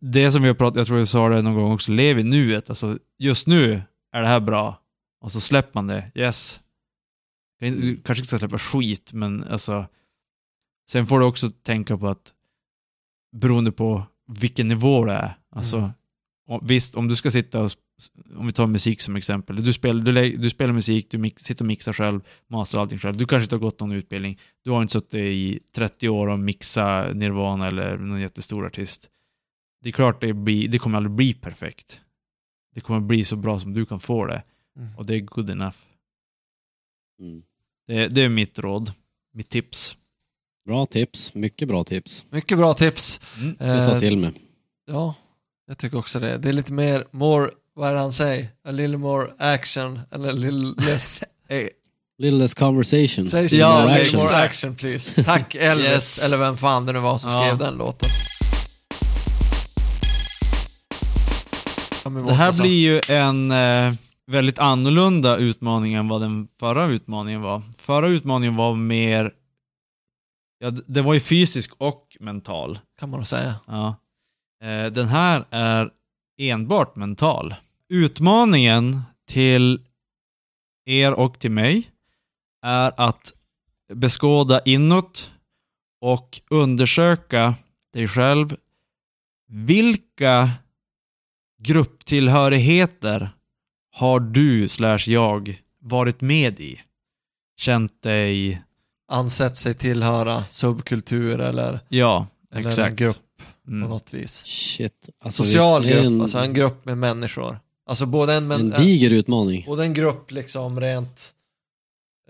[0.00, 2.22] Det som vi har pratat, jag tror jag sa det någon gång också, lev i
[2.22, 2.68] nuet.
[2.70, 3.82] Alltså, just nu
[4.12, 4.80] är det här bra.
[5.20, 6.60] Och så släpper man det, yes.
[7.60, 9.86] Du kanske inte ska släppa skit, men alltså.
[10.90, 12.34] Sen får du också tänka på att
[13.36, 15.36] beroende på vilken nivå det är.
[15.50, 15.90] Alltså,
[16.48, 16.66] Mm.
[16.66, 17.70] visst, om du ska sitta och,
[18.36, 19.64] om vi tar musik som exempel.
[19.64, 23.16] Du spelar, du, du spelar musik, du mix, sitter och mixar själv, masterar allting själv.
[23.16, 24.40] Du kanske inte har gått någon utbildning.
[24.64, 29.10] Du har inte suttit i 30 år och mixa Nirvana eller någon jättestor artist.
[29.86, 32.00] Det är klart det, blir, det kommer aldrig bli perfekt.
[32.74, 34.42] Det kommer bli så bra som du kan få det.
[34.78, 34.96] Mm.
[34.96, 35.76] Och det är good enough.
[37.20, 37.42] Mm.
[37.86, 38.92] Det, det är mitt råd.
[39.34, 39.96] Mitt tips.
[40.66, 42.26] Bra tips, mycket bra tips.
[42.30, 43.20] Mycket bra tips.
[43.40, 43.56] Mm.
[43.58, 44.32] Jag tar Eh, till mig.
[44.90, 45.14] Ja,
[45.66, 46.38] jag tycker också det.
[46.38, 48.46] Det är lite mer, more, vad är det han säger?
[48.68, 51.22] A little more action, eller a little less
[52.18, 53.26] Little less conversation.
[53.26, 54.20] Say Ja, more, men action.
[54.20, 55.24] more action please.
[55.24, 56.24] Tack Elvis, Yes.
[56.24, 57.42] eller vem fan det nu var som Ja.
[57.42, 58.08] skrev den låten.
[62.14, 63.92] Det här blir ju en eh,
[64.26, 67.62] väldigt annorlunda utmaning än vad den förra utmaningen var.
[67.78, 69.32] Förra utmaningen var mer,
[70.58, 72.78] ja, d- det var ju fysisk och mental.
[72.98, 73.54] Kan man säga.
[73.66, 73.96] Ja.
[74.62, 75.90] Eh, den här är
[76.40, 77.54] enbart mental.
[77.88, 79.80] Utmaningen till
[80.86, 81.90] er och till mig
[82.62, 83.32] är att
[83.94, 85.30] beskåda inåt
[86.00, 87.54] och undersöka
[87.92, 88.56] dig själv.
[89.48, 90.50] Vilka
[91.66, 93.30] grupptillhörigheter
[93.96, 96.80] har du slash jag varit med i?
[97.58, 98.62] Känt dig,
[99.12, 102.90] Ansett sig tillhöra subkultur eller, ja, eller exakt.
[102.90, 103.16] en grupp
[103.64, 103.88] på Mm.
[103.90, 104.42] något vis.
[104.46, 105.08] Shit.
[105.20, 107.58] Alltså, Social grupp, en, alltså en grupp med människor.
[107.88, 109.64] Alltså både en, men, en diger utmaning.
[109.66, 111.30] både en grupp liksom rent,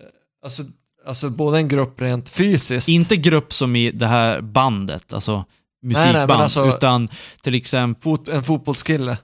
[0.00, 0.06] eh,
[0.44, 0.62] alltså,
[1.06, 2.88] alltså både en grupp rent fysiskt.
[2.88, 5.44] Inte grupp som i det här bandet, alltså
[5.82, 7.08] musikband, nej, men alltså- utan
[7.42, 9.18] till exempel, Fot, en fotbollskille,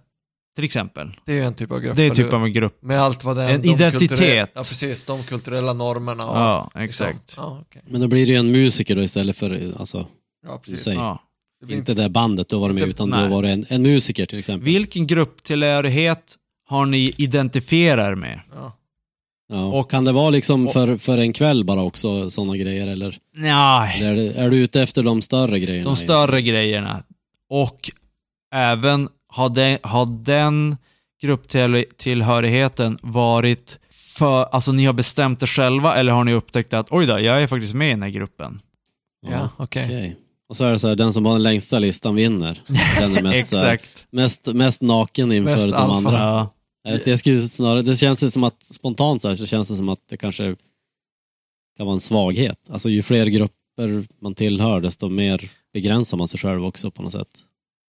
[0.54, 1.10] till exempel.
[1.26, 1.96] det är ju en typ av grupp.
[1.96, 2.82] Det är eller typ av en grupp.
[2.82, 3.54] Med allt vad det är.
[3.54, 4.50] En de identitet.
[4.54, 5.04] Ja, precis.
[5.04, 7.34] De kulturella normerna och Ja, liksom- exakt.
[7.36, 7.82] Ja, okej.
[7.88, 10.06] Men då blir det ju en musiker då istället för, alltså,
[10.46, 10.82] ja precis.
[10.82, 10.94] Säg.
[10.94, 11.18] Ja.
[11.60, 13.18] Det blir inte det bandet du har varit med Inte- utan nej.
[13.18, 14.64] du har varit en, en musiker till exempel.
[14.64, 16.36] Vilken grupptillhörighet
[16.68, 18.40] har ni identifierar med?
[18.54, 18.78] Ja.
[19.48, 19.64] Ja.
[19.64, 23.16] och- kan det vara liksom och- för, för en kväll bara också sådana grejer eller,
[23.36, 25.84] Nej, eller är, det, är du ute efter de större grejerna?
[25.84, 27.02] de större grejerna.
[27.50, 27.90] Och
[28.54, 30.76] även har den, har den
[31.22, 37.06] grupptillhörigheten varit för, alltså ni har bestämt det själva eller har ni upptäckt att oj
[37.06, 38.60] då, jag är faktiskt med i den här gruppen?
[39.30, 39.84] Ja, okej.
[39.84, 40.16] Okej.
[40.48, 42.62] Och så är det så här, den som har den längsta listan vinner.
[42.98, 44.06] Den är mest, så här, Exakt.
[44.10, 45.94] mest, mest naken inför Mest de alfa.
[45.96, 46.18] andra.
[46.18, 46.50] Ja.
[46.84, 49.88] Jag, jag skulle snarare, det känns som att, spontant så, här, så känns det som
[49.88, 50.56] att det kanske
[51.76, 52.58] kan vara en svaghet.
[52.70, 57.12] Alltså ju fler grupper man tillhör, desto mer begränsar man sig själv också på något
[57.12, 57.28] sätt.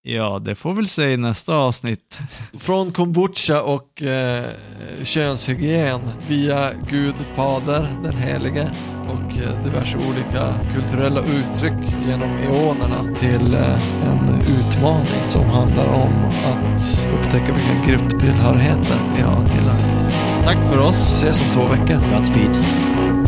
[0.04, 2.20] Ja, det får väl säga i nästa avsnitt.
[2.60, 4.46] Från kombucha och eh,
[5.04, 8.72] könshygien via Gud Fader, den helige
[9.02, 16.26] och eh, diverse olika kulturella uttryck genom eonerna till eh, en utmaning som handlar om
[16.26, 20.04] att upptäcka vilka grupptillhörigheter vi har tillhör.
[20.44, 21.12] Tack för oss.
[21.14, 22.16] Ses om två veckor.
[22.16, 23.23] Godspeed.